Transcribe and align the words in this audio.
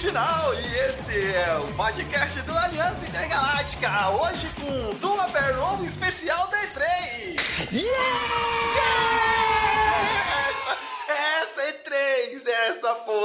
final 0.00 0.54
e 0.54 0.74
esse 0.76 1.34
é 1.34 1.58
o 1.58 1.74
podcast 1.74 2.40
do 2.42 2.56
Aliança 2.56 3.06
Intergaláctica. 3.06 4.08
Hoje 4.08 4.48
com 4.58 4.94
Duma 4.96 5.28
Perron 5.28 5.84
especial 5.84 6.48
da 6.48 6.56
E3. 6.56 7.38
Yeah! 7.70 8.99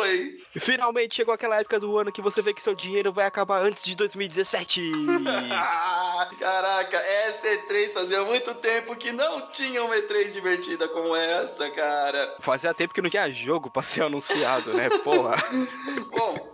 Foi. 0.06 0.38
Finalmente 0.58 1.16
chegou 1.16 1.34
aquela 1.34 1.60
época 1.60 1.80
do 1.80 1.98
ano 1.98 2.12
que 2.12 2.22
você 2.22 2.42
vê 2.42 2.54
que 2.54 2.62
seu 2.62 2.76
dinheiro 2.76 3.12
vai 3.12 3.26
acabar 3.26 3.62
antes 3.62 3.84
de 3.84 3.96
2017. 3.96 4.82
Caraca, 6.40 6.98
essa 6.98 7.48
E3 7.48 7.90
fazia 7.92 8.24
muito 8.24 8.54
tempo 8.56 8.96
que 8.96 9.12
não 9.12 9.50
tinha 9.50 9.84
uma 9.84 9.96
E3 9.96 10.32
divertida 10.32 10.88
como 10.88 11.16
essa, 11.16 11.70
cara. 11.72 12.36
Fazia 12.40 12.74
tempo 12.74 12.94
que 12.94 13.02
não 13.02 13.10
tinha 13.10 13.30
jogo 13.30 13.70
pra 13.70 13.84
ser 13.84 14.04
anunciado, 14.04 14.74
né? 14.74 14.90
Porra. 15.04 15.36
Bom, 16.10 16.52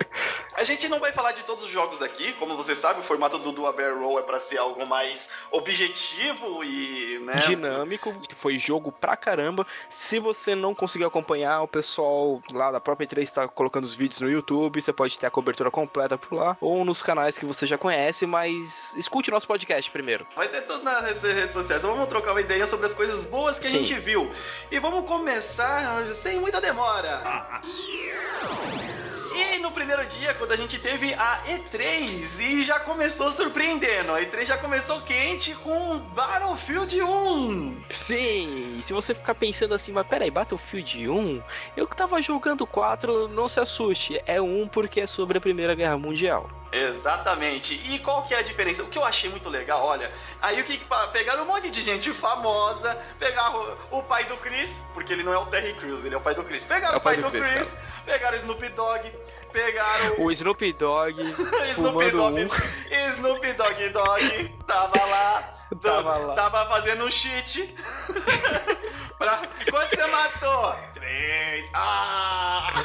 a 0.56 0.64
gente 0.64 0.88
não 0.90 1.00
vai 1.00 1.12
falar 1.12 1.32
de 1.32 1.44
todos 1.44 1.64
os 1.64 1.70
jogos 1.70 2.02
aqui, 2.02 2.34
como 2.34 2.56
você 2.56 2.76
sabe, 2.76 3.00
o 3.00 3.04
formato 3.04 3.38
do 3.40 3.52
Dual 3.52 3.74
Bear 3.74 3.98
Roll 3.98 4.20
é 4.20 4.24
para 4.24 4.40
ser 4.40 4.58
algo 4.58 4.86
mais 4.86 5.30
objetivo 5.52 6.64
e, 6.64 7.20
né, 7.20 7.40
dinâmico, 7.48 8.14
foi 8.36 8.60
jogo 8.60 8.92
pra 8.92 9.16
caramba. 9.16 9.66
Se 9.90 10.20
você 10.20 10.54
não 10.54 10.76
conseguiu 10.76 11.08
acompanhar, 11.08 11.62
o 11.62 11.68
pessoal 11.68 12.42
lá 12.52 12.72
da 12.72 12.80
própria 12.80 13.08
E3 13.08 13.22
está 13.24 13.41
colocando 13.48 13.86
os 13.86 13.96
vídeos 13.96 14.20
no 14.20 14.30
YouTube, 14.30 14.82
você 14.82 14.94
pode 14.94 15.18
ter 15.18 15.26
a 15.28 15.32
cobertura 15.32 15.72
completa 15.72 16.18
por 16.18 16.36
lá 16.36 16.58
ou 16.60 16.84
nos 16.86 17.02
canais 17.02 17.38
que 17.38 17.46
você 17.46 17.66
já 17.66 17.78
conhece, 17.78 18.26
mas 18.26 18.96
escute 18.96 19.32
nosso 19.32 19.48
podcast 19.48 19.90
primeiro. 19.92 20.26
Vai 20.36 20.48
ter 20.48 20.62
tudo 20.62 20.84
nas 20.84 21.22
redes 21.22 21.54
sociais. 21.54 21.82
Vamos 21.82 22.08
trocar 22.08 22.32
uma 22.32 22.42
ideia 22.42 22.66
sobre 22.68 22.86
as 22.86 22.94
coisas 22.94 23.26
boas 23.26 23.60
que 23.60 23.68
Sim. 23.68 23.78
a 23.78 23.80
gente 23.80 24.00
viu. 24.00 24.32
E 24.72 24.80
vamos 24.80 25.08
começar 25.08 26.12
sem 26.14 26.40
muita 26.40 26.60
demora. 26.60 27.22
Ah. 27.24 27.62
E 29.34 29.60
no 29.60 29.72
primeiro 29.72 30.06
dia, 30.06 30.34
quando 30.34 30.52
a 30.52 30.58
gente 30.58 30.78
teve 30.78 31.14
a 31.14 31.44
E3 31.48 32.40
e 32.40 32.62
já 32.64 32.80
começou 32.80 33.32
surpreendendo, 33.32 34.12
a 34.14 34.22
E3 34.22 34.46
já 34.46 34.58
começou 34.58 35.02
quente 35.02 35.56
com 35.56 36.00
Battlefield 36.00 37.02
1. 37.02 37.84
Sim, 37.90 38.80
se 38.84 38.92
você 38.92 39.16
ficar 39.16 39.36
pensando 39.36 39.74
assim, 39.74 39.92
mas 39.92 40.06
peraí, 40.06 40.30
Battlefield 40.30 41.08
1? 41.08 41.44
Eu 41.78 41.88
que 41.88 41.96
tava 41.96 42.22
jogando 42.22 42.68
4, 42.68 43.30
não 43.30 43.48
se 43.48 43.60
assuste, 43.60 44.22
é 44.26 44.42
1 44.42 44.68
porque 44.68 45.02
é 45.02 45.08
sobre 45.08 45.38
a 45.38 45.42
Primeira 45.42 45.74
Guerra 45.76 45.98
Mundial. 45.98 46.61
Exatamente. 46.72 47.74
E 47.74 48.00
qual 48.00 48.24
que 48.24 48.34
é 48.34 48.40
a 48.40 48.42
diferença? 48.42 48.84
O 48.84 48.88
que 48.88 48.98
eu 48.98 49.04
achei 49.04 49.30
muito 49.30 49.50
legal, 49.50 49.84
olha, 49.84 50.12
aí 50.42 50.62
o 50.62 50.64
que 50.64 50.82
pegaram 51.12 51.44
um 51.44 51.48
monte 51.48 51.70
de 51.70 51.82
gente 51.82 52.14
famosa, 52.14 52.98
pegaram 53.20 53.78
o, 53.92 54.02
pai 54.04 54.24
do 54.26 54.38
Chris, 54.38 54.86
porque 54.94 55.12
ele 55.12 55.24
não 55.24 55.34
é 55.34 55.38
o 55.38 55.46
Terry 55.48 55.74
Crews, 55.74 56.06
ele 56.06 56.16
é 56.16 56.18
o 56.18 56.22
pai 56.22 56.34
do 56.34 56.44
Chris. 56.44 56.66
Pegaram 56.66 56.96
é 56.96 56.98
o 56.98 57.02
pai, 57.02 57.18
do, 57.18 57.24
do, 57.24 57.32
Chris, 57.32 57.48
Chris 57.48 57.78
pegaram 58.06 58.36
o 58.36 58.40
Snoop 58.40 58.70
Dogg, 58.70 59.14
pegaram 59.52 60.16
o 60.20 60.32
Snoop 60.32 60.74
Dogg, 60.74 61.22
Snoop 61.72 62.12
Dogg, 62.12 62.46
um. 62.46 63.10
Snoop 63.14 63.54
Dogg 63.54 63.90
Dogg 63.90 64.56
tava 64.66 65.06
lá, 65.06 65.68
tava, 65.82 66.18
lá. 66.18 66.36
tava 66.36 66.66
fazendo 66.70 67.06
um 67.06 67.12
cheat. 67.12 67.76
pra... 69.22 69.48
Quanto 69.70 69.96
você 69.96 70.06
matou? 70.08 70.76
Três. 70.96 71.70
Ah! 71.74 72.84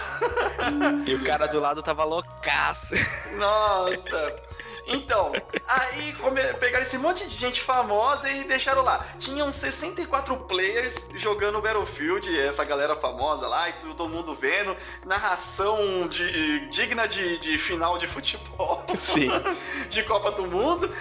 E 1.07 1.15
o 1.15 1.25
cara 1.25 1.47
do 1.47 1.59
lado 1.59 1.83
tava 1.83 2.05
loucaço. 2.05 2.95
Nossa. 3.37 4.37
Então, 4.89 5.33
aí 5.67 6.13
come... 6.13 6.41
pegaram 6.55 6.83
esse 6.83 6.97
monte 6.97 7.27
de 7.29 7.37
gente 7.37 7.61
famosa 7.61 8.31
e 8.31 8.45
deixaram 8.45 8.83
lá. 8.83 9.05
Tinham 9.19 9.51
64 9.51 10.37
players 10.41 11.09
jogando 11.15 11.61
Battlefield, 11.61 12.39
essa 12.39 12.65
galera 12.65 12.95
famosa 12.95 13.49
lá, 13.49 13.69
e 13.69 13.73
todo 13.75 14.09
mundo 14.09 14.35
vendo. 14.35 14.77
Narração 15.05 16.07
de... 16.07 16.69
digna 16.69 17.09
de, 17.09 17.39
de 17.39 17.59
final 17.59 17.99
de 17.99 18.07
futebol. 18.07 18.85
Sim. 18.95 19.29
de 19.91 20.03
Copa 20.05 20.31
do 20.33 20.47
Mundo. 20.47 20.95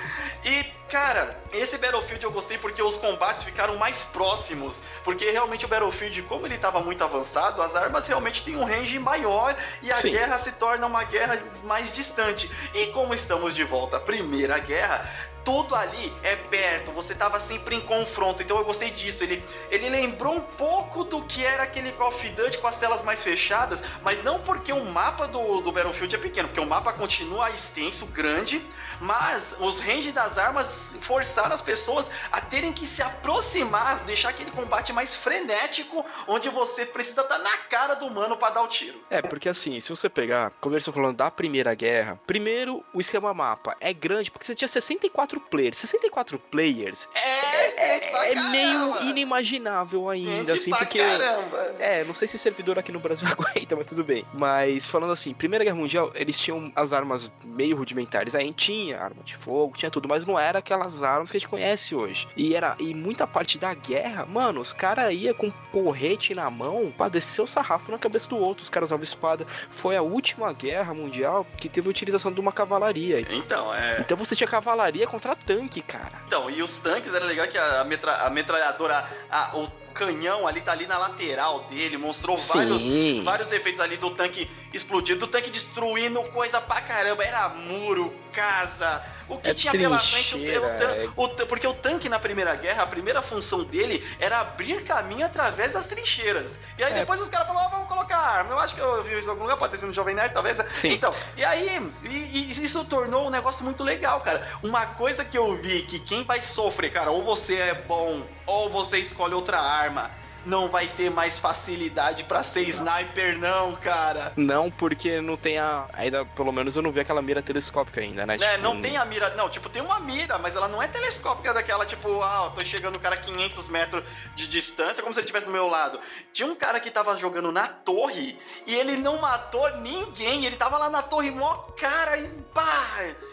E, 0.44 0.66
cara, 0.90 1.38
esse 1.52 1.78
Battlefield 1.78 2.24
eu 2.24 2.32
gostei 2.32 2.58
porque 2.58 2.82
os 2.82 2.98
combates 2.98 3.44
ficaram 3.44 3.78
mais 3.78 4.06
próximos. 4.06 4.82
Porque 5.04 5.30
realmente 5.30 5.66
o 5.66 5.68
Battlefield, 5.68 6.22
como 6.24 6.46
ele 6.46 6.56
estava 6.56 6.80
muito 6.80 7.04
avançado, 7.04 7.62
as 7.62 7.76
armas 7.76 8.08
realmente 8.08 8.44
têm 8.44 8.56
um 8.56 8.66
range 8.66 8.98
maior 9.00 9.56
e 9.82 9.92
a 9.92 9.96
Sim. 9.96 10.12
guerra 10.12 10.38
se 10.38 10.52
torna 10.54 10.86
uma 10.88 11.04
guerra 11.04 11.42
mais 11.64 11.92
distante. 11.92 12.50
E 12.74 12.88
como 12.88 13.14
estamos 13.14 13.56
de 13.56 13.64
volta 13.64 13.98
à 13.98 14.00
Primeira 14.00 14.60
Guerra, 14.60 15.10
tudo 15.46 15.76
ali 15.76 16.12
é 16.24 16.36
perto, 16.36 16.92
você 16.92 17.14
tava 17.14 17.40
sempre 17.40 17.76
em 17.76 17.82
confronto, 17.82 18.42
então 18.42 18.58
eu 18.58 18.66
gostei 18.66 18.90
disso. 18.90 19.24
Ele, 19.24 19.42
ele 19.70 19.88
lembrou 19.90 20.36
um 20.36 20.42
pouco 20.42 21.04
do 21.04 21.22
que 21.22 21.46
era 21.46 21.64
aquele 21.64 21.92
Call 21.92 22.10
of 22.10 22.30
Duty 22.30 22.58
com 22.58 22.68
as 22.68 22.76
telas 22.76 23.04
mais 23.04 23.24
fechadas, 23.24 23.84
mas 24.04 24.24
não 24.24 24.40
porque 24.40 24.74
o 24.74 24.84
mapa 24.84 25.28
do, 25.28 25.62
do 25.62 25.72
Battlefield 25.72 26.16
é 26.16 26.18
pequeno, 26.18 26.48
porque 26.48 26.60
o 26.60 26.66
mapa 26.66 26.92
continua 26.92 27.52
extenso, 27.52 28.08
grande, 28.08 28.66
mas 29.00 29.56
os 29.60 29.80
range 29.80 30.12
das 30.12 30.38
armas 30.38 30.96
forçaram 31.02 31.54
as 31.54 31.62
pessoas 31.62 32.10
a 32.32 32.42
terem 32.42 32.74
que 32.74 32.88
se 32.88 33.04
aproximar, 33.04 34.04
deixar 34.06 34.30
aquele 34.30 34.50
combate 34.50 34.92
mais 34.92 35.16
frenético, 35.16 36.04
onde 36.28 36.50
você 36.50 36.86
precisa 36.86 37.22
estar 37.22 37.38
tá 37.38 37.44
na 37.44 37.58
cara 37.58 37.94
do 37.94 38.08
humano 38.08 38.36
para 38.36 38.56
dar 38.56 38.64
o 38.64 38.68
tiro. 38.68 39.00
É, 39.10 39.22
porque 39.22 39.48
assim, 39.48 39.80
se 39.80 39.90
você 39.90 40.10
pegar, 40.10 40.52
como 40.60 40.74
eu 40.74 40.78
estou 40.78 40.94
falando 40.94 41.18
da 41.18 41.30
Primeira 41.30 41.74
Guerra, 41.76 42.20
primeiro 42.26 42.84
o 42.94 43.00
esquema 43.00 43.34
mapa 43.34 43.76
é 43.80 43.94
grande, 43.94 44.32
porque 44.32 44.46
você 44.46 44.56
tinha 44.56 44.68
64 44.68 45.35
64 45.36 45.40
players. 45.40 45.78
64 45.78 46.40
players 46.40 47.10
é, 47.14 47.96
é, 47.96 48.32
é 48.32 48.50
meio 48.50 49.02
inimaginável 49.10 50.10
ainda, 50.10 50.54
assim, 50.54 50.72
porque. 50.72 51.00
Caramba. 51.00 51.76
É, 51.80 52.04
não 52.04 52.14
sei 52.14 52.28
se 52.28 52.38
servidor 52.38 52.80
aqui 52.80 52.92
no 52.92 53.00
Brasil 53.00 53.28
aguenta, 53.32 53.76
mas 53.76 53.86
tudo 53.86 54.04
bem. 54.04 54.26
Mas 54.34 54.88
falando 54.88 55.12
assim, 55.12 55.34
Primeira 55.34 55.64
Guerra 55.64 55.76
Mundial, 55.76 56.12
eles 56.16 56.38
tinham 56.40 56.72
as 56.76 56.94
armas 56.94 57.32
meio 57.44 57.76
rudimentares. 57.76 58.36
Aí 58.36 58.52
tinha 58.54 59.00
arma 59.00 59.24
de 59.24 59.36
fogo, 59.36 59.78
tinha 59.78 59.92
tudo, 59.92 60.08
mas 60.08 60.26
não 60.26 60.38
era 60.40 60.60
aquelas 60.60 61.04
armas 61.04 61.32
que 61.32 61.38
a 61.38 61.40
gente 61.40 61.50
conhece 61.50 61.96
hoje. 61.96 62.28
E 62.36 62.56
era 62.56 62.76
e 62.80 62.94
muita 62.94 63.28
parte 63.28 63.58
da 63.58 63.74
guerra, 63.74 64.26
mano, 64.26 64.62
os 64.62 64.74
caras 64.74 65.14
iam 65.14 65.34
com 65.34 65.50
porrete 65.72 66.34
na 66.34 66.50
mão 66.50 66.94
pra 66.96 67.10
descer 67.10 67.42
o 67.42 67.48
sarrafo 67.48 67.92
na 67.92 67.98
cabeça 67.98 68.30
do 68.30 68.38
outro. 68.38 68.64
Os 68.64 68.70
caras 68.70 68.90
usavam 68.90 69.04
espada. 69.04 69.46
Foi 69.70 69.96
a 69.96 70.02
última 70.02 70.52
guerra 70.54 70.94
mundial 70.94 71.46
que 71.60 71.70
teve 71.70 71.88
a 71.88 71.92
utilização 71.92 72.32
de 72.32 72.40
uma 72.40 72.52
cavalaria. 72.52 73.26
Então, 73.30 73.74
é. 73.74 74.00
Então 74.00 74.18
você 74.18 74.36
tinha 74.36 74.48
cavalaria 74.48 75.08
contra 75.08 75.25
contra 75.26 75.36
tanque, 75.36 75.82
cara. 75.82 76.22
Então, 76.28 76.50
e 76.50 76.62
os 76.62 76.78
tanques 76.78 77.14
era 77.14 77.26
legal 77.26 77.48
que 77.48 77.58
a, 77.58 77.84
metra, 77.84 78.26
a 78.26 78.30
metralhadora, 78.30 79.10
a, 79.30 79.58
o 79.58 79.68
canhão 79.94 80.48
ali 80.48 80.62
tá 80.62 80.72
ali 80.72 80.86
na 80.86 80.98
lateral 80.98 81.62
dele, 81.70 81.98
mostrou 81.98 82.38
vários, 82.38 82.84
vários 83.24 83.52
efeitos 83.52 83.82
ali 83.82 83.98
do 83.98 84.12
tanque 84.12 84.50
explodindo, 84.76 85.22
do 85.22 85.28
tanque 85.28 85.50
destruindo 85.50 86.22
coisa 86.26 86.60
pra 86.60 86.82
caramba, 86.82 87.24
era 87.24 87.50
muro, 87.50 88.14
casa, 88.32 89.02
o 89.28 89.38
que 89.38 89.50
é 89.50 89.54
tinha 89.54 89.72
pela 89.72 89.98
frente, 89.98 90.36
o, 90.36 91.22
o, 91.22 91.24
o, 91.24 91.30
porque 91.48 91.66
o 91.66 91.74
tanque 91.74 92.08
na 92.08 92.20
Primeira 92.20 92.54
Guerra, 92.56 92.84
a 92.84 92.88
primeira 92.88 93.22
função 93.22 93.64
dele 93.64 94.06
era 94.20 94.42
abrir 94.42 94.84
caminho 94.84 95.26
através 95.26 95.72
das 95.74 95.86
trincheiras. 95.88 96.60
E 96.78 96.84
aí 96.84 96.92
é. 96.92 96.96
depois 96.96 97.20
os 97.22 97.30
caras 97.30 97.48
falaram, 97.48 97.68
ah, 97.68 97.72
vamos 97.72 97.88
colocar 97.88 98.18
arma. 98.18 98.52
Eu 98.52 98.60
acho 98.60 98.76
que 98.76 98.82
eu 98.82 99.04
vi 99.04 99.18
isso 99.18 99.28
em 99.28 99.32
algum 99.32 99.44
lugar, 99.44 99.58
pode 99.58 99.72
ter 99.72 99.78
sido 99.78 99.88
no 99.88 99.94
Jovem 99.94 100.14
Nerd, 100.14 100.34
talvez. 100.34 100.58
Sim. 100.74 100.90
Então, 100.90 101.14
e 101.36 101.44
aí, 101.44 101.92
e, 102.04 102.08
e 102.08 102.52
isso 102.52 102.84
tornou 102.86 103.28
um 103.28 103.30
negócio 103.30 103.64
muito 103.64 103.84
legal, 103.84 104.22
cara. 104.22 104.48
Uma 104.62 104.86
coisa 104.86 105.26
que 105.26 105.38
eu 105.38 105.56
vi 105.56 105.82
que 105.84 106.00
quem 106.00 106.24
vai 106.24 106.42
sofrer, 106.42 106.92
cara, 106.92 107.10
ou 107.10 107.24
você 107.24 107.56
é 107.56 107.74
bom, 107.74 108.22
ou 108.46 108.70
você 108.70 109.00
escolhe 109.00 109.34
outra 109.34 109.60
arma 109.60 110.12
não 110.46 110.70
vai 110.70 110.88
ter 110.88 111.10
mais 111.10 111.40
facilidade 111.40 112.24
para 112.24 112.44
ser 112.44 112.62
sniper, 112.70 113.38
não, 113.38 113.76
cara. 113.76 114.34
Não, 114.36 114.70
porque 114.70 115.22
não 115.22 115.38
tem 115.38 115.58
a. 115.58 115.88
Ainda, 115.94 116.26
pelo 116.26 116.52
menos 116.52 116.76
eu 116.76 116.82
não 116.82 116.92
vi 116.92 117.00
aquela 117.00 117.22
mira 117.22 117.42
telescópica 117.42 118.02
ainda, 118.02 118.26
né? 118.26 118.36
É, 118.36 118.52
tipo, 118.52 118.64
não 118.64 118.82
tem 118.82 118.98
a 118.98 119.06
mira. 119.06 119.36
Não, 119.36 119.50
tipo, 119.50 119.70
tem 119.70 119.82
uma 119.82 120.00
mira, 120.00 120.38
mas 120.38 120.56
ela 120.56 120.68
não 120.68 120.82
é 120.82 120.88
telescópica 120.88 121.54
daquela, 121.54 121.86
tipo, 121.86 122.22
ah, 122.22 122.52
tô 122.56 122.64
chegando 122.64 122.98
o 122.98 123.00
cara 123.00 123.16
a 123.16 123.18
500 123.18 123.68
metros 123.68 124.04
de 124.36 124.48
distância, 124.48 125.02
como 125.02 125.14
se 125.14 125.20
ele 125.20 125.26
estivesse 125.26 125.46
do 125.46 125.52
meu 125.52 125.68
lado. 125.68 126.00
Tinha 126.32 126.48
um 126.48 126.56
cara 126.56 126.80
que 126.80 126.92
tava 126.92 127.18
jogando 127.18 127.52
na 127.52 127.68
torre 127.68 128.38
e 128.66 128.76
ele 128.76 128.98
não 128.98 129.20
matou 129.20 129.70
ninguém. 129.78 130.46
Ele 130.46 130.56
tava 130.56 130.78
lá 130.78 130.90
na 130.90 131.02
torre, 131.02 131.32
mó 131.32 131.66
cara, 131.78 132.18
e 132.18 132.28
pá! 132.54 132.88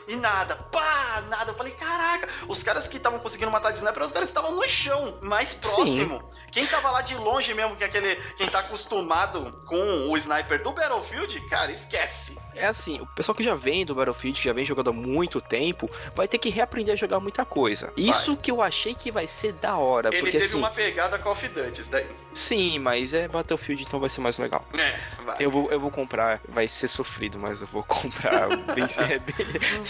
E 0.08 0.16
nada, 0.16 0.56
pá, 0.56 1.22
nada. 1.28 1.52
Eu 1.52 1.54
falei, 1.54 1.72
caraca, 1.72 2.28
os 2.48 2.62
caras 2.62 2.88
que 2.88 2.96
estavam 2.96 3.18
conseguindo 3.18 3.50
matar 3.50 3.70
de 3.70 3.78
sniper 3.78 3.96
eram 3.96 4.06
os 4.06 4.12
caras 4.12 4.30
que 4.30 4.38
estavam 4.38 4.56
no 4.56 4.68
chão, 4.68 5.18
mais 5.20 5.54
próximo. 5.54 6.18
Sim. 6.18 6.38
Quem 6.50 6.66
tava 6.66 6.90
lá 6.90 7.02
de 7.02 7.14
longe 7.14 7.54
mesmo, 7.54 7.76
que 7.76 7.84
é 7.84 7.86
aquele. 7.86 8.16
Quem 8.36 8.48
tá 8.48 8.60
acostumado 8.60 9.62
com 9.66 10.10
o 10.10 10.16
sniper 10.16 10.62
do 10.62 10.72
Battlefield, 10.72 11.40
cara, 11.48 11.70
esquece. 11.70 12.38
É 12.54 12.66
assim, 12.66 13.00
o 13.00 13.06
pessoal 13.06 13.34
que 13.34 13.42
já 13.42 13.54
vem 13.54 13.84
do 13.84 13.94
Battlefield, 13.94 14.38
que 14.38 14.44
já 14.44 14.52
vem 14.52 14.64
jogando 14.64 14.90
há 14.90 14.92
muito 14.92 15.40
tempo, 15.40 15.90
vai 16.14 16.28
ter 16.28 16.38
que 16.38 16.48
reaprender 16.48 16.94
a 16.94 16.96
jogar 16.96 17.20
muita 17.20 17.44
coisa. 17.44 17.92
Vai. 17.96 18.04
Isso 18.04 18.36
que 18.36 18.50
eu 18.50 18.62
achei 18.62 18.94
que 18.94 19.10
vai 19.10 19.26
ser 19.26 19.52
da 19.54 19.76
hora. 19.76 20.08
Ele 20.08 20.18
porque, 20.18 20.32
teve 20.32 20.44
assim, 20.44 20.56
uma 20.58 20.70
pegada 20.70 21.18
Call 21.18 21.32
of 21.32 21.48
Duty, 21.48 21.80
isso 21.80 21.90
daí. 21.90 22.06
Sim, 22.32 22.78
mas 22.78 23.14
é 23.14 23.28
Battlefield, 23.28 23.84
então 23.84 24.00
vai 24.00 24.08
ser 24.08 24.20
mais 24.20 24.38
legal. 24.38 24.64
É, 24.74 24.98
vai. 25.24 25.36
Eu 25.40 25.50
vou, 25.50 25.70
eu 25.70 25.78
vou 25.78 25.90
comprar, 25.90 26.40
vai 26.48 26.66
ser 26.66 26.88
sofrido, 26.88 27.38
mas 27.38 27.60
eu 27.60 27.66
vou 27.66 27.82
comprar. 27.84 28.48
bem, 28.74 28.84
é, 28.84 29.18
bem, 29.18 29.34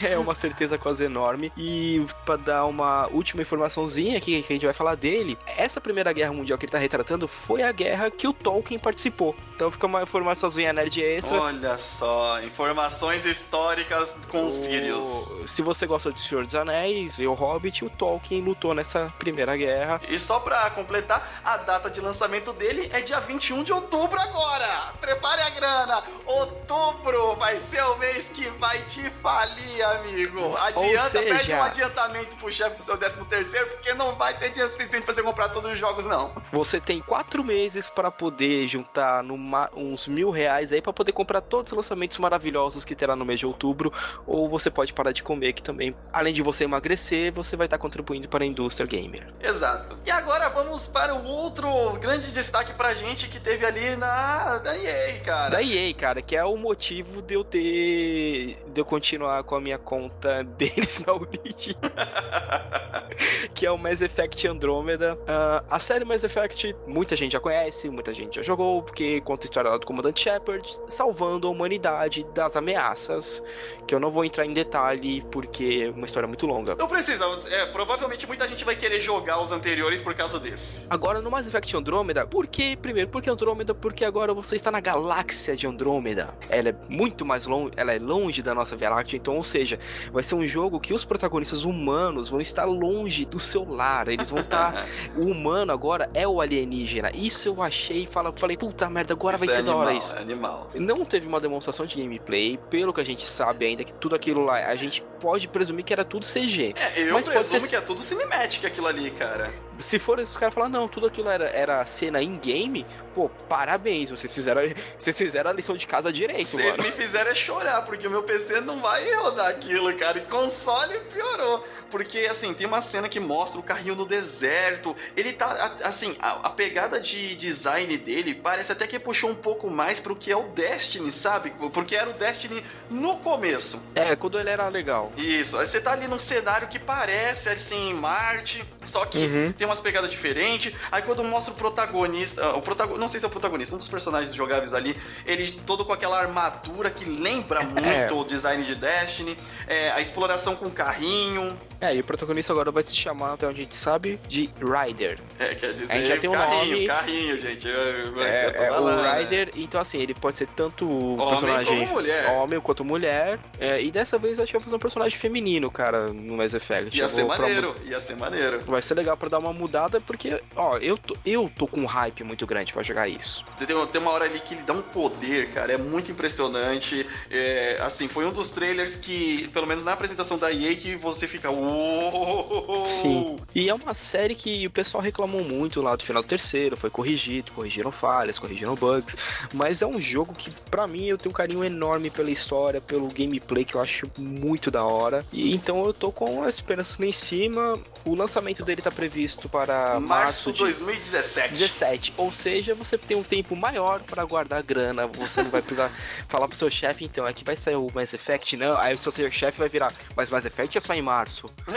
é 0.12 0.19
uma 0.19 0.35
certeza 0.35 0.76
quase 0.79 1.05
enorme. 1.05 1.53
E 1.56 2.05
para 2.25 2.37
dar 2.37 2.64
uma 2.67 3.06
última 3.09 3.43
informaçãozinha 3.43 4.19
aqui 4.19 4.43
que 4.43 4.53
a 4.53 4.56
gente 4.56 4.64
vai 4.64 4.75
falar 4.75 4.94
dele, 4.94 5.38
essa 5.47 5.81
Primeira 5.81 6.12
Guerra 6.12 6.32
Mundial 6.32 6.59
que 6.59 6.64
ele 6.64 6.73
tá 6.73 6.79
retratando 6.79 7.29
foi 7.29 7.62
a 7.62 7.73
guerra 7.73 8.11
que 8.11 8.26
o 8.26 8.32
Tolkien 8.32 8.79
participou. 8.79 9.37
Então 9.55 9.70
fica 9.70 9.87
uma 9.87 10.03
informaçãozinha 10.03 10.73
nerd 10.73 11.00
extra. 11.00 11.41
Olha 11.41 11.79
só, 11.79 12.43
Informações 12.52 13.25
históricas 13.25 14.14
com 14.28 14.44
o 14.44 14.50
Sirius. 14.50 15.06
Se 15.46 15.62
você 15.62 15.87
gosta 15.87 16.12
de 16.12 16.20
Senhor 16.20 16.44
dos 16.44 16.54
Anéis 16.54 17.19
e 17.19 17.26
o 17.26 17.32
Hobbit, 17.32 17.82
o 17.82 17.88
Tolkien 17.88 18.43
lutou 18.43 18.75
nessa 18.75 19.10
primeira 19.19 19.56
guerra. 19.56 20.02
E 20.06 20.19
só 20.19 20.38
pra 20.38 20.69
completar, 20.69 21.40
a 21.43 21.56
data 21.56 21.88
de 21.88 21.99
lançamento 21.99 22.52
dele 22.52 22.90
é 22.93 23.00
dia 23.00 23.19
21 23.20 23.64
de 23.64 23.72
outubro 23.72 24.20
agora. 24.20 24.93
Prepare 25.00 25.40
a 25.40 25.49
grana. 25.49 26.04
Outubro 26.26 27.37
vai 27.37 27.56
ser 27.56 27.82
o 27.84 27.96
mês 27.96 28.28
que 28.28 28.46
vai 28.58 28.82
te 28.82 29.08
falir, 29.22 29.82
amigo. 29.87 30.54
Adianta, 30.58 31.08
seja... 31.08 31.34
pede 31.34 31.54
um 31.54 31.62
adiantamento 31.62 32.37
pro 32.37 32.52
chefe 32.52 32.76
do 32.76 32.82
seu 32.82 32.99
13 32.99 33.25
terceiro, 33.25 33.66
porque 33.69 33.94
não 33.94 34.14
vai 34.16 34.37
ter 34.37 34.50
dinheiro 34.50 34.70
suficiente 34.70 35.06
pra 35.06 35.14
você 35.14 35.22
comprar 35.22 35.49
todos 35.49 35.72
os 35.72 35.78
jogos, 35.78 36.04
não. 36.04 36.34
Você 36.52 36.78
tem 36.78 37.00
quatro 37.00 37.43
meses 37.43 37.88
para 37.88 38.10
poder 38.10 38.69
juntar 38.69 39.22
numa, 39.22 39.70
uns 39.75 40.06
mil 40.06 40.31
reais 40.31 40.70
aí 40.70 40.82
para 40.82 40.93
poder 40.93 41.12
comprar 41.12 41.40
todos 41.40 41.72
os 41.72 41.76
lançamentos 41.78 42.19
maravilhosos 42.19 42.41
que 42.84 42.94
terá 42.94 43.14
no 43.14 43.24
mês 43.24 43.40
de 43.40 43.46
outubro, 43.46 43.92
ou 44.26 44.48
você 44.48 44.70
pode 44.70 44.92
parar 44.92 45.12
de 45.12 45.22
comer, 45.22 45.52
que 45.52 45.62
também, 45.62 45.94
além 46.12 46.32
de 46.32 46.42
você 46.42 46.64
emagrecer, 46.64 47.32
você 47.32 47.56
vai 47.56 47.66
estar 47.66 47.78
contribuindo 47.78 48.28
para 48.28 48.44
a 48.44 48.46
indústria 48.46 48.86
gamer. 48.86 49.26
Exato. 49.40 49.96
E 50.04 50.10
agora 50.10 50.48
vamos 50.48 50.88
para 50.88 51.14
o 51.14 51.24
outro 51.24 51.68
grande 52.00 52.32
destaque 52.32 52.72
pra 52.74 52.94
gente 52.94 53.28
que 53.28 53.38
teve 53.38 53.64
ali 53.66 53.96
na 53.96 54.58
da 54.58 54.76
EA, 54.76 55.20
cara. 55.20 55.50
Da 55.50 55.62
EA, 55.62 55.92
cara, 55.94 56.22
que 56.22 56.36
é 56.36 56.44
o 56.44 56.56
motivo 56.56 57.22
de 57.22 57.34
eu 57.34 57.44
ter 57.44 58.62
de 58.72 58.80
eu 58.80 58.84
continuar 58.84 59.42
com 59.44 59.54
a 59.54 59.60
minha 59.60 59.78
conta 59.78 60.42
deles 60.56 61.02
na 61.06 61.12
origem. 61.12 61.76
que 63.54 63.66
é 63.66 63.70
o 63.70 63.78
Mass 63.78 64.00
Effect 64.00 64.46
Andromeda. 64.46 65.14
Uh, 65.22 65.64
a 65.70 65.78
série 65.78 66.04
Mass 66.04 66.24
Effect, 66.24 66.74
muita 66.86 67.14
gente 67.16 67.32
já 67.32 67.40
conhece, 67.40 67.88
muita 67.88 68.12
gente 68.12 68.36
já 68.36 68.42
jogou, 68.42 68.82
porque 68.82 69.20
conta 69.20 69.44
a 69.44 69.46
história 69.46 69.70
lá 69.70 69.76
do 69.76 69.86
Comandante 69.86 70.20
Shepard, 70.20 70.69
salvando 70.88 71.46
a 71.46 71.50
humanidade 71.50 72.24
das 72.34 72.56
ameaças, 72.56 73.42
que 73.86 73.94
eu 73.94 74.00
não 74.00 74.10
vou 74.10 74.24
entrar 74.24 74.46
em 74.46 74.52
detalhe, 74.52 75.22
porque 75.30 75.86
é 75.86 75.90
uma 75.90 76.06
história 76.06 76.26
muito 76.26 76.46
longa. 76.46 76.75
Não 76.75 76.88
precisa, 76.88 77.25
é, 77.50 77.66
provavelmente 77.66 78.26
muita 78.26 78.46
gente 78.48 78.64
vai 78.64 78.76
querer 78.76 79.00
jogar 79.00 79.40
os 79.40 79.52
anteriores 79.52 80.00
por 80.00 80.14
causa 80.14 80.38
desse. 80.38 80.86
Agora, 80.88 81.20
no 81.20 81.30
Mass 81.30 81.46
Effect 81.46 81.76
Andromeda, 81.76 82.26
por 82.26 82.46
que, 82.46 82.76
primeiro, 82.76 83.10
por 83.10 83.22
que 83.22 83.30
Andromeda? 83.30 83.75
Porque 83.75 84.04
agora 84.04 84.32
você 84.32 84.56
está 84.56 84.70
na 84.70 84.80
galáxia 84.80 85.56
de 85.56 85.66
Andromeda. 85.66 86.34
Ela 86.48 86.70
é 86.70 86.75
muito 86.88 87.25
mais 87.25 87.46
longe, 87.46 87.72
ela 87.76 87.92
é 87.92 87.98
longe 87.98 88.42
da 88.42 88.54
nossa 88.54 88.62
Via 88.76 88.91
Láctea, 88.91 89.17
então, 89.17 89.37
ou 89.37 89.44
seja, 89.44 89.79
vai 90.12 90.23
ser 90.23 90.35
um 90.35 90.47
jogo 90.47 90.81
que 90.81 90.94
os 90.94 91.05
protagonistas 91.05 91.64
humanos 91.64 92.29
vão 92.29 92.41
estar 92.41 92.64
longe 92.64 93.25
do 93.25 93.38
seu 93.38 93.64
lar, 93.69 94.09
eles 94.09 94.31
vão 94.31 94.41
estar... 94.41 94.87
o 95.17 95.25
humano 95.26 95.73
agora 95.73 96.09
é 96.14 96.26
o 96.26 96.41
alienígena. 96.41 97.11
Isso 97.14 97.49
eu 97.49 97.62
achei, 97.62 98.06
fala, 98.06 98.32
falei, 98.37 98.56
puta 98.56 98.88
merda, 98.88 99.14
agora 99.14 99.37
Isso 99.37 99.44
vai 99.47 99.55
é 99.55 99.56
ser 99.56 99.62
animal, 99.62 99.79
da 99.79 99.87
hora 99.87 99.99
isso. 99.99 100.17
É 100.17 100.20
animal. 100.20 100.70
Não 100.75 101.05
teve 101.05 101.26
uma 101.26 101.41
demonstração 101.41 101.87
de 101.87 102.00
gameplay, 102.00 102.59
pelo 102.70 102.93
que 102.93 103.00
a 103.00 103.05
gente 103.05 103.25
sabe 103.25 103.67
ainda, 103.67 103.85
que 103.85 103.93
tudo 103.93 104.14
aquilo 104.14 104.44
lá, 104.44 104.67
a 104.67 104.76
gente 104.76 105.03
pode 105.20 105.49
presumir 105.49 105.85
que 105.85 105.93
era 105.93 106.05
tudo 106.05 106.26
CG. 106.26 106.75
É, 106.76 107.03
eu 107.03 107.14
Mas 107.14 107.29
presumo 107.29 107.61
ser- 107.61 107.69
que 107.69 107.76
é 107.76 107.81
tudo 107.81 108.00
cinemática 108.00 108.67
aquilo 108.69 108.87
ali, 108.87 109.11
cara. 109.11 109.53
Se 109.82 109.99
for 109.99 110.19
os 110.19 110.37
caras 110.37 110.55
falar, 110.55 110.69
não, 110.69 110.88
tudo 110.88 111.06
aquilo 111.06 111.29
era, 111.29 111.44
era 111.50 111.84
cena 111.84 112.23
in-game, 112.23 112.87
pô, 113.14 113.29
parabéns, 113.49 114.11
vocês 114.11 114.34
fizeram, 114.34 114.62
vocês 114.99 115.17
fizeram 115.19 115.50
a 115.50 115.52
lição 115.52 115.76
de 115.76 115.87
casa 115.87 116.12
direito, 116.12 116.46
Vocês 116.49 116.76
mano. 116.76 116.82
me 116.84 116.93
fizeram 116.93 117.34
chorar, 117.34 117.82
porque 117.82 118.06
o 118.06 118.11
meu 118.11 118.23
PC 118.23 118.61
não 118.61 118.81
vai 118.81 119.12
rodar 119.14 119.49
aquilo, 119.49 119.93
cara. 119.96 120.19
E 120.19 120.23
console 120.23 120.99
piorou. 121.12 121.67
Porque, 121.90 122.20
assim, 122.20 122.55
tem 122.55 122.67
uma 122.67 122.81
cena 122.81 123.06
que 123.06 123.20
mostra 123.20 123.61
o 123.61 123.62
carrinho 123.62 123.94
no 123.94 124.06
deserto. 124.06 124.96
Ele 125.14 125.32
tá, 125.34 125.76
assim, 125.82 126.17
a, 126.19 126.46
a 126.46 126.50
pegada 126.50 126.99
de 126.99 127.35
design 127.35 127.94
dele 127.99 128.35
parece 128.35 128.73
até 128.73 128.87
que 128.87 128.99
puxou 128.99 129.28
um 129.28 129.35
pouco 129.35 129.69
mais 129.70 130.00
pro 130.00 130.17
que 130.17 130.32
é 130.32 130.37
o 130.37 130.44
Destiny, 130.44 131.11
sabe? 131.11 131.52
Porque 131.73 131.94
era 131.94 132.08
o 132.08 132.14
Destiny 132.14 132.64
no 132.90 133.17
começo. 133.19 133.85
É, 133.94 134.17
quando 134.17 134.38
ele 134.40 134.49
era 134.49 134.69
legal. 134.69 135.12
Isso, 135.19 135.58
aí 135.58 135.67
você 135.67 135.81
tá 135.82 135.93
ali 135.93 136.08
num 136.08 136.19
cenário 136.19 136.67
que 136.69 136.78
parece, 136.78 137.50
assim, 137.50 137.93
Marte, 137.93 138.64
só 138.85 139.05
que 139.05 139.19
Uhum. 139.19 139.52
tem 139.52 139.67
umas 139.72 139.80
pegadas 139.80 140.10
diferentes. 140.10 140.74
Aí 140.90 141.02
quando 141.02 141.24
mostra 141.24 141.52
o 141.52 141.56
protagonista, 141.56 142.54
o 142.56 142.62
protagonista, 142.62 143.00
não 143.00 143.08
sei 143.08 143.19
se 143.20 143.26
é 143.26 143.28
o 143.28 143.30
protagonista, 143.30 143.74
um 143.74 143.78
dos 143.78 143.88
personagens 143.88 144.34
jogáveis 144.34 144.74
ali, 144.74 144.96
ele 145.26 145.50
todo 145.66 145.84
com 145.84 145.92
aquela 145.92 146.19
armadura 146.19 146.90
que 146.90 147.04
lembra 147.04 147.62
muito 147.62 148.19
o 148.19 148.24
design 148.24 148.62
de 148.64 148.74
Destiny, 148.74 149.36
é, 149.66 149.90
a 149.90 150.00
exploração 150.00 150.54
com 150.54 150.70
carrinho, 150.70 151.56
É, 151.80 151.94
e 151.94 152.00
o 152.00 152.04
protagonista 152.04 152.52
agora 152.52 152.70
vai 152.70 152.82
se 152.82 152.94
chamar, 152.94 153.32
até 153.32 153.46
onde 153.46 153.60
a 153.60 153.62
gente 153.64 153.74
sabe, 153.74 154.20
de 154.28 154.48
Ryder. 154.60 155.19
é, 155.38 155.54
quer 155.54 155.72
dizer, 155.72 155.90
A 155.92 155.96
gente 155.96 156.06
já 156.06 156.16
tem 156.18 156.30
um 156.30 156.32
carrinho, 156.32 156.75
nome. 156.75 156.86
carrinho, 156.86 157.38
gente. 157.38 157.68
É, 157.68 158.66
é 158.66 158.72
o 158.72 158.84
né? 158.84 159.18
Ryder, 159.18 159.50
então 159.56 159.80
assim, 159.80 160.00
ele 160.00 160.14
pode 160.14 160.36
ser 160.36 160.46
tanto 160.48 160.88
Homem 160.88 161.28
personagem 161.28 161.88
homem 162.36 162.60
quanto 162.60 162.84
mulher. 162.84 163.38
é, 163.58 163.82
e 163.82 163.90
dessa 163.90 164.18
vez 164.18 164.38
eu 164.38 164.44
acho 164.44 164.52
que 164.52 164.58
vai 164.58 164.64
fazer 164.64 164.76
um 164.76 164.78
personagem 164.78 165.18
feminino, 165.18 165.70
cara, 165.70 166.08
no 166.08 166.36
Mass 166.36 166.54
Effect. 166.54 166.96
Ia 166.96 167.08
ser 167.08 167.25
maneiro, 167.25 167.75
ia 167.84 168.00
ser 168.00 168.16
maneiro. 168.16 168.60
Vai 168.66 168.82
ser 168.82 168.94
legal 168.94 169.16
pra 169.16 169.28
dar 169.28 169.38
uma 169.38 169.51
mudada, 169.52 170.00
porque, 170.00 170.40
ó, 170.56 170.78
eu 170.78 170.96
tô, 170.96 171.16
eu 171.25 171.50
tô 171.56 171.66
com 171.66 171.81
um 171.81 171.87
hype 171.87 172.25
muito 172.25 172.46
grande 172.46 172.72
pra 172.72 172.82
jogar 172.82 173.08
isso. 173.08 173.44
Tem, 173.58 173.66
tem 173.87 174.00
uma 174.00 174.10
hora 174.10 174.25
ali 174.25 174.40
que 174.40 174.54
ele 174.54 174.62
dá 174.62 174.72
um 174.72 174.82
poder, 174.82 175.50
cara, 175.50 175.72
é 175.72 175.76
muito 175.76 176.10
impressionante. 176.10 177.06
É, 177.31 177.78
assim, 177.81 178.08
foi 178.08 178.26
um 178.26 178.32
dos 178.32 178.50
trailers 178.50 178.96
que, 178.96 179.49
pelo 179.49 179.66
menos 179.66 179.84
na 179.84 179.93
apresentação 179.93 180.38
da 180.38 180.52
EA, 180.52 180.75
que 180.76 180.96
você 180.96 181.26
fica. 181.28 181.50
"Uou!" 181.50 182.84
Sim. 182.87 183.37
E 183.54 183.69
é 183.69 183.75
uma 183.75 183.94
série 183.94 184.34
que 184.34 184.66
o 184.66 184.70
pessoal 184.70 185.02
reclamou 185.02 185.43
muito 185.44 185.81
lá 185.81 185.94
do 185.96 186.04
final 186.04 186.22
do 186.22 186.28
terceiro, 186.28 186.76
foi 186.76 186.90
corrigido, 186.90 187.52
corrigiram 187.52 187.93
falhas, 187.93 188.38
corrigiram 188.38 188.75
bugs, 188.75 189.16
mas 189.52 189.82
é 189.82 189.87
um 189.87 190.00
jogo 190.00 190.32
que, 190.34 190.50
pra 190.70 190.87
mim, 190.87 191.04
eu 191.06 191.19
tenho 191.19 191.31
um 191.31 191.34
carinho 191.37 191.64
enorme 191.64 192.10
pela 192.10 192.31
história, 192.31 192.81
pelo 192.81 193.08
gameplay 193.08 193.64
que 193.64 193.75
eu 193.75 193.81
acho 193.81 194.06
muito 194.19 194.70
da 194.70 194.84
hora. 194.84 195.25
E 195.32 195.54
então 195.54 195.84
eu 195.84 195.93
tô 195.93 196.10
com 196.10 196.43
a 196.43 196.49
esperança 196.49 196.96
lá 197.00 197.06
em 197.06 197.12
cima. 197.12 197.78
O 198.04 198.14
lançamento 198.14 198.64
dele 198.64 198.82
tá 198.82 198.90
previsto 198.90 199.41
para 199.48 199.98
Março 200.00 200.06
março 200.06 200.50
de 200.52 200.58
de 200.58 200.62
2017. 200.64 201.52
17, 201.54 202.14
ou 202.16 202.30
seja, 202.32 202.74
você 202.74 202.96
tem 202.98 203.16
um 203.16 203.22
tempo 203.22 203.54
maior 203.56 204.00
para 204.00 204.24
guardar 204.24 204.62
grana, 204.62 205.06
você 205.06 205.42
não 205.42 205.50
vai 205.50 205.60
precisar 205.62 205.90
falar 206.28 206.48
pro 206.48 206.56
seu 206.56 206.70
chefe, 206.70 207.04
então, 207.04 207.26
é 207.26 207.32
que 207.32 207.44
vai 207.44 207.56
sair 207.56 207.76
o 207.76 207.86
Mass 207.94 208.12
Effect, 208.14 208.56
não, 208.56 208.76
aí 208.78 208.94
o 208.94 208.98
seu 208.98 209.12
chefe 209.30 209.58
vai 209.58 209.68
virar, 209.68 209.92
mas 210.16 210.30
Mass 210.30 210.44
Effect 210.44 210.76
é 210.78 210.80
só 210.80 210.94
em 210.94 211.02
março. 211.02 211.50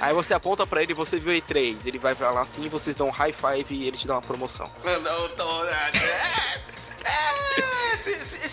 Aí 0.00 0.12
você 0.12 0.34
aponta 0.34 0.66
pra 0.66 0.82
ele 0.82 0.92
e 0.92 0.94
você 0.94 1.18
viu 1.18 1.32
E3, 1.32 1.86
ele 1.86 1.98
vai 1.98 2.14
falar 2.14 2.42
assim, 2.42 2.68
vocês 2.68 2.94
dão 2.96 3.08
um 3.08 3.10
high 3.10 3.32
five 3.32 3.74
e 3.74 3.86
ele 3.86 3.96
te 3.96 4.06
dá 4.06 4.14
uma 4.14 4.22
promoção. 4.22 4.70
Não, 4.84 5.28
tô- 5.30 5.64
é, 5.64 5.90
é, 5.94 6.45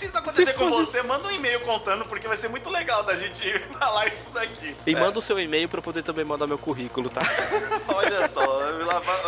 isso 0.05 0.17
acontecer 0.17 0.47
Se 0.47 0.53
com 0.53 0.69
fosse- 0.69 0.91
você, 0.91 1.01
manda 1.03 1.27
um 1.27 1.31
e-mail 1.31 1.59
contando, 1.61 2.05
porque 2.05 2.27
vai 2.27 2.37
ser 2.37 2.47
muito 2.49 2.69
legal 2.69 3.03
da 3.03 3.15
gente 3.15 3.59
falar 3.79 4.07
isso 4.13 4.31
daqui. 4.31 4.75
E 4.85 4.93
É. 4.93 4.99
manda 4.99 5.17
o 5.19 5.21
seu 5.21 5.39
e-mail 5.39 5.67
pra 5.69 5.79
eu 5.79 5.83
poder 5.83 6.03
também 6.03 6.25
mandar 6.25 6.47
meu 6.47 6.57
currículo, 6.57 7.09
tá? 7.09 7.21
Olha 7.87 8.27
só, 8.29 8.61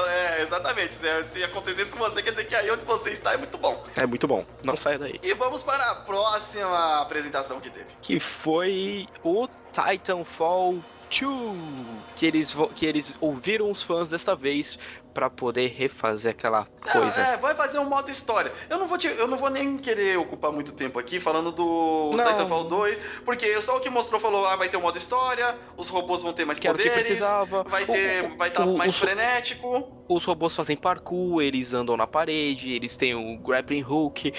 é, 0.07 0.41
exatamente. 0.41 0.95
Se, 0.95 1.23
se 1.23 1.43
acontecer 1.43 1.83
isso 1.83 1.91
com 1.91 1.99
você, 1.99 2.21
quer 2.21 2.31
dizer 2.31 2.45
que 2.45 2.55
aí 2.55 2.69
onde 2.71 2.85
você 2.85 3.11
está 3.11 3.33
é 3.33 3.37
muito 3.37 3.57
bom. 3.57 3.83
É 3.95 4.05
muito 4.05 4.27
bom, 4.27 4.45
não 4.63 4.75
saia 4.77 4.97
daí. 4.99 5.19
E 5.23 5.33
vamos 5.33 5.63
para 5.63 5.91
a 5.91 5.95
próxima 5.95 7.01
apresentação 7.01 7.59
que 7.59 7.69
teve. 7.69 7.87
Que 8.01 8.19
foi 8.19 9.07
o 9.23 9.47
Titanfall 9.73 10.79
2, 11.09 11.57
que 12.15 12.25
eles, 12.25 12.55
que 12.75 12.85
eles 12.85 13.17
ouviram 13.21 13.69
os 13.69 13.83
fãs 13.83 14.09
dessa 14.09 14.35
vez 14.35 14.77
pra 15.13 15.29
poder 15.29 15.67
refazer 15.77 16.31
aquela 16.31 16.65
coisa. 16.91 17.21
Ah, 17.23 17.31
é, 17.33 17.37
vai 17.37 17.55
fazer 17.55 17.79
um 17.79 17.85
modo 17.85 18.11
história. 18.11 18.51
Eu 18.69 18.77
não 18.77 18.85
vou 18.87 18.97
te- 18.97 19.07
eu 19.07 19.27
não 19.27 19.37
vou 19.37 19.49
nem 19.49 19.77
querer 19.77 20.17
ocupar 20.17 20.51
muito 20.51 20.73
tempo 20.73 20.99
aqui 20.99 21.21
falando 21.21 21.53
do 21.53 22.11
Não. 22.13 22.25
Titanfall 22.25 22.65
2, 22.65 22.99
porque 23.23 23.61
só 23.61 23.77
o 23.77 23.79
que 23.79 23.89
mostrou 23.89 24.19
falou, 24.19 24.45
ah, 24.45 24.57
vai 24.57 24.67
ter 24.67 24.75
um 24.75 24.81
modo 24.81 24.97
história, 24.97 25.55
os 25.77 25.87
robôs 25.87 26.21
vão 26.21 26.33
ter 26.33 26.43
mais 26.43 26.59
Que 26.59 26.67
o 26.67 26.71
que 26.73 26.77
poderes, 26.83 27.05
precisava. 27.05 27.63
vai 27.63 27.85
ter, 27.85 28.25
o- 28.25 28.37
vai 28.37 28.49
estar 28.49 28.65
o- 28.67 28.77
mais 28.77 28.97
frenético. 28.97 29.87
Os 30.09 30.25
robôs 30.25 30.53
fazem 30.53 30.75
parkour, 30.75 31.41
eles 31.41 31.73
andam 31.73 31.95
na 31.95 32.05
parede, 32.05 32.73
eles 32.73 32.97
têm 32.97 33.15
o 33.15 33.37
grappling 33.37 33.83
hook. 33.83 34.33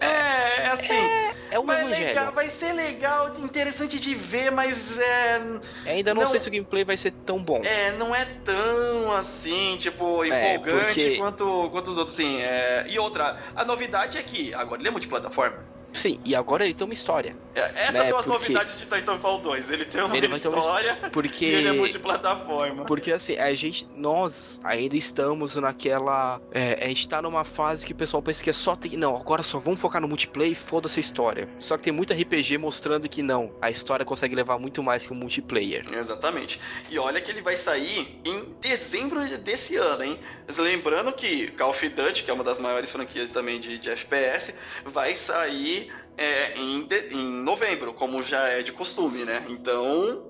É, 0.00 0.62
é 0.62 0.66
assim, 0.70 0.94
É 0.94 1.29
um 1.58 1.66
vai, 1.66 1.80
evangelho. 1.80 2.06
legal, 2.06 2.32
vai 2.32 2.48
ser 2.48 2.72
legal, 2.72 3.32
interessante 3.38 3.98
de 3.98 4.14
ver, 4.14 4.50
mas 4.50 4.98
é, 4.98 5.40
Ainda 5.86 6.14
não, 6.14 6.22
Não- 6.22 6.28
sei 6.28 6.38
se 6.40 6.48
o 6.48 6.50
gameplay 6.52 6.84
vai 6.84 6.96
ser 6.96 7.10
tão 7.10 7.42
bom. 7.42 7.60
é, 7.64 7.92
não 7.92 8.14
é 8.14 8.24
tão 8.44 9.12
assim, 9.12 9.76
tipo, 9.78 10.22
É, 10.24 10.54
empolgante 10.54 10.86
porque- 11.00 11.16
quanto, 11.16 11.68
quanto 11.70 11.88
os 11.90 11.98
outros, 11.98 12.14
sim. 12.16 12.40
É, 12.40 12.84
e 12.88 12.98
outra, 12.98 13.38
a 13.56 13.64
novidade 13.64 14.16
é 14.18 14.22
que 14.22 14.52
agora 14.54 14.80
ele 14.80 14.88
é 14.88 14.90
multiplataforma. 14.90 15.58
Sim, 15.92 16.20
e 16.24 16.34
agora 16.36 16.64
ele 16.64 16.72
tem 16.74 16.84
uma 16.86 16.94
história. 16.94 17.36
É, 17.52 17.86
essas 17.88 17.94
Né, 17.94 18.08
são 18.10 18.18
as 18.18 18.24
porque- 18.24 18.52
novidades 18.52 18.76
de 18.78 18.86
Titanfall 18.86 19.40
2. 19.40 19.70
Ele 19.70 19.84
tem 19.84 20.00
uma 20.02 20.16
Ele 20.16 20.28
ter 20.28 20.46
uma 20.48 20.56
história 20.58 20.96
Porque. 21.12 21.44
ele 21.44 21.66
é 21.68 21.72
multiplataforma. 21.72 22.84
Porque 22.84 23.10
assim, 23.12 23.36
a 23.36 23.52
gente, 23.54 23.88
nós 23.96 24.60
ainda 24.62 24.96
estamos 24.96 25.56
naquela. 25.56 26.40
é, 26.52 26.78
a 26.80 26.86
gente 26.88 27.08
tá 27.08 27.20
numa 27.20 27.42
fase 27.44 27.84
que 27.84 27.92
o 27.92 27.96
pessoal 27.96 28.22
pensa 28.22 28.42
que 28.44 28.50
é 28.50 28.52
só 28.52 28.76
ter. 28.76 28.96
Não, 28.96 29.16
agora 29.16 29.42
só 29.42 29.58
vamos 29.58 29.80
focar 29.80 30.00
no 30.00 30.06
multiplayer 30.06 30.52
e 30.52 30.54
foda-se 30.54 31.00
a 31.00 31.02
história. 31.02 31.48
Só 31.58 31.76
que 31.76 31.82
tem 31.84 31.92
muito 31.92 32.12
RPG 32.12 32.56
mostrando 32.56 33.08
que 33.08 33.20
não, 33.22 33.52
a 33.60 33.68
história 33.68 34.04
consegue 34.04 34.34
levar 34.36 34.58
muito 34.58 34.82
mais 34.84 35.04
que 35.04 35.12
o 35.12 35.14
multiplayer. 35.14 35.84
Exatamente. 35.92 36.60
E 36.88 36.98
olha 37.00 37.20
que 37.20 37.32
ele 37.32 37.42
vai 37.42 37.56
sair 37.56 38.20
em 38.24 38.44
dezembro 38.60 39.20
desse 39.38 39.74
ano, 39.76 40.04
hein? 40.04 40.18
Lembrando 40.56 41.12
que 41.12 41.48
Call 41.52 41.70
of 41.70 41.88
Duty, 41.88 42.22
que 42.24 42.30
é 42.30 42.34
uma 42.34 42.44
das 42.44 42.60
maiores 42.60 42.92
franquias 42.92 43.32
também 43.32 43.58
de, 43.58 43.78
de 43.78 43.88
FPS, 43.90 44.54
vai 44.84 45.14
sair 45.14 45.69
é, 46.16 46.58
em, 46.58 46.86
de, 46.86 47.14
em 47.14 47.30
novembro, 47.42 47.92
como 47.92 48.22
já 48.22 48.48
é 48.48 48.62
de 48.62 48.72
costume, 48.72 49.24
né? 49.24 49.44
Então, 49.48 50.29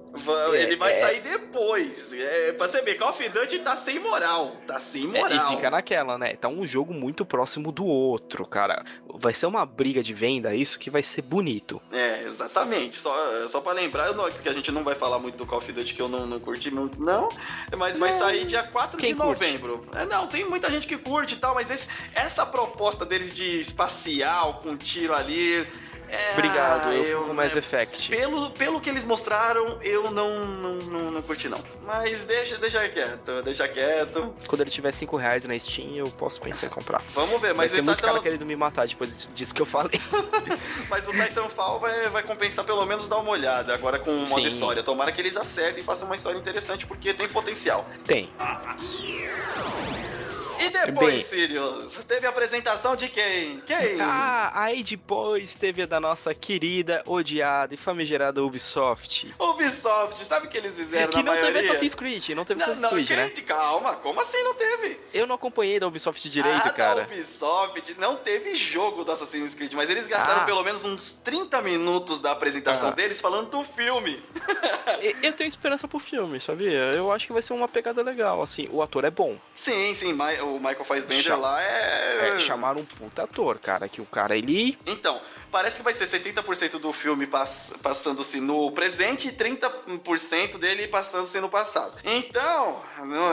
é, 0.55 0.63
ele 0.63 0.77
vai 0.77 0.93
é... 0.93 1.01
sair 1.01 1.21
depois. 1.21 2.13
É, 2.13 2.53
pra 2.53 2.67
você 2.67 2.83
ver, 2.83 2.97
Call 2.97 3.11
of 3.11 3.29
Duty 3.29 3.61
tá 3.61 3.77
sem 3.77 3.99
moral. 3.99 4.57
Tá 4.67 4.81
sem 4.81 5.07
moral. 5.07 5.31
É, 5.31 5.37
e 5.53 5.57
fica 5.57 5.71
naquela, 5.71 6.19
né? 6.19 6.35
Tá 6.35 6.49
um 6.49 6.67
jogo 6.67 6.93
muito 6.93 7.25
próximo 7.25 7.71
do 7.71 7.85
outro, 7.85 8.47
cara. 8.47 8.85
Vai 9.15 9.33
ser 9.33 9.47
uma 9.47 9.65
briga 9.65 10.03
de 10.03 10.13
venda, 10.13 10.55
isso 10.55 10.79
que 10.79 10.91
vai 10.91 11.03
ser 11.03 11.23
bonito. 11.23 11.81
É, 11.93 12.23
exatamente. 12.25 12.99
Só, 12.99 13.15
só 13.49 13.61
pra 13.61 13.73
lembrar, 13.73 14.13
não, 14.15 14.31
que 14.31 14.49
a 14.49 14.53
gente 14.53 14.73
não 14.73 14.83
vai 14.83 14.95
falar 14.95 15.19
muito 15.19 15.37
do 15.37 15.47
Call 15.47 15.59
of 15.59 15.73
Duty 15.73 15.95
que 15.95 16.03
eu 16.03 16.09
não, 16.09 16.27
não 16.27 16.41
curti 16.41 16.71
muito, 16.71 17.01
não. 17.01 17.29
Mas 17.77 17.99
não. 17.99 18.07
vai 18.07 18.13
sair 18.13 18.45
dia 18.47 18.63
4 18.63 18.99
Quem 18.99 19.13
de 19.13 19.19
novembro. 19.19 19.87
É, 19.95 20.05
não, 20.07 20.27
tem 20.27 20.49
muita 20.49 20.71
gente 20.71 20.87
que 20.87 20.97
curte 20.97 21.35
e 21.35 21.39
tal, 21.39 21.55
mas 21.55 21.71
esse, 21.71 21.87
essa 22.15 22.45
proposta 22.45 23.05
deles 23.05 23.33
de 23.33 23.61
espacial, 23.61 24.61
com 24.63 24.77
tiro 24.77 25.15
ali 25.15 25.67
é, 26.11 26.33
Obrigado, 26.33 26.93
eu, 26.93 27.05
eu 27.05 27.25
com 27.25 27.35
Mass 27.35 27.55
Effect. 27.55 28.09
Pelo, 28.09 28.51
pelo 28.51 28.81
que 28.81 28.91
eles 28.91 29.05
mostraram, 29.05 29.79
eu 29.81 30.11
não, 30.11 30.45
não, 30.45 30.75
não, 30.75 31.11
não, 31.13 31.23
curti, 31.23 31.49
não. 31.49 31.63
Mas 31.87 32.25
deixa, 32.25 32.57
deixa 32.59 32.89
quieto, 32.89 33.43
deixa 33.43 33.69
quieto. 33.69 34.35
Quando 34.47 34.63
ele 34.63 34.71
tiver 34.71 34.93
5 34.93 35.17
reais 35.17 35.45
na 35.45 35.57
Steam, 35.59 35.95
eu 35.95 36.07
posso 36.07 36.41
pensar 36.41 36.67
em 36.67 36.71
comprar. 36.71 37.03
Vamos 37.15 37.41
ver, 37.41 37.55
mas 37.55 37.71
tem 37.71 37.81
muito 37.81 37.97
Titan... 37.97 38.09
cara 38.09 38.23
querendo 38.23 38.45
me 38.45 38.57
matar 38.57 38.89
depois 38.89 39.31
disso 39.35 39.55
que 39.55 39.63
eu 39.63 39.67
falei. 39.67 40.01
mas 40.91 41.07
o 41.07 41.13
Titanfall 41.13 41.79
vai, 41.79 42.09
vai 42.09 42.23
compensar 42.25 42.65
pelo 42.65 42.85
menos 42.85 43.09
dar 43.09 43.19
uma 43.19 43.31
olhada 43.31 43.73
agora 43.73 43.99
com 43.99 44.11
o 44.11 44.29
modo 44.29 44.43
Sim. 44.43 44.49
história. 44.49 44.83
Tomara 44.83 45.13
que 45.13 45.21
eles 45.21 45.37
acertem 45.37 45.83
e 45.83 45.87
façam 45.87 46.09
uma 46.09 46.17
história 46.17 46.39
interessante, 46.39 46.87
porque 46.87 47.15
tem 47.15 47.29
potencial. 47.29 47.87
Tem. 48.05 48.29
E 50.61 50.69
depois, 50.69 51.15
Bem, 51.15 51.19
Sirius, 51.19 52.05
teve 52.05 52.27
a 52.27 52.31
apresentação 52.31 52.95
de 52.95 53.09
quem? 53.09 53.61
Quem? 53.61 53.99
Ah, 53.99 54.53
aí 54.55 54.83
depois 54.83 55.55
teve 55.55 55.83
a 55.83 55.87
da 55.87 55.99
nossa 55.99 56.35
querida, 56.35 57.03
odiada 57.07 57.73
e 57.73 57.79
famigerada 57.79 58.45
Ubisoft. 58.45 59.35
Ubisoft, 59.39 60.23
sabe 60.23 60.47
o 60.47 60.51
que 60.51 60.59
eles 60.59 60.77
fizeram 60.77 61.11
que 61.11 61.17
na 61.17 61.31
maioria? 61.31 61.51
Não 61.51 61.55
teve 61.55 61.69
Assassin's 61.71 61.95
Creed, 61.95 62.29
não 62.31 62.45
teve 62.45 62.63
Assassin's 62.63 62.83
não, 62.83 62.91
Creed, 62.91 63.09
não, 63.09 63.17
né? 63.17 63.31
Calma, 63.47 63.95
como 63.97 64.21
assim 64.21 64.43
não 64.43 64.55
teve? 64.55 65.01
Eu 65.15 65.27
não 65.27 65.35
acompanhei 65.37 65.81
da 65.81 65.87
Ubisoft 65.87 66.29
direito, 66.29 66.67
ah, 66.67 66.71
cara. 66.71 66.95
da 67.01 67.03
Ubisoft 67.07 67.95
não 67.99 68.17
teve 68.17 68.55
jogo 68.55 69.03
do 69.03 69.13
Assassin's 69.13 69.55
Creed, 69.55 69.73
mas 69.73 69.89
eles 69.89 70.07
gastaram 70.07 70.43
ah. 70.43 70.45
pelo 70.45 70.63
menos 70.63 70.85
uns 70.85 71.13
30 71.13 71.63
minutos 71.63 72.21
da 72.21 72.33
apresentação 72.33 72.91
ah. 72.91 72.93
deles 72.93 73.19
falando 73.19 73.51
do 73.51 73.65
filme. 73.65 74.23
eu 75.23 75.33
tenho 75.33 75.49
esperança 75.49 75.89
pro 75.89 75.99
filme, 75.99 76.39
sabia? 76.39 76.93
Eu 76.93 77.11
acho 77.11 77.27
que 77.27 77.33
vai 77.33 77.41
ser 77.41 77.55
uma 77.55 77.67
pegada 77.67 78.03
legal, 78.03 78.43
assim, 78.43 78.69
o 78.71 78.83
ator 78.83 79.05
é 79.05 79.11
bom. 79.11 79.39
Sim, 79.55 79.95
sim, 79.95 80.13
o 80.43 80.50
o 80.57 80.59
Michael 80.59 80.85
Fassbender 80.85 81.25
Cham... 81.25 81.41
lá 81.41 81.63
é... 81.63 82.37
é... 82.37 82.39
Chamaram 82.41 82.81
um 82.81 82.85
puta 82.85 83.23
ator, 83.23 83.59
cara, 83.59 83.89
que 83.89 84.01
o 84.01 84.07
cara, 84.07 84.37
ele... 84.37 84.79
Então, 84.87 85.21
parece 85.51 85.77
que 85.77 85.83
vai 85.83 85.93
ser 85.93 86.07
70% 86.07 86.79
do 86.79 86.93
filme 86.93 87.27
pass... 87.27 87.73
passando-se 87.83 88.41
no 88.41 88.71
presente 88.73 89.29
e 89.29 89.33
30% 89.33 90.59
dele 90.59 90.89
passando-se 90.89 91.41
no 91.41 91.49
passado. 91.49 91.99
Então, 92.05 92.83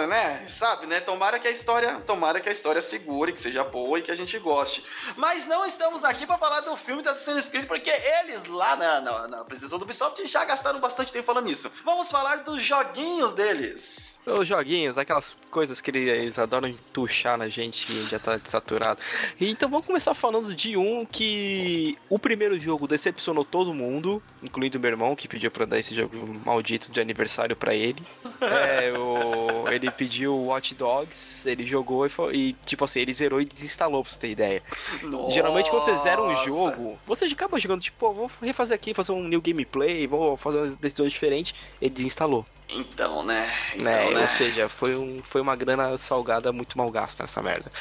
né, 0.07 0.45
sabe, 0.47 0.87
né, 0.87 0.99
tomara 0.99 1.39
que 1.39 1.47
a 1.47 1.51
história, 1.51 1.95
tomara 2.05 2.39
que 2.39 2.49
a 2.49 2.51
história 2.51 2.81
segure, 2.81 3.31
que 3.31 3.39
seja 3.39 3.63
boa 3.63 3.99
e 3.99 4.01
que 4.01 4.11
a 4.11 4.15
gente 4.15 4.37
goste. 4.39 4.83
Mas 5.15 5.45
não 5.45 5.65
estamos 5.65 6.03
aqui 6.03 6.25
para 6.25 6.37
falar 6.37 6.61
do 6.61 6.75
filme 6.75 7.01
da 7.01 7.11
Assassin's 7.11 7.49
Creed, 7.49 7.65
porque 7.65 7.89
eles 7.89 8.45
lá 8.45 8.75
na, 8.75 9.01
na, 9.01 9.27
na 9.27 9.41
apresentação 9.41 9.79
do 9.79 9.83
Ubisoft 9.83 10.25
já 10.25 10.45
gastaram 10.45 10.79
bastante 10.79 11.11
tempo 11.11 11.25
falando 11.25 11.45
nisso. 11.45 11.71
Vamos 11.83 12.09
falar 12.09 12.37
dos 12.37 12.61
joguinhos 12.61 13.33
deles. 13.33 14.17
Os 14.25 14.45
joguinhos, 14.45 14.97
aquelas 14.97 15.37
coisas 15.49 15.79
que 15.79 15.89
eles 15.89 16.37
adoram 16.37 16.75
tuchar 16.91 17.37
na 17.37 17.47
gente 17.47 17.89
e 17.89 18.09
já 18.09 18.19
tá 18.19 18.39
saturado. 18.43 18.99
Então 19.39 19.69
vamos 19.69 19.87
começar 19.87 20.13
falando 20.13 20.53
de 20.53 20.75
um 20.75 21.05
que 21.05 21.97
o 22.09 22.17
primeiro 22.17 22.59
jogo 22.59 22.87
decepcionou 22.87 23.43
todo 23.43 23.73
mundo, 23.73 24.21
incluindo 24.41 24.79
meu 24.79 24.89
irmão, 24.89 25.15
que 25.15 25.27
pediu 25.27 25.51
pra 25.51 25.65
dar 25.65 25.79
esse 25.79 25.93
jogo 25.93 26.15
maldito 26.45 26.91
de 26.91 26.99
aniversário 26.99 27.55
para 27.55 27.73
ele. 27.73 28.01
É, 28.39 28.93
o, 28.93 29.67
ele 29.67 29.89
pediu 29.89 30.35
Watch 30.35 30.75
Dogs, 30.75 31.49
ele 31.49 31.65
jogou 31.65 32.05
e, 32.05 32.09
foi, 32.09 32.35
e, 32.35 32.53
tipo 32.65 32.85
assim, 32.85 32.99
ele 32.99 33.11
zerou 33.11 33.41
e 33.41 33.45
desinstalou, 33.45 34.03
pra 34.03 34.11
você 34.11 34.19
ter 34.19 34.29
ideia. 34.29 34.63
Nossa. 35.01 35.31
Geralmente 35.31 35.69
quando 35.71 35.85
você 35.85 35.97
zera 35.97 36.21
um 36.21 36.35
jogo, 36.45 36.99
você 37.05 37.25
acaba 37.25 37.59
jogando, 37.59 37.81
tipo, 37.81 38.13
vou 38.13 38.29
refazer 38.41 38.75
aqui, 38.75 38.93
fazer 38.93 39.11
um 39.11 39.27
new 39.27 39.41
gameplay, 39.41 40.05
vou 40.05 40.37
fazer 40.37 40.59
umas 40.59 40.75
decisões 40.75 41.11
diferentes, 41.11 41.55
ele 41.81 41.89
desinstalou. 41.89 42.45
Então, 42.69 43.23
né? 43.23 43.49
Então, 43.73 43.83
né? 43.83 44.11
né? 44.11 44.21
Ou 44.21 44.27
seja, 44.27 44.67
foi, 44.67 44.95
um, 44.95 45.21
foi 45.23 45.39
uma 45.41 45.55
grana 45.55 45.97
salgada 45.97 46.51
muito 46.51 46.77
mal 46.77 46.91
gasta 46.91 47.23
nessa 47.23 47.41
merda. 47.41 47.71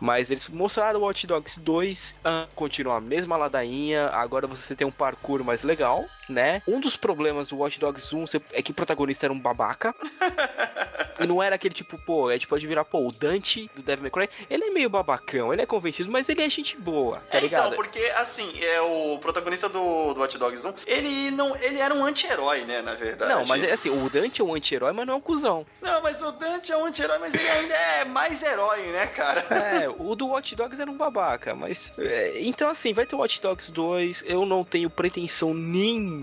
Mas 0.00 0.30
eles 0.30 0.48
mostraram 0.48 1.00
o 1.00 1.02
Watch 1.02 1.26
Dogs 1.26 1.58
2, 1.60 2.14
ah, 2.24 2.46
continua 2.54 2.96
a 2.96 3.00
mesma 3.00 3.36
ladainha, 3.36 4.08
agora 4.08 4.46
você 4.46 4.74
tem 4.76 4.86
um 4.86 4.92
parkour 4.92 5.42
mais 5.42 5.64
legal, 5.64 6.04
né? 6.28 6.62
Um 6.66 6.80
dos 6.80 6.96
problemas 6.96 7.48
do 7.48 7.58
Watch 7.58 7.78
Dogs 7.78 8.14
1 8.14 8.24
é 8.52 8.62
que 8.62 8.70
o 8.70 8.74
protagonista 8.74 9.26
era 9.26 9.32
um 9.32 9.38
babaca. 9.38 9.94
e 11.20 11.26
não 11.26 11.42
era 11.42 11.54
aquele 11.54 11.74
tipo, 11.74 11.98
pô, 11.98 12.30
é 12.30 12.38
tipo 12.38 12.56
pode 12.56 12.66
virar, 12.66 12.84
pô, 12.84 13.06
o 13.06 13.12
Dante 13.12 13.70
do 13.74 13.82
Devil 13.82 14.02
May 14.02 14.10
Cry, 14.10 14.46
ele 14.48 14.64
é 14.64 14.70
meio 14.70 14.88
babacão, 14.88 15.52
ele 15.52 15.60
é 15.60 15.66
convencido, 15.66 16.10
mas 16.10 16.28
ele 16.28 16.42
é 16.42 16.48
gente 16.48 16.76
boa, 16.76 17.18
tá 17.30 17.36
é, 17.36 17.40
ligado? 17.42 17.66
Então, 17.66 17.76
porque 17.76 18.00
assim, 18.16 18.50
é 18.62 18.80
o 18.80 19.18
protagonista 19.18 19.68
do, 19.68 20.14
do 20.14 20.20
Watch 20.20 20.38
Dogs 20.38 20.66
1, 20.66 20.74
ele 20.86 21.30
não, 21.32 21.54
ele 21.56 21.78
era 21.78 21.94
um 21.94 22.04
anti-herói, 22.04 22.64
né, 22.64 22.80
na 22.80 22.94
verdade. 22.94 23.32
Não, 23.32 23.44
mas 23.46 23.62
é 23.62 23.72
assim, 23.72 23.90
o 23.90 24.08
Dante 24.08 24.40
é 24.40 24.44
um 24.44 24.54
anti-herói, 24.54 24.92
mas 24.92 25.06
não 25.06 25.14
é 25.14 25.16
um 25.16 25.20
cuzão. 25.20 25.66
Não, 25.82 26.00
mas 26.02 26.22
o 26.22 26.32
Dante 26.32 26.72
é 26.72 26.76
um 26.76 26.86
anti-herói, 26.86 27.18
mas 27.18 27.34
ele 27.34 27.48
ainda 27.48 27.74
é 27.74 28.04
mais 28.04 28.42
herói, 28.42 28.86
né, 28.86 29.06
cara? 29.06 29.44
É, 29.50 29.88
o 29.98 30.14
do 30.14 30.28
Watch 30.28 30.54
Dogs 30.54 30.80
era 30.80 30.90
um 30.90 30.96
babaca, 30.96 31.54
mas 31.54 31.92
é, 31.98 32.40
então 32.40 32.70
assim, 32.70 32.94
vai 32.94 33.04
ter 33.04 33.16
o 33.16 33.18
Watch 33.18 33.42
Dogs 33.42 33.70
2, 33.70 34.24
eu 34.26 34.46
não 34.46 34.64
tenho 34.64 34.88
pretensão 34.88 35.52
nenhuma 35.52 36.15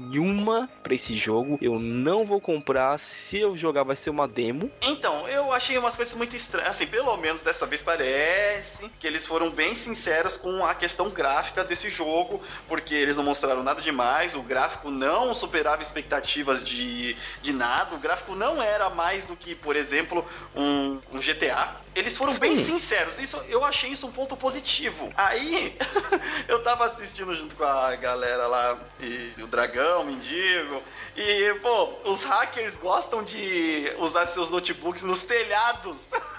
para 0.84 0.94
esse 0.94 1.16
jogo, 1.16 1.58
eu 1.62 1.80
não 1.80 2.26
vou 2.26 2.40
comprar, 2.40 3.00
se 3.00 3.40
eu 3.40 3.58
jogar 3.58 3.84
vai 3.84 3.96
ser 3.96 4.10
uma 4.10 4.28
demo. 4.28 4.72
Então, 4.82 5.28
eu 5.28 5.52
achei 5.52 5.78
umas 5.78 5.96
coisas 5.96 6.14
muito 6.16 6.36
estranhas. 6.36 6.70
Assim, 6.70 6.86
pelo 6.86 7.16
menos 7.18 7.42
dessa 7.42 7.66
vez 7.66 7.82
parece 7.82 8.90
que 9.00 9.08
eles 9.08 9.26
foram 9.26 9.50
bem 9.50 9.74
sinceros 9.76 10.36
com 10.36 10.66
a 10.66 10.76
questão 10.76 11.10
gráfica 11.10 11.64
desse 11.64 11.90
jogo, 11.90 12.42
porque 12.68 12.94
eles 12.94 13.18
não 13.18 13.24
mostraram 13.24 13.64
nada 13.64 13.82
demais, 13.82 14.36
o 14.36 14.42
gráfico 14.42 14.92
não 14.92 15.34
superava 15.34 15.82
expectativas 15.82 16.64
de, 16.64 17.16
de 17.42 17.54
nada, 17.54 17.96
o 17.96 18.00
gráfico 18.00 18.36
não 18.36 18.62
era 18.62 18.90
mais 18.90 19.26
do 19.26 19.36
que, 19.36 19.56
por 19.56 19.76
exemplo, 19.76 20.26
um, 20.56 21.00
um 21.12 21.20
GTA. 21.20 21.78
Eles 21.96 22.18
foram 22.18 22.34
Sim. 22.34 22.40
bem 22.40 22.56
sinceros, 22.56 23.20
isso 23.20 23.38
eu 23.48 23.64
achei 23.64 23.92
isso 23.92 24.08
um 24.08 24.12
ponto 24.12 24.36
positivo. 24.36 25.12
Aí, 25.16 25.78
eu 26.48 26.62
tava 26.64 26.86
assistindo 26.86 27.34
junto 27.36 27.56
com 27.56 27.64
a 27.64 27.96
galera 27.96 28.48
lá, 28.48 28.80
e 29.00 29.34
o 29.42 29.48
Dragão, 29.48 29.83
o 30.00 30.06
Mendigo, 30.06 30.82
e, 31.16 31.54
pô, 31.62 32.10
os 32.10 32.24
hackers 32.24 32.78
gostam 32.78 33.24
de 33.24 33.94
usar 34.00 34.26
seus 34.26 34.50
notebooks 34.50 35.04
nos 35.04 35.24
telhados. 35.24 36.08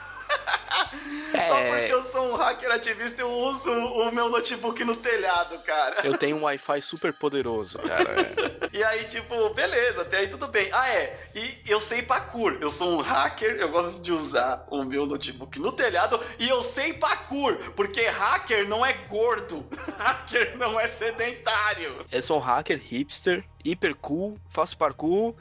É... 1.34 1.42
Só 1.42 1.56
porque 1.56 1.92
eu 1.92 2.02
sou 2.02 2.32
um 2.32 2.36
hacker 2.36 2.70
ativista, 2.70 3.20
eu 3.20 3.30
uso 3.30 3.70
o 3.70 4.12
meu 4.12 4.28
notebook 4.28 4.84
no 4.84 4.94
telhado, 4.94 5.58
cara. 5.60 6.06
Eu 6.06 6.16
tenho 6.16 6.36
um 6.36 6.42
Wi-Fi 6.44 6.80
super 6.80 7.12
poderoso, 7.12 7.78
cara. 7.78 8.32
e 8.72 8.82
aí, 8.84 9.04
tipo, 9.04 9.52
beleza, 9.52 10.02
até 10.02 10.18
aí 10.18 10.28
tudo 10.28 10.46
bem. 10.46 10.68
Ah, 10.72 10.88
é. 10.88 11.28
E 11.34 11.62
eu 11.66 11.80
sei 11.80 12.02
parkour. 12.02 12.58
Eu 12.60 12.70
sou 12.70 12.98
um 12.98 13.00
hacker, 13.00 13.56
eu 13.56 13.68
gosto 13.68 14.00
de 14.00 14.12
usar 14.12 14.64
o 14.70 14.84
meu 14.84 15.06
notebook 15.06 15.58
no 15.58 15.72
telhado 15.72 16.20
e 16.38 16.48
eu 16.48 16.62
sei 16.62 16.92
parkour, 16.92 17.56
porque 17.74 18.06
hacker 18.06 18.68
não 18.68 18.86
é 18.86 18.92
gordo. 18.92 19.66
hacker 19.98 20.56
não 20.56 20.78
é 20.78 20.86
sedentário. 20.86 22.06
Eu 22.12 22.22
sou 22.22 22.38
um 22.38 22.40
hacker 22.40 22.78
hipster 22.78 23.44
hiper 23.64 23.94
cool, 23.96 24.38
faço 24.48 24.76
parkour, 24.76 25.34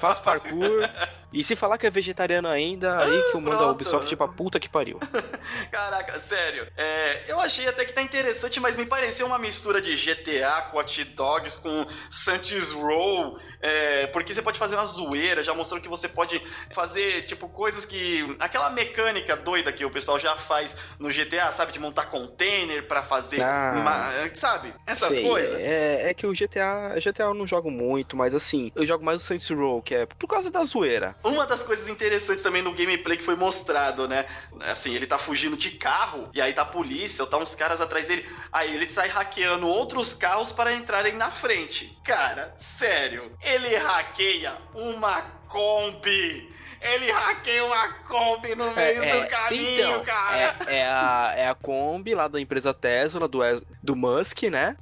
faço 0.00 0.22
parkour. 0.22 0.82
E 1.32 1.42
se 1.42 1.56
falar 1.56 1.78
que 1.78 1.86
é 1.86 1.90
vegetariano 1.90 2.46
ainda, 2.46 2.98
aí 2.98 3.30
que 3.30 3.36
eu 3.36 3.40
mando 3.40 3.64
a 3.64 3.70
Ubisoft 3.70 4.14
pra 4.16 4.28
puta 4.28 4.60
que 4.60 4.68
pariu. 4.68 5.00
Caraca, 5.72 6.18
sério. 6.18 6.70
É, 6.76 7.24
eu 7.26 7.40
achei 7.40 7.66
até 7.66 7.86
que 7.86 7.92
tá 7.92 8.02
interessante, 8.02 8.60
mas 8.60 8.76
me 8.76 8.84
pareceu 8.84 9.26
uma 9.26 9.38
mistura 9.38 9.80
de 9.80 9.96
GTA 9.96 10.68
com 10.70 10.76
Hot 10.76 11.04
Dogs, 11.04 11.58
com 11.58 11.86
Saints 12.10 12.72
Row. 12.72 13.38
É, 13.62 14.08
porque 14.08 14.34
você 14.34 14.42
pode 14.42 14.58
fazer 14.58 14.74
uma 14.74 14.84
zoeira, 14.84 15.42
já 15.42 15.54
mostrou 15.54 15.80
que 15.80 15.88
você 15.88 16.08
pode 16.08 16.42
fazer, 16.74 17.22
tipo, 17.22 17.48
coisas 17.48 17.84
que. 17.86 18.36
Aquela 18.38 18.68
mecânica 18.70 19.36
doida 19.36 19.72
que 19.72 19.84
o 19.84 19.90
pessoal 19.90 20.18
já 20.18 20.36
faz 20.36 20.76
no 20.98 21.08
GTA, 21.08 21.50
sabe? 21.52 21.72
De 21.72 21.78
montar 21.78 22.06
container 22.06 22.86
para 22.86 23.04
fazer. 23.04 23.40
Ah, 23.40 23.72
uma, 23.76 24.34
sabe? 24.34 24.74
Essas 24.84 25.14
sei, 25.14 25.22
coisas. 25.22 25.58
É, 25.58 26.10
é 26.10 26.14
que 26.14 26.26
o 26.26 26.32
GTA. 26.32 26.94
GTA 27.00 27.31
eu 27.32 27.38
não 27.38 27.46
jogo 27.46 27.70
muito, 27.70 28.16
mas 28.16 28.34
assim, 28.34 28.70
eu 28.74 28.86
jogo 28.86 29.04
mais 29.04 29.22
o 29.22 29.24
Saints 29.24 29.48
Row, 29.50 29.82
que 29.82 29.94
é 29.94 30.06
por 30.06 30.26
causa 30.26 30.50
da 30.50 30.64
zoeira. 30.64 31.16
Uma 31.24 31.46
das 31.46 31.62
coisas 31.62 31.88
interessantes 31.88 32.42
também 32.42 32.62
no 32.62 32.72
gameplay 32.72 33.16
que 33.16 33.24
foi 33.24 33.34
mostrado, 33.36 34.06
né? 34.06 34.26
Assim, 34.60 34.94
ele 34.94 35.06
tá 35.06 35.18
fugindo 35.18 35.56
de 35.56 35.72
carro, 35.72 36.30
e 36.34 36.40
aí 36.40 36.52
tá 36.52 36.62
a 36.62 36.66
polícia, 36.66 37.26
tá 37.26 37.38
uns 37.38 37.54
caras 37.54 37.80
atrás 37.80 38.06
dele. 38.06 38.28
Aí 38.52 38.74
ele 38.74 38.88
sai 38.88 39.08
hackeando 39.08 39.66
outros 39.66 40.14
carros 40.14 40.52
para 40.52 40.72
entrarem 40.72 41.14
na 41.14 41.30
frente. 41.30 41.98
Cara, 42.04 42.54
sério, 42.58 43.32
ele 43.42 43.74
hackeia 43.76 44.56
uma 44.74 45.22
Kombi 45.48 46.52
ele 46.82 47.12
hackeia 47.12 47.64
uma 47.64 47.92
Kombi 48.02 48.56
no 48.56 48.74
meio 48.74 49.04
É, 49.04 49.12
do 49.12 49.22
é, 49.22 49.26
caminho, 49.26 49.80
então, 49.80 50.04
cara. 50.04 50.56
É, 50.66 50.78
é 50.78 50.86
a, 50.86 51.34
é 51.36 51.48
a 51.48 51.54
Kombi 51.54 52.12
lá 52.12 52.26
da 52.26 52.40
empresa 52.40 52.74
Tesla, 52.74 53.28
do, 53.28 53.38
do 53.82 53.96
Musk, 53.96 54.44
né? 54.44 54.76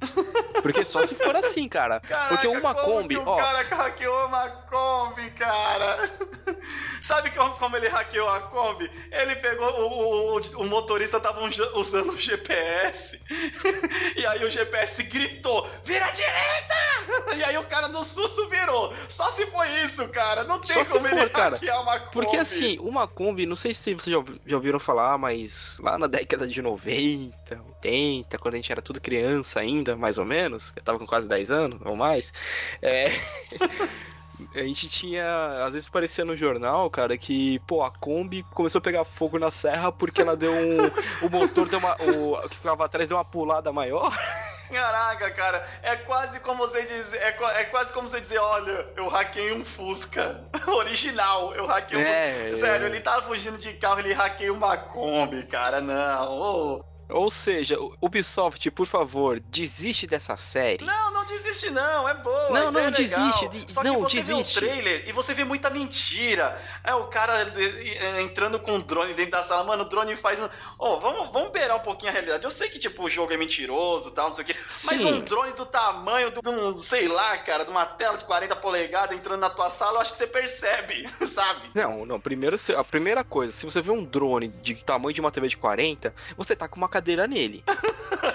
Porque 0.61 0.85
só 0.85 1.03
se 1.05 1.15
for 1.15 1.35
assim, 1.35 1.67
cara. 1.67 1.99
Caraca, 2.01 2.29
Porque 2.29 2.47
uma 2.47 2.75
Kombi, 2.75 3.15
que 3.15 3.21
o 3.21 3.27
ó. 3.27 3.35
cara 3.37 3.63
hackeou 3.63 4.27
uma 4.27 4.47
Kombi, 4.49 5.31
cara. 5.31 6.09
Sabe 7.01 7.31
como, 7.31 7.55
como 7.55 7.75
ele 7.77 7.87
hackeou 7.87 8.29
a 8.29 8.41
Kombi? 8.41 8.89
Ele 9.11 9.35
pegou, 9.37 9.67
o, 9.67 10.37
o, 10.37 10.41
o 10.61 10.65
motorista 10.67 11.19
tava 11.19 11.41
usando 11.75 12.11
o 12.11 12.17
GPS, 12.19 13.19
e 14.15 14.25
aí 14.25 14.45
o 14.45 14.51
GPS 14.51 15.01
gritou, 15.03 15.67
vira 15.83 16.05
à 16.05 16.11
direita! 16.11 17.35
E 17.35 17.43
aí 17.43 17.57
o 17.57 17.63
cara 17.63 17.87
no 17.87 18.03
susto 18.03 18.47
virou. 18.49 18.93
Só 19.07 19.27
se 19.29 19.47
foi 19.47 19.67
isso, 19.83 20.07
cara. 20.09 20.43
Não 20.43 20.59
tem 20.59 20.83
Só 20.85 20.93
como 20.93 21.07
for, 21.07 21.17
ele 21.17 21.29
cara. 21.29 21.55
hackear 21.55 21.81
uma 21.81 21.99
Kombi. 21.99 22.11
Porque 22.11 22.37
assim, 22.37 22.77
uma 22.79 23.07
Kombi, 23.07 23.45
não 23.45 23.55
sei 23.55 23.73
se 23.73 23.93
vocês 23.93 24.15
já 24.45 24.55
ouviram 24.55 24.79
falar, 24.79 25.17
mas 25.17 25.79
lá 25.79 25.97
na 25.97 26.07
década 26.07 26.47
de 26.47 26.61
90, 26.61 27.59
80, 27.81 28.37
quando 28.37 28.53
a 28.53 28.57
gente 28.57 28.71
era 28.71 28.81
tudo 28.81 29.01
criança 29.01 29.59
ainda, 29.59 29.95
mais 29.95 30.17
ou 30.17 30.25
menos, 30.25 30.71
eu 30.75 30.83
tava 30.83 30.99
com 30.99 31.07
quase 31.07 31.27
10 31.27 31.51
anos 31.51 31.79
ou 31.83 31.95
mais, 31.95 32.33
é. 32.81 33.05
A 34.55 34.63
gente 34.63 34.89
tinha, 34.89 35.63
às 35.63 35.73
vezes 35.73 35.87
parecia 35.87 36.25
no 36.25 36.35
jornal, 36.35 36.89
cara, 36.89 37.15
que, 37.15 37.59
pô, 37.59 37.83
a 37.83 37.91
Kombi 37.91 38.43
começou 38.55 38.79
a 38.79 38.81
pegar 38.81 39.05
fogo 39.05 39.37
na 39.37 39.51
serra 39.51 39.91
porque 39.91 40.19
ela 40.19 40.35
deu 40.35 40.51
um. 40.51 40.87
o 41.23 41.29
motor 41.29 41.69
deu 41.69 41.77
uma. 41.77 41.95
O 42.01 42.49
que 42.49 42.55
ficava 42.55 42.85
atrás 42.85 43.07
deu 43.07 43.17
uma 43.17 43.23
pulada 43.23 43.71
maior. 43.71 44.11
Caraca, 44.67 45.29
cara, 45.31 45.67
é 45.83 45.95
quase 45.97 46.39
como 46.39 46.65
você 46.65 46.81
dizer, 46.81 47.17
é, 47.17 47.37
é 47.59 47.65
quase 47.65 47.91
como 47.91 48.07
você 48.07 48.21
dizer, 48.21 48.39
olha, 48.39 48.87
eu 48.95 49.07
hackei 49.09 49.51
um 49.51 49.65
Fusca 49.65 50.45
original, 50.65 51.53
eu 51.53 51.67
hackei 51.67 51.99
um 51.99 52.01
É, 52.01 52.47
Fusca. 52.51 52.65
Sério, 52.65 52.87
é. 52.87 52.89
ele 52.89 53.01
tava 53.01 53.21
fugindo 53.23 53.57
de 53.59 53.73
carro, 53.73 53.99
ele 53.99 54.13
hackeia 54.13 54.51
uma 54.51 54.77
Kombi, 54.77 55.43
cara, 55.43 55.81
não. 55.81 56.31
ô. 56.31 56.90
Ou 57.11 57.29
seja, 57.29 57.77
Ubisoft, 58.01 58.69
por 58.71 58.85
favor, 58.87 59.39
desiste 59.39 60.07
dessa 60.07 60.37
série. 60.37 60.83
Não, 60.85 61.11
não 61.13 61.25
desiste 61.25 61.69
não, 61.69 62.07
é 62.07 62.13
boa. 62.13 62.49
Não, 62.49 62.71
não, 62.71 62.79
é 62.79 62.91
desiste, 62.91 63.47
de- 63.49 63.71
Só 63.71 63.83
não, 63.83 64.03
que 64.05 64.21
você 64.21 64.33
desiste. 64.33 64.59
vê 64.59 64.65
o 64.65 64.69
trailer 64.69 65.09
e 65.09 65.11
você 65.11 65.33
vê 65.33 65.43
muita 65.43 65.69
mentira. 65.69 66.59
É 66.83 66.93
o 66.95 67.05
cara 67.07 67.51
eh, 67.55 68.21
entrando 68.21 68.59
com 68.59 68.77
o 68.77 68.81
drone 68.81 69.13
dentro 69.13 69.31
da 69.31 69.43
sala. 69.43 69.63
Mano, 69.63 69.83
o 69.83 69.89
drone 69.89 70.15
faz. 70.15 70.39
um- 70.39 70.49
Ó, 70.79 70.97
vamos, 70.99 71.31
vamos 71.31 71.51
beirar 71.51 71.77
um 71.77 71.81
pouquinho 71.81 72.09
a 72.09 72.13
realidade. 72.13 72.43
Eu 72.43 72.51
sei 72.51 72.69
que, 72.69 72.79
tipo, 72.79 73.03
o 73.03 73.09
jogo 73.09 73.31
é 73.33 73.37
mentiroso 73.37 74.09
e 74.09 74.11
tal, 74.13 74.27
não 74.29 74.35
sei 74.35 74.43
o 74.43 74.47
quê. 74.47 74.55
Mas 74.67 75.01
Sim. 75.01 75.13
um 75.13 75.19
drone 75.21 75.53
do 75.53 75.65
tamanho 75.65 76.31
de 76.31 76.49
um, 76.49 76.75
sei 76.75 77.07
lá, 77.07 77.37
cara, 77.39 77.63
de 77.63 77.69
uma 77.71 77.85
tela 77.85 78.17
de 78.17 78.25
40 78.25 78.55
polegadas 78.55 79.15
entrando 79.17 79.39
na 79.39 79.49
tua 79.49 79.69
sala, 79.69 79.97
eu 79.97 80.01
acho 80.01 80.11
que 80.11 80.17
você 80.17 80.27
percebe, 80.27 81.07
sabe? 81.25 81.69
Não, 81.73 82.05
não. 82.05 82.19
Primeiro, 82.19 82.57
a 82.77 82.83
primeira 82.83 83.23
coisa, 83.23 83.53
se 83.53 83.65
você 83.65 83.81
vê 83.81 83.91
um 83.91 84.03
drone 84.03 84.47
de 84.47 84.75
tamanho 84.83 85.13
de 85.13 85.21
uma 85.21 85.31
TV 85.31 85.47
de 85.47 85.57
40, 85.57 86.13
você 86.37 86.55
tá 86.55 86.67
com 86.67 86.77
uma 86.77 86.89
cadeira 87.01 87.25
nele. 87.27 87.63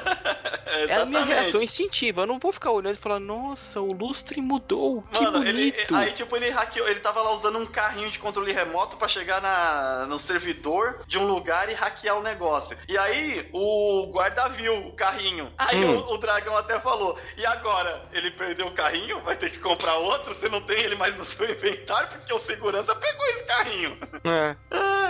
É 0.89 0.97
a 0.97 1.07
minha 1.07 1.25
reação 1.25 1.63
instintiva. 1.63 2.23
Eu 2.23 2.27
não 2.27 2.39
vou 2.39 2.53
ficar 2.53 2.71
olhando 2.71 2.95
e 2.97 2.99
falar, 2.99 3.19
nossa, 3.19 3.81
o 3.81 3.93
lustre 3.93 4.43
mudou, 4.43 5.03
que 5.11 5.23
Mano, 5.23 5.47
ele, 5.47 5.71
bonito. 5.73 5.95
aí, 5.97 6.13
tipo, 6.13 6.37
ele 6.37 6.51
hackeou, 6.51 6.87
ele 6.87 7.01
tava 7.01 7.23
lá 7.23 7.33
usando 7.33 7.59
um 7.59 7.65
carrinho 7.65 8.11
de 8.11 8.19
controle 8.19 8.53
remoto 8.53 8.97
pra 8.97 9.09
chegar 9.09 9.41
na, 9.41 10.07
no 10.07 10.19
servidor 10.19 11.01
de 11.07 11.19
um 11.19 11.27
lugar 11.27 11.71
e 11.71 11.73
hackear 11.75 12.19
o 12.19 12.23
negócio. 12.23 12.77
E 12.89 12.99
aí, 12.99 13.49
o 13.53 14.09
guarda 14.13 14.49
viu 14.51 14.89
o 14.89 14.93
carrinho. 14.93 15.51
Aí 15.57 15.83
Hum. 15.83 15.99
o, 15.99 16.15
o 16.15 16.19
dragão 16.19 16.55
até 16.57 16.79
falou: 16.81 17.19
e 17.39 17.47
agora? 17.47 18.05
Ele 18.13 18.31
perdeu 18.33 18.67
o 18.67 18.73
carrinho? 18.73 19.21
Vai 19.23 19.37
ter 19.37 19.51
que 19.51 19.59
comprar 19.59 19.95
outro? 19.95 20.35
Você 20.35 20.49
não 20.49 20.61
tem 20.61 20.79
ele 20.81 20.95
mais 20.97 21.17
no 21.17 21.25
seu 21.25 21.49
inventário? 21.51 22.09
Porque 22.09 22.33
o 22.35 22.39
segurança 22.39 22.95
pegou 22.95 23.27
esse 23.29 23.45
carrinho. 23.45 23.97
É. 24.25 24.57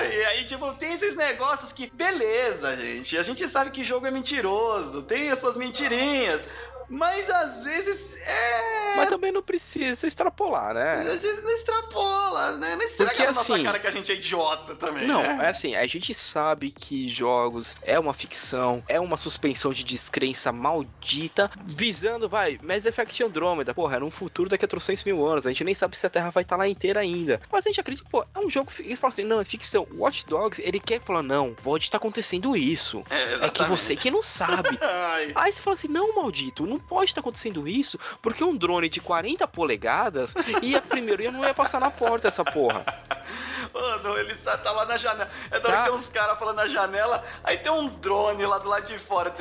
E 0.04 0.24
aí, 0.24 0.44
tipo, 0.44 0.72
tem 0.74 0.92
esses 0.92 1.14
negócios 1.14 1.72
que, 1.72 1.90
beleza, 1.92 2.76
gente. 2.76 3.16
A 3.16 3.22
gente 3.22 3.46
sabe 3.48 3.70
que 3.70 3.84
jogo 3.84 4.06
é 4.06 4.10
mentiroso, 4.10 5.02
tem 5.02 5.30
as 5.30 5.38
suas 5.38 5.56
mentirinhas. 5.56 6.46
Mas 6.88 7.28
às 7.28 7.64
vezes 7.64 8.16
é. 8.16 8.96
Mas 8.96 9.08
também 9.08 9.32
não 9.32 9.42
precisa 9.42 10.06
extrapolar, 10.06 10.74
né? 10.74 11.00
Às 11.00 11.22
vezes 11.22 11.42
não 11.42 11.50
extrapola, 11.50 12.52
né? 12.52 12.76
Não 12.76 12.82
estraga 12.82 13.10
Porque, 13.10 13.26
na 13.26 13.32
nossa 13.32 13.54
assim, 13.54 13.64
cara 13.64 13.78
que 13.78 13.86
a 13.86 13.90
gente 13.90 14.12
é 14.12 14.14
idiota 14.14 14.74
também. 14.74 15.06
Não, 15.06 15.22
né? 15.22 15.38
é 15.42 15.48
assim, 15.48 15.74
a 15.74 15.86
gente 15.86 16.14
sabe 16.14 16.70
que 16.70 17.08
jogos 17.08 17.76
é 17.82 17.98
uma 17.98 18.14
ficção, 18.14 18.82
é 18.88 18.98
uma 19.00 19.16
suspensão 19.16 19.72
de 19.72 19.84
descrença 19.84 20.52
maldita, 20.52 21.50
visando, 21.64 22.28
vai, 22.28 22.58
Mass 22.62 22.86
Effect 22.86 23.22
Andromeda, 23.22 23.74
porra, 23.74 23.96
era 23.96 24.04
um 24.04 24.10
futuro 24.10 24.48
daqui 24.48 24.64
a 24.64 24.68
300 24.68 25.04
mil 25.04 25.24
anos, 25.26 25.46
a 25.46 25.50
gente 25.50 25.64
nem 25.64 25.74
sabe 25.74 25.96
se 25.96 26.06
a 26.06 26.10
Terra 26.10 26.30
vai 26.30 26.42
estar 26.42 26.56
lá 26.56 26.66
inteira 26.68 27.00
ainda. 27.00 27.40
Mas 27.50 27.66
a 27.66 27.68
gente 27.68 27.80
acredita, 27.80 28.08
pô, 28.10 28.24
é 28.34 28.38
um 28.38 28.48
jogo, 28.48 28.70
eles 28.78 28.98
falam 28.98 29.12
assim, 29.12 29.24
não, 29.24 29.40
é 29.40 29.44
ficção. 29.44 29.86
Watch 29.94 30.26
Dogs, 30.26 30.62
ele 30.62 30.80
quer 30.80 31.00
falar, 31.00 31.22
não, 31.22 31.54
pode 31.54 31.84
estar 31.84 31.98
acontecendo 31.98 32.56
isso. 32.56 33.04
É, 33.10 33.16
É 33.16 33.26
que 33.26 33.34
exatamente. 33.34 33.68
você 33.68 33.96
que 33.96 34.10
não 34.10 34.22
sabe. 34.22 34.78
Aí 35.34 35.52
você 35.52 35.60
fala 35.60 35.74
assim, 35.74 35.88
não, 35.88 36.14
maldito, 36.14 36.66
não 36.76 36.80
pode 36.80 37.10
estar 37.10 37.20
acontecendo 37.20 37.66
isso, 37.66 37.98
porque 38.20 38.44
um 38.44 38.54
drone 38.54 38.88
de 38.88 39.00
40 39.00 39.48
polegadas 39.48 40.34
ia 40.62 40.80
primeiro 40.80 41.22
ia 41.22 41.32
não 41.32 41.44
ia 41.44 41.54
passar 41.54 41.80
na 41.80 41.90
porta 41.90 42.28
essa 42.28 42.44
porra. 42.44 42.84
Mano, 43.80 44.18
ele 44.18 44.34
tá, 44.36 44.56
tá 44.56 44.72
lá 44.72 44.84
na 44.86 44.96
janela. 44.96 45.30
É 45.50 45.60
da 45.60 45.68
hora 45.68 45.76
Tá. 45.76 45.82
que 45.84 45.88
tem 45.90 45.96
uns 45.96 46.06
caras 46.08 46.38
falando 46.38 46.56
na 46.56 46.66
janela, 46.66 47.24
aí 47.44 47.58
tem 47.58 47.70
um 47.70 47.88
drone 47.88 48.44
lá 48.46 48.58
do 48.58 48.68
lado 48.68 48.86
de 48.86 48.98
fora. 48.98 49.34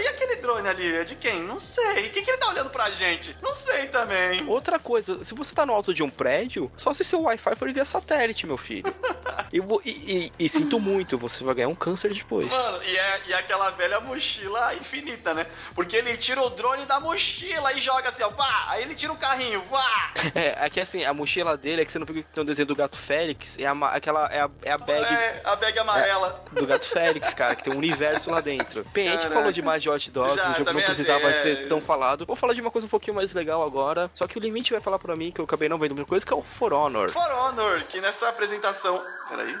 E 0.00 0.06
aquele 0.08 0.36
drone 0.36 0.68
ali, 0.68 0.96
é 0.96 1.04
de 1.04 1.14
quem? 1.14 1.42
Não 1.42 1.58
sei. 1.60 2.08
Quem 2.10 2.24
que 2.24 2.30
ele 2.30 2.38
tá 2.38 2.48
olhando 2.48 2.70
pra 2.70 2.90
gente? 2.90 3.36
Não 3.42 3.54
sei 3.54 3.86
também. 3.86 4.46
Outra 4.48 4.78
coisa, 4.78 5.22
se 5.24 5.34
você 5.34 5.54
tá 5.54 5.64
no 5.64 5.72
alto 5.72 5.94
de 5.94 6.02
um 6.02 6.10
prédio, 6.10 6.70
só 6.76 6.92
se 6.92 7.04
seu 7.04 7.22
Wi-Fi 7.22 7.54
for 7.56 7.72
via 7.72 7.84
satélite, 7.84 8.46
meu 8.46 8.56
filho. 8.58 8.92
E, 9.52 9.58
e- 9.58 9.90
e- 10.38 10.44
e 10.44 10.48
sinto 10.48 10.78
muito, 10.78 11.18
você 11.18 11.42
vai 11.42 11.54
ganhar 11.56 11.68
um 11.68 11.74
câncer 11.74 12.12
depois. 12.14 12.52
Mano, 12.52 12.80
e 12.84 12.96
é, 12.96 13.20
e 13.26 13.32
é 13.32 13.36
aquela 13.36 13.68
velha 13.70 13.98
mochila 13.98 14.72
infinita, 14.76 15.34
né? 15.34 15.44
Porque 15.74 15.96
ele 15.96 16.16
tira 16.16 16.40
o 16.40 16.50
drone 16.50 16.84
da 16.86 17.00
mochila 17.00 17.72
e 17.72 17.80
joga 17.80 18.10
assim, 18.10 18.22
ó, 18.22 18.28
vá! 18.28 18.66
Aí 18.68 18.82
ele 18.82 18.94
tira 18.94 19.12
o 19.12 19.16
carrinho, 19.16 19.60
vá! 19.68 20.12
É, 20.36 20.66
é 20.66 20.70
que 20.70 20.78
assim, 20.78 21.04
a 21.04 21.12
mochila 21.12 21.56
dele 21.56 21.82
é 21.82 21.84
que 21.84 21.90
você 21.90 21.98
não 21.98 22.06
que 22.06 22.22
tem 22.22 22.42
um 22.42 22.46
desenho 22.46 22.66
do 22.66 22.76
gato 22.80 22.96
Félix, 22.96 23.58
é 23.58 23.66
a, 23.66 23.72
aquela, 23.72 24.26
é 24.32 24.40
a, 24.40 24.50
é 24.62 24.72
a 24.72 24.78
bag 24.78 25.14
É, 25.14 25.40
a 25.44 25.56
bag 25.56 25.78
amarela. 25.78 26.44
do 26.52 26.66
gato 26.66 26.86
Félix, 26.86 27.32
cara, 27.34 27.54
que 27.54 27.62
tem 27.62 27.72
um 27.72 27.76
universo 27.78 28.30
lá 28.30 28.40
dentro. 28.40 28.82
Bem, 28.92 29.08
a 29.08 29.12
gente 29.12 29.22
Caraca. 29.22 29.36
falou 29.38 29.52
demais 29.52 29.82
de 29.82 29.88
Hot 29.90 30.10
Dogs, 30.10 30.34
Já, 30.36 30.50
um 30.50 30.54
jogo 30.54 30.72
não 30.72 30.80
precisava 30.82 31.26
achei, 31.28 31.52
é. 31.52 31.56
ser 31.56 31.68
tão 31.68 31.80
falado. 31.80 32.26
Vou 32.26 32.36
falar 32.36 32.54
de 32.54 32.60
uma 32.60 32.70
coisa 32.70 32.86
um 32.86 32.90
pouquinho 32.90 33.14
mais 33.16 33.32
legal 33.32 33.62
agora, 33.62 34.10
só 34.14 34.26
que 34.26 34.38
o 34.38 34.40
Limite 34.40 34.72
vai 34.72 34.80
falar 34.80 34.98
pra 34.98 35.14
mim, 35.16 35.30
que 35.30 35.40
eu 35.40 35.44
acabei 35.44 35.68
não 35.68 35.78
vendo 35.78 35.94
muita 35.94 36.08
coisa, 36.08 36.24
que 36.24 36.32
é 36.32 36.36
o 36.36 36.42
For 36.42 36.72
Honor. 36.72 37.10
For 37.10 37.30
Honor, 37.32 37.82
que 37.84 38.00
nessa 38.00 38.28
apresentação. 38.28 39.02
Peraí. 39.28 39.56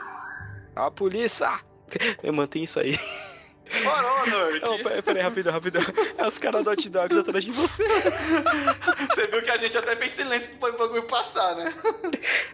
A 0.74 0.90
polícia! 0.90 1.50
Eu 2.22 2.32
mantenho 2.32 2.64
isso 2.64 2.78
aí. 2.78 2.98
For 3.70 4.04
Honor, 4.04 4.82
peraí, 4.82 5.02
peraí, 5.02 5.22
rapidão, 5.22 5.52
rapidão. 5.52 5.82
É 6.18 6.26
os 6.26 6.38
caras 6.38 6.64
do 6.64 6.70
Hot 6.70 6.88
Dogs 6.88 7.18
atrás 7.18 7.44
de 7.44 7.52
você. 7.52 7.84
você 9.08 9.26
viu 9.28 9.42
que 9.42 9.50
a 9.50 9.56
gente 9.56 9.78
até 9.78 9.94
fez 9.94 10.10
silêncio 10.10 10.50
pro 10.58 10.76
bagulho 10.76 11.04
passar, 11.04 11.54
né? 11.54 11.72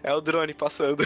É 0.03 0.13
o 0.13 0.21
drone 0.21 0.53
passando. 0.53 1.05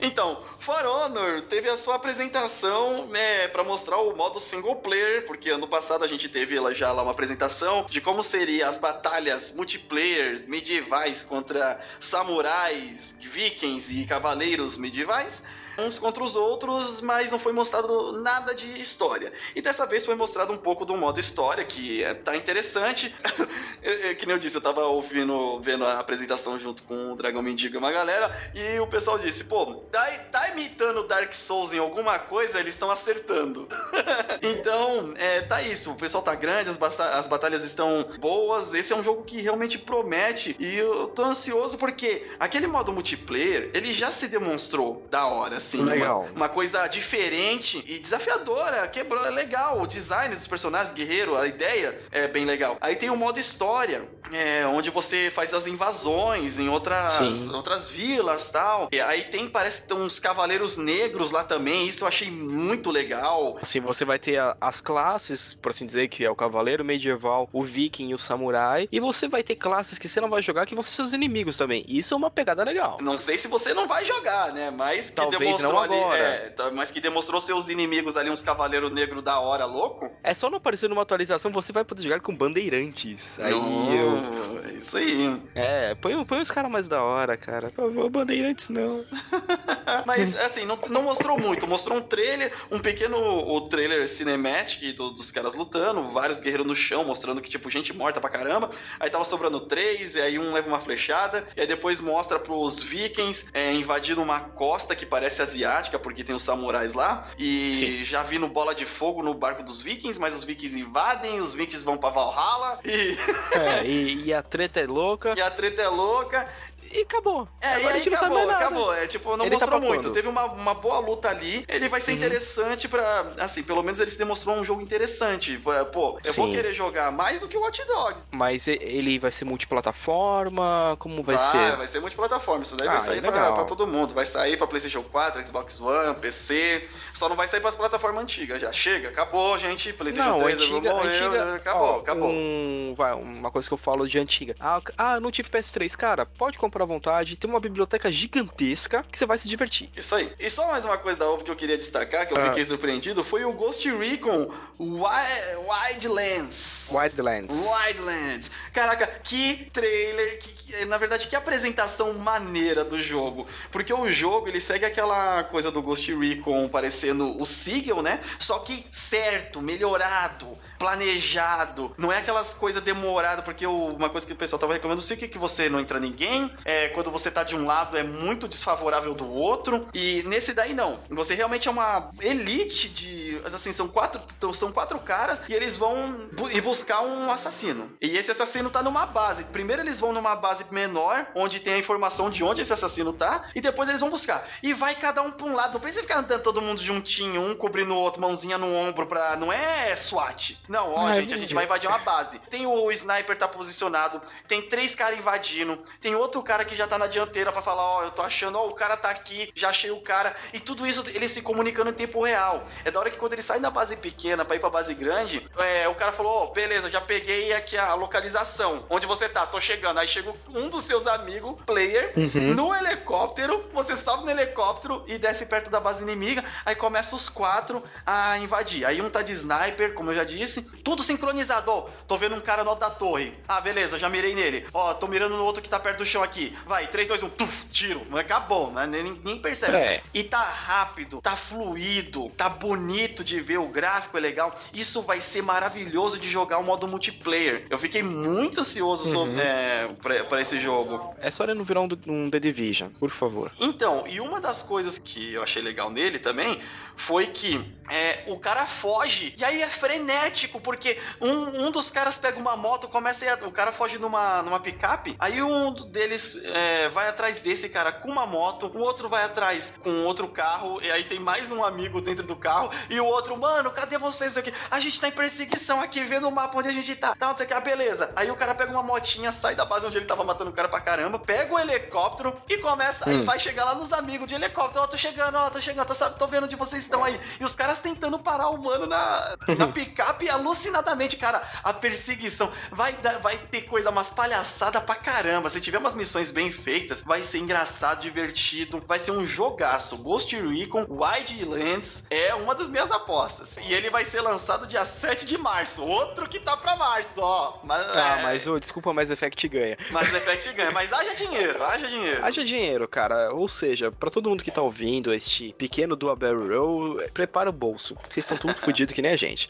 Então, 0.00 0.42
For 0.58 0.84
Honor 0.84 1.42
teve 1.42 1.68
a 1.68 1.76
sua 1.76 1.94
apresentação 1.96 3.06
né, 3.06 3.48
para 3.48 3.64
mostrar 3.64 3.98
o 3.98 4.14
modo 4.16 4.40
single 4.40 4.76
player, 4.76 5.24
porque 5.26 5.50
ano 5.50 5.66
passado 5.66 6.04
a 6.04 6.08
gente 6.08 6.28
teve 6.28 6.56
já 6.74 6.92
lá 6.92 7.02
uma 7.02 7.12
apresentação 7.12 7.86
de 7.88 8.00
como 8.00 8.22
seria 8.22 8.68
as 8.68 8.78
batalhas 8.78 9.52
multiplayer 9.52 10.40
medievais 10.48 11.22
contra 11.22 11.80
samurais, 11.98 13.16
vikings 13.20 14.00
e 14.00 14.06
cavaleiros 14.06 14.76
medievais. 14.76 15.42
Uns 15.78 15.98
contra 15.98 16.22
os 16.22 16.36
outros, 16.36 17.00
mas 17.00 17.30
não 17.30 17.38
foi 17.38 17.52
mostrado 17.52 18.20
nada 18.20 18.54
de 18.54 18.80
história. 18.80 19.32
E 19.54 19.60
dessa 19.60 19.86
vez 19.86 20.04
foi 20.04 20.14
mostrado 20.14 20.52
um 20.52 20.56
pouco 20.56 20.84
do 20.84 20.96
modo 20.96 21.20
história, 21.20 21.64
que 21.64 22.02
é, 22.02 22.14
tá 22.14 22.36
interessante. 22.36 23.14
Que 24.18 24.26
nem 24.26 24.34
eu 24.34 24.38
disse, 24.38 24.56
eu 24.56 24.60
tava 24.60 24.84
ouvindo, 24.86 25.60
vendo 25.60 25.84
a 25.84 26.00
apresentação 26.00 26.58
junto 26.58 26.82
com 26.82 27.12
o 27.12 27.16
Dragão 27.16 27.42
Mendigo 27.42 27.76
e 27.76 27.78
uma 27.78 27.92
galera, 27.92 28.34
e 28.54 28.80
o 28.80 28.86
pessoal 28.86 29.18
disse, 29.18 29.44
pô, 29.44 29.74
tá, 29.92 30.04
tá 30.30 30.48
imitando 30.48 31.06
Dark 31.06 31.32
Souls 31.32 31.72
em 31.72 31.78
alguma 31.78 32.18
coisa, 32.18 32.58
eles 32.58 32.74
estão 32.74 32.90
acertando. 32.90 33.68
então, 34.42 35.14
é, 35.16 35.42
tá 35.42 35.62
isso, 35.62 35.92
o 35.92 35.96
pessoal 35.96 36.22
tá 36.22 36.34
grande, 36.34 36.68
as, 36.68 37.00
as 37.00 37.28
batalhas 37.28 37.64
estão 37.64 38.08
boas, 38.18 38.74
esse 38.74 38.92
é 38.92 38.96
um 38.96 39.02
jogo 39.02 39.22
que 39.22 39.40
realmente 39.40 39.78
promete, 39.78 40.56
e 40.58 40.78
eu 40.78 41.08
tô 41.08 41.24
ansioso 41.24 41.78
porque 41.78 42.26
aquele 42.40 42.66
modo 42.66 42.92
multiplayer, 42.92 43.70
ele 43.72 43.92
já 43.92 44.10
se 44.10 44.26
demonstrou 44.28 45.06
da 45.10 45.26
hora, 45.26 45.60
assim. 45.66 45.82
Legal. 45.84 46.22
Uma, 46.30 46.46
uma 46.46 46.48
coisa 46.48 46.86
diferente 46.86 47.82
e 47.86 47.98
desafiadora. 47.98 48.86
Quebrou, 48.88 49.24
é 49.24 49.30
legal. 49.30 49.80
O 49.82 49.86
design 49.86 50.34
dos 50.34 50.46
personagens, 50.46 50.92
guerreiro, 50.92 51.36
a 51.36 51.46
ideia 51.46 51.98
é 52.10 52.26
bem 52.28 52.44
legal. 52.44 52.76
Aí 52.80 52.96
tem 52.96 53.10
o 53.10 53.16
modo 53.16 53.38
história, 53.38 54.08
é, 54.32 54.66
onde 54.66 54.90
você 54.90 55.30
faz 55.32 55.52
as 55.54 55.66
invasões 55.66 56.58
em 56.58 56.68
outras, 56.68 57.12
Sim. 57.12 57.54
outras 57.54 57.88
vilas 57.90 58.48
tal. 58.50 58.88
E 58.92 59.00
aí 59.00 59.24
tem, 59.24 59.48
parece 59.48 59.82
que 59.82 59.88
tem 59.88 59.96
uns 59.96 60.18
cavaleiros 60.18 60.76
negros 60.76 61.30
lá 61.30 61.44
também. 61.44 61.86
Isso 61.86 62.04
eu 62.04 62.08
achei 62.08 62.30
muito 62.30 62.90
legal. 62.90 63.58
Assim, 63.60 63.80
você 63.80 64.04
vai 64.04 64.18
ter 64.18 64.38
a- 64.38 64.56
as 64.60 64.80
classes, 64.80 65.54
por 65.54 65.70
assim 65.70 65.86
dizer, 65.86 66.08
que 66.08 66.24
é 66.24 66.30
o 66.30 66.36
cavaleiro 66.36 66.84
medieval, 66.84 67.48
o 67.52 67.62
viking 67.62 68.08
e 68.10 68.14
o 68.14 68.18
samurai. 68.18 68.88
E 68.92 69.00
você 69.00 69.28
vai 69.28 69.42
ter 69.42 69.56
classes 69.56 69.98
que 69.98 70.08
você 70.08 70.20
não 70.20 70.28
vai 70.30 70.42
jogar 70.42 70.66
que 70.66 70.74
vão 70.74 70.82
ser 70.82 70.92
seus 70.92 71.12
inimigos 71.12 71.56
também. 71.56 71.84
Isso 71.88 72.14
é 72.14 72.16
uma 72.16 72.30
pegada 72.30 72.62
legal. 72.64 72.98
Não 73.00 73.16
sei 73.18 73.36
se 73.36 73.48
você 73.48 73.72
não 73.74 73.86
vai 73.86 74.04
jogar, 74.04 74.52
né? 74.52 74.70
Mas 74.70 75.10
que 75.10 75.16
Talvez 75.16 75.55
demonstrou 75.58 75.72
não 75.72 75.78
ali. 75.80 75.94
agora. 76.02 76.18
é, 76.18 76.48
tá- 76.50 76.70
mas 76.72 76.90
que 76.90 77.00
demonstrou 77.00 77.40
seus 77.40 77.68
inimigos 77.68 78.16
ali, 78.16 78.30
uns 78.30 78.42
cavaleiros 78.42 78.90
negros 78.90 79.22
da 79.22 79.38
hora, 79.40 79.64
louco. 79.64 80.10
É 80.22 80.34
só 80.34 80.48
não 80.50 80.58
aparecer 80.58 80.88
numa 80.88 81.02
atualização, 81.02 81.50
você 81.50 81.72
vai 81.72 81.84
poder 81.84 82.02
jogar 82.02 82.20
com 82.20 82.34
bandeirantes. 82.36 83.38
Aí 83.40 83.50
eu. 83.52 84.62
É 84.64 84.70
Isso 84.78 84.96
aí. 84.96 85.42
É, 85.54 85.94
põe, 85.94 86.24
põe 86.24 86.40
os 86.40 86.50
caras 86.50 86.70
mais 86.70 86.88
da 86.88 87.02
hora, 87.02 87.36
cara. 87.36 87.70
Por 87.70 87.86
favor, 87.86 88.10
bandeirantes 88.10 88.68
não. 88.68 89.04
Mas, 90.04 90.36
assim, 90.38 90.64
não, 90.64 90.78
não 90.88 91.02
mostrou 91.02 91.38
muito. 91.38 91.66
Mostrou 91.66 91.98
um 91.98 92.02
trailer, 92.02 92.52
um 92.70 92.78
pequeno 92.78 93.16
o 93.16 93.60
trailer 93.68 94.06
cinematic 94.08 94.94
do- 94.94 95.10
dos 95.10 95.30
caras 95.30 95.54
lutando, 95.54 96.02
vários 96.08 96.40
guerreiros 96.40 96.66
no 96.66 96.74
chão, 96.74 97.04
mostrando 97.04 97.40
que, 97.40 97.48
tipo, 97.48 97.70
gente 97.70 97.92
morta 97.92 98.20
pra 98.20 98.28
caramba. 98.30 98.68
Aí 98.98 99.08
tava 99.10 99.24
sobrando 99.24 99.60
três, 99.60 100.14
e 100.16 100.20
aí 100.20 100.38
um 100.38 100.52
leva 100.52 100.68
uma 100.68 100.80
flechada, 100.80 101.46
e 101.56 101.60
aí 101.60 101.66
depois 101.66 101.98
mostra 102.00 102.38
pros 102.38 102.82
vikings 102.82 103.46
é, 103.52 103.72
invadindo 103.72 104.22
uma 104.22 104.40
costa 104.40 104.94
que 104.96 105.06
parece 105.06 105.40
asiática, 105.46 105.98
porque 105.98 106.24
tem 106.24 106.34
os 106.34 106.42
samurais 106.42 106.94
lá. 106.94 107.28
E 107.38 107.74
Sim. 107.74 108.04
já 108.04 108.22
vi 108.22 108.38
no 108.38 108.48
bola 108.48 108.74
de 108.74 108.86
fogo 108.86 109.22
no 109.22 109.34
barco 109.34 109.62
dos 109.62 109.82
vikings, 109.82 110.20
mas 110.20 110.34
os 110.34 110.44
vikings 110.44 110.78
invadem, 110.78 111.40
os 111.40 111.54
vikings 111.54 111.84
vão 111.84 111.96
pra 111.96 112.10
Valhalla, 112.10 112.80
e, 112.84 113.16
É, 113.52 113.86
e, 113.86 114.24
e 114.26 114.34
a 114.34 114.42
treta 114.42 114.80
é 114.80 114.86
louca. 114.86 115.34
e 115.36 115.40
a 115.40 115.50
treta 115.50 115.82
é 115.82 115.88
louca. 115.88 116.48
E 116.92 117.00
acabou. 117.02 117.48
É, 117.60 117.74
Agora 117.74 117.82
e 117.82 117.86
a 117.86 117.90
aí 117.94 117.98
gente 118.02 118.10
não 118.10 118.18
sabe 118.18 118.34
acabou, 118.34 118.46
mais 118.46 118.60
nada. 118.60 118.64
acabou. 118.66 118.94
É, 118.94 119.06
tipo, 119.06 119.36
não 119.36 119.44
Ele 119.44 119.56
tá 119.56 119.60
mostrou 119.60 119.80
pra 119.80 119.88
muito. 119.88 120.02
quando? 120.04 120.14
Teve 120.14 120.28
uma, 120.28 120.44
uma 120.46 120.74
boa 120.74 120.98
luta 120.98 121.28
ali. 121.28 121.64
Ele 121.68 121.88
vai 121.88 122.00
ser 122.00 122.12
Uhum. 122.12 122.16
interessante 122.18 122.88
pra. 122.88 123.32
Assim, 123.38 123.62
pelo 123.62 123.82
menos 123.82 124.00
ele 124.00 124.10
se 124.10 124.18
demonstrou 124.18 124.56
um 124.56 124.64
jogo 124.64 124.80
interessante. 124.80 125.58
Pô, 125.92 126.18
eu 126.24 126.32
vou 126.34 126.46
Sim. 126.46 126.50
querer 126.52 126.72
jogar 126.72 127.10
mais 127.12 127.40
do 127.40 127.48
que 127.48 127.56
o 127.56 127.60
Watch 127.60 127.84
Dogs. 127.86 128.24
Mas 128.30 128.66
ele 128.68 129.18
vai 129.18 129.32
ser 129.32 129.44
multiplataforma? 129.44 130.96
Como 130.98 131.22
vai, 131.22 131.36
vai, 131.36 131.46
ser? 131.50 131.76
vai 131.76 131.86
ser 131.86 132.00
multiplataforma. 132.00 132.62
Isso 132.64 132.76
daí 132.76 132.88
Ah, 132.88 132.92
vai 132.92 133.00
sair 133.00 133.18
é 133.18 133.30
pra, 133.30 133.52
pra 133.52 133.64
todo 133.64 133.86
mundo. 133.86 134.14
Vai 134.14 134.26
sair 134.26 134.56
pra 134.56 134.66
PlayStation 134.66 135.02
4, 135.02 135.46
Xbox 135.46 135.80
One, 135.80 136.14
PC. 136.16 136.86
Só 137.14 137.28
não 137.28 137.36
vai 137.36 137.46
sair 137.46 137.60
pras 137.60 137.74
plataformas 137.76 138.22
antigas 138.22 138.60
já. 138.60 138.72
Chega, 138.72 139.08
acabou, 139.08 139.58
gente. 139.58 139.92
PlayStation 139.92 140.30
Não, 140.30 140.38
3 140.40 140.58
antiga, 140.60 140.90
morreu. 140.92 141.10
antiga, 141.28 141.54
acabou, 141.54 141.86
ó, 141.86 141.98
acabou. 142.00 142.28
Um, 142.30 142.94
vai, 142.96 143.12
uma 143.14 143.50
coisa 143.50 143.68
que 143.68 143.74
eu 143.74 143.78
falo 143.78 144.06
de 144.08 144.18
antiga. 144.18 144.54
Ah, 144.60 144.80
ah, 144.96 145.20
não 145.20 145.30
tive 145.30 145.48
PS3. 145.48 145.96
Cara, 145.96 146.26
pode 146.26 146.58
comprar 146.58 146.75
à 146.82 146.86
vontade. 146.86 147.36
Tem 147.36 147.48
uma 147.50 147.60
biblioteca 147.60 148.10
gigantesca 148.10 149.04
que 149.10 149.18
você 149.18 149.26
vai 149.26 149.38
se 149.38 149.48
divertir. 149.48 149.90
Isso 149.96 150.14
aí. 150.14 150.32
E 150.38 150.48
só 150.50 150.66
mais 150.68 150.84
uma 150.84 150.98
coisa 150.98 151.18
da 151.18 151.30
OVO 151.30 151.44
que 151.44 151.50
eu 151.50 151.56
queria 151.56 151.76
destacar, 151.76 152.26
que 152.26 152.32
eu 152.34 152.38
Ah. 152.40 152.46
fiquei 152.46 152.64
surpreendido, 152.64 153.22
foi 153.24 153.44
o 153.44 153.52
Ghost 153.52 153.88
Recon 153.90 154.50
Wi- 154.78 155.56
Wildlands. 155.68 156.88
Wildlands. 156.92 157.56
Wildlands. 157.66 158.50
Caraca, 158.72 159.06
que 159.22 159.68
trailer, 159.72 160.38
que, 160.38 160.48
que- 160.52 160.84
na 160.84 160.98
verdade, 160.98 161.26
que 161.28 161.36
apresentação 161.36 162.12
maneira 162.14 162.84
do 162.84 163.00
jogo. 163.02 163.46
Porque 163.70 163.92
o 163.92 164.10
jogo, 164.10 164.48
ele 164.48 164.60
segue 164.60 164.84
aquela 164.84 165.44
coisa 165.44 165.70
do 165.70 165.80
Ghost 165.82 166.12
Recon 166.14 166.68
parecendo 166.68 167.40
o 167.40 167.44
Sigil, 167.44 168.02
né? 168.02 168.20
Só 168.38 168.58
que 168.60 168.86
certo, 168.90 169.60
melhorado, 169.62 170.46
planejado. 170.78 171.94
Não 171.96 172.12
é 172.12 172.18
aquelas 172.18 172.54
coisas 172.54 172.82
demoradas, 172.82 173.44
porque 173.44 173.66
uma 173.66 174.08
coisa 174.08 174.26
que 174.26 174.32
o 174.32 174.36
pessoal 174.36 174.58
tava 174.58 174.72
reclamando 174.72 175.02
é 175.08 175.16
que 175.16 175.38
você 175.38 175.68
não 175.68 175.78
entra 175.80 176.00
ninguém, 176.00 176.52
é, 176.64 176.88
quando 176.88 177.10
você 177.10 177.30
tá 177.30 177.44
de 177.44 177.56
um 177.56 177.64
lado 177.64 177.96
é 177.96 178.02
muito 178.02 178.48
desfavorável 178.48 179.14
do 179.14 179.30
outro, 179.30 179.86
e 179.94 180.22
nesse 180.24 180.52
daí 180.52 180.74
não. 180.74 180.98
Você 181.10 181.34
realmente 181.34 181.68
é 181.68 181.70
uma 181.70 182.10
elite 182.20 182.88
de, 182.88 183.40
assim, 183.44 183.72
são 183.72 183.88
quatro, 183.88 184.20
são 184.52 184.72
quatro 184.72 184.98
caras 184.98 185.40
e 185.48 185.54
eles 185.54 185.76
vão 185.76 186.28
bu- 186.32 186.50
ir 186.50 186.60
buscar 186.60 187.02
um 187.02 187.30
assassino. 187.30 187.88
E 188.00 188.16
esse 188.16 188.30
assassino 188.30 188.70
tá 188.70 188.82
numa 188.82 189.06
base. 189.06 189.44
Primeiro 189.44 189.82
eles 189.82 190.00
vão 190.00 190.12
numa 190.12 190.34
base 190.36 190.64
menor, 190.70 191.26
onde 191.34 191.60
tem 191.60 191.74
a 191.74 191.78
informação 191.78 192.28
de 192.30 192.42
onde 192.42 192.62
esse 192.62 192.72
assassino 192.72 193.12
tá, 193.12 193.44
e 193.54 193.60
depois 193.60 193.88
eles 193.88 194.00
vão 194.00 194.10
buscar. 194.10 194.46
E 194.62 194.72
vai 194.72 194.94
cada 194.94 195.22
um 195.22 195.30
pra 195.30 195.46
um 195.46 195.54
lado. 195.54 195.74
Não 195.74 195.80
precisa 195.80 196.02
ficar 196.02 196.18
andando 196.18 196.42
todo 196.42 196.62
mundo 196.62 196.80
juntinho, 196.80 197.40
um 197.40 197.54
cobrindo 197.54 197.94
o 197.94 197.98
outro, 197.98 198.20
mãozinha 198.20 198.58
no 198.58 198.72
ombro 198.74 199.06
pra. 199.06 199.36
Não 199.36 199.52
é 199.52 199.94
SWAT. 199.96 200.58
Não, 200.68 200.94
ó, 200.94 201.12
gente, 201.12 201.34
a 201.34 201.36
gente 201.36 201.54
vai 201.54 201.64
invadir 201.64 201.88
uma 201.88 201.98
base. 201.98 202.38
Tem 202.38 202.66
o 202.66 202.90
sniper 202.90 203.36
tá 203.36 203.48
posicionado, 203.48 204.20
tem 204.48 204.62
três 204.62 204.94
caras 204.94 205.18
invadindo, 205.18 205.76
tem 206.00 206.14
outro 206.14 206.42
cara 206.42 206.64
que 206.64 206.74
já 206.74 206.86
tá 206.86 206.98
na 206.98 207.06
dianteira 207.06 207.52
pra 207.52 207.62
falar, 207.62 207.82
ó, 207.82 208.04
eu 208.04 208.10
tô 208.10 208.22
achando, 208.22 208.58
ó, 208.58 208.66
o 208.66 208.74
cara 208.74 208.96
tá 208.96 209.10
aqui, 209.10 209.52
já 209.54 209.70
achei 209.70 209.90
o 209.90 210.00
cara. 210.00 210.34
E 210.52 210.60
tudo 210.60 210.86
isso 210.86 211.04
eles 211.14 211.32
se 211.32 211.42
comunicando 211.42 211.90
em 211.90 211.94
tempo 211.94 212.22
real. 212.24 212.64
É 212.84 212.90
da 212.90 212.98
hora 213.00 213.10
que 213.10 213.18
quando 213.18 213.34
ele 213.34 213.42
sai 213.42 213.60
da 213.60 213.70
base 213.70 213.96
pequena 213.96 214.44
pra 214.44 214.56
ir 214.56 214.60
pra 214.60 214.70
base 214.70 214.94
grande, 214.94 215.44
é, 215.58 215.88
o 215.88 215.94
cara 215.94 216.12
falou, 216.12 216.32
ó, 216.32 216.46
beleza, 216.52 216.90
já 216.90 217.00
peguei 217.00 217.52
aqui 217.52 217.76
a 217.76 217.94
localização. 217.94 218.84
Onde 218.88 219.06
você 219.06 219.28
tá? 219.28 219.46
Tô 219.46 219.60
chegando. 219.60 219.98
Aí 219.98 220.08
chega 220.08 220.32
um 220.48 220.68
dos 220.68 220.84
seus 220.84 221.06
amigos, 221.06 221.56
player, 221.64 222.12
no 222.54 222.74
helicóptero, 222.74 223.68
você 223.72 223.94
sobe 223.94 224.24
no 224.24 224.30
helicóptero 224.30 225.04
e 225.06 225.18
desce 225.18 225.46
perto 225.46 225.70
da 225.70 225.80
base 225.80 226.02
inimiga, 226.02 226.44
aí 226.64 226.74
começa 226.74 227.14
os 227.14 227.28
quatro 227.28 227.82
a 228.04 228.38
invadir. 228.38 228.84
Aí 228.84 229.00
um 229.00 229.10
tá 229.10 229.22
de 229.22 229.32
sniper, 229.32 229.94
como 229.94 230.10
eu 230.10 230.16
já 230.16 230.24
disse, 230.24 230.55
tudo 230.62 231.02
sincronizado. 231.02 231.70
Ó, 231.70 231.88
tô 232.06 232.16
vendo 232.16 232.34
um 232.34 232.40
cara 232.40 232.64
no 232.64 232.70
alto 232.70 232.80
da 232.80 232.90
torre. 232.90 233.34
Ah, 233.48 233.60
beleza, 233.60 233.98
já 233.98 234.08
mirei 234.08 234.34
nele. 234.34 234.66
Ó, 234.72 234.94
tô 234.94 235.06
mirando 235.06 235.36
no 235.36 235.44
outro 235.44 235.62
que 235.62 235.68
tá 235.68 235.78
perto 235.78 235.98
do 235.98 236.06
chão 236.06 236.22
aqui. 236.22 236.56
Vai, 236.66 236.86
3, 236.88 237.08
2, 237.08 237.22
1, 237.22 237.28
tuf, 237.30 237.66
tiro. 237.70 238.06
Acabou, 238.16 238.70
né? 238.70 238.86
Nem, 238.86 239.20
nem 239.24 239.38
percebe. 239.38 239.76
É. 239.76 240.02
E 240.12 240.24
tá 240.24 240.42
rápido, 240.42 241.20
tá 241.20 241.36
fluido, 241.36 242.30
tá 242.30 242.48
bonito 242.48 243.22
de 243.22 243.40
ver, 243.40 243.58
o 243.58 243.68
gráfico 243.68 244.16
é 244.16 244.20
legal. 244.20 244.54
Isso 244.72 245.02
vai 245.02 245.20
ser 245.20 245.42
maravilhoso 245.42 246.18
de 246.18 246.28
jogar 246.28 246.58
o 246.58 246.64
modo 246.64 246.88
multiplayer. 246.88 247.66
Eu 247.68 247.78
fiquei 247.78 248.02
muito 248.02 248.60
ansioso 248.60 249.10
sobre, 249.10 249.40
é, 249.40 249.88
pra, 250.02 250.24
pra 250.24 250.40
esse 250.40 250.58
jogo. 250.58 251.14
É 251.20 251.30
só 251.30 251.44
ele 251.44 251.54
não 251.54 251.64
virar 251.64 251.80
um, 251.80 251.88
um 252.06 252.30
The 252.30 252.40
Division, 252.40 252.90
por 252.98 253.10
favor. 253.10 253.52
Então, 253.60 254.04
e 254.06 254.20
uma 254.20 254.40
das 254.40 254.62
coisas 254.62 254.98
que 254.98 255.32
eu 255.32 255.42
achei 255.42 255.62
legal 255.62 255.90
nele 255.90 256.18
também 256.18 256.60
foi 256.96 257.26
que 257.26 257.62
é, 257.90 258.24
o 258.26 258.38
cara 258.38 258.66
foge. 258.66 259.34
E 259.36 259.44
aí 259.44 259.60
é 259.60 259.68
frenético, 259.68 260.45
porque 260.48 260.98
um, 261.20 261.66
um 261.66 261.70
dos 261.70 261.90
caras 261.90 262.18
pega 262.18 262.38
uma 262.38 262.56
moto, 262.56 262.88
começa 262.88 263.24
a 263.24 263.28
ir, 263.28 263.44
o 263.44 263.50
cara 263.50 263.72
foge 263.72 263.98
numa, 263.98 264.42
numa 264.42 264.60
picape, 264.60 265.16
aí 265.18 265.42
um 265.42 265.72
deles 265.72 266.40
é, 266.44 266.88
vai 266.88 267.08
atrás 267.08 267.38
desse 267.38 267.68
cara 267.68 267.92
com 267.92 268.10
uma 268.10 268.26
moto, 268.26 268.70
o 268.74 268.78
outro 268.80 269.08
vai 269.08 269.24
atrás 269.24 269.74
com 269.80 270.04
outro 270.04 270.28
carro, 270.28 270.80
e 270.82 270.90
aí 270.90 271.04
tem 271.04 271.18
mais 271.18 271.50
um 271.50 271.64
amigo 271.64 272.00
dentro 272.00 272.26
do 272.26 272.36
carro, 272.36 272.70
e 272.88 273.00
o 273.00 273.04
outro, 273.06 273.36
mano, 273.38 273.70
cadê 273.70 273.98
vocês 273.98 274.36
aqui? 274.36 274.52
A 274.70 274.80
gente 274.80 275.00
tá 275.00 275.08
em 275.08 275.12
perseguição 275.12 275.80
aqui, 275.80 276.02
vendo 276.04 276.28
o 276.28 276.32
mapa 276.32 276.58
onde 276.58 276.68
a 276.68 276.72
gente 276.72 276.94
tá. 276.94 277.14
Tá, 277.14 277.28
não 277.28 277.36
sei 277.36 277.44
o 277.46 277.48
que, 277.48 277.54
ah, 277.54 277.60
beleza. 277.60 278.12
Aí 278.16 278.30
o 278.30 278.36
cara 278.36 278.54
pega 278.54 278.70
uma 278.70 278.82
motinha, 278.82 279.32
sai 279.32 279.54
da 279.54 279.64
base 279.64 279.86
onde 279.86 279.96
ele 279.98 280.06
tava 280.06 280.24
matando 280.24 280.50
o 280.50 280.52
cara 280.52 280.68
pra 280.68 280.80
caramba, 280.80 281.18
pega 281.18 281.52
o 281.54 281.58
helicóptero 281.58 282.34
e 282.48 282.58
começa, 282.58 283.08
aí 283.08 283.16
Hum. 283.16 283.24
vai 283.24 283.38
chegar 283.38 283.64
lá 283.64 283.74
nos 283.74 283.92
amigos 283.92 284.28
de 284.28 284.34
helicóptero, 284.34 284.84
ó, 284.84 284.86
tô 284.86 284.96
chegando, 284.96 285.36
ó, 285.36 285.50
tô 285.50 285.60
chegando, 285.60 285.86
tô, 285.86 285.94
sabe, 285.94 286.18
tô 286.18 286.26
vendo 286.26 286.44
onde 286.44 286.56
vocês 286.56 286.82
estão 286.82 287.02
aí. 287.02 287.18
E 287.40 287.44
os 287.44 287.54
caras 287.54 287.78
tentando 287.78 288.18
parar 288.18 288.48
o 288.50 288.62
mano 288.62 288.86
na, 288.86 289.36
na 289.56 289.68
picape 289.72 290.28
alucinadamente, 290.36 291.16
cara. 291.16 291.42
A 291.64 291.72
perseguição 291.72 292.50
vai, 292.70 292.96
vai 293.22 293.38
ter 293.38 293.62
coisa, 293.62 293.90
umas 293.90 294.10
palhaçadas 294.10 294.82
pra 294.82 294.94
caramba. 294.94 295.50
Se 295.50 295.60
tiver 295.60 295.78
umas 295.78 295.94
missões 295.94 296.30
bem 296.30 296.50
feitas, 296.52 297.02
vai 297.02 297.22
ser 297.22 297.38
engraçado, 297.38 298.00
divertido, 298.00 298.82
vai 298.86 298.98
ser 298.98 299.10
um 299.10 299.24
jogaço. 299.26 299.96
Ghost 299.98 300.34
Recon 300.36 300.86
Wildlands 300.88 302.04
é 302.10 302.34
uma 302.34 302.54
das 302.54 302.68
minhas 302.70 302.90
apostas. 302.90 303.56
E 303.56 303.72
ele 303.72 303.90
vai 303.90 304.04
ser 304.04 304.20
lançado 304.20 304.66
dia 304.66 304.84
7 304.84 305.26
de 305.26 305.36
março. 305.38 305.82
Outro 305.84 306.28
que 306.28 306.38
tá 306.40 306.56
pra 306.56 306.76
março, 306.76 307.12
ó. 307.18 307.58
Mas, 307.64 307.96
Ah, 307.96 308.18
é, 308.18 308.22
mas 308.22 308.46
ô, 308.46 308.58
desculpa, 308.58 308.92
mas 308.92 309.10
Effect 309.10 309.48
ganha. 309.48 309.76
Mas 309.90 310.12
Effect 310.14 310.52
ganha. 310.52 310.70
Mas 310.70 310.92
haja 310.92 311.14
dinheiro, 311.14 311.62
haja 311.64 311.86
dinheiro. 311.88 312.24
Haja 312.24 312.44
dinheiro, 312.44 312.88
cara. 312.88 313.32
Ou 313.34 313.48
seja, 313.48 313.90
pra 313.90 314.10
todo 314.10 314.28
mundo 314.28 314.44
que 314.44 314.50
tá 314.50 314.62
ouvindo 314.62 315.12
este 315.12 315.52
pequeno 315.58 315.96
Dual 315.96 316.16
Barrel 316.16 316.48
Roll, 316.48 317.02
prepara 317.14 317.50
o 317.50 317.52
bolso. 317.52 317.96
Vocês 318.08 318.24
estão 318.24 318.36
tudo 318.36 318.54
fodidos 318.60 318.94
que 318.94 319.02
nem 319.02 319.12
a 319.12 319.16
gente. 319.16 319.48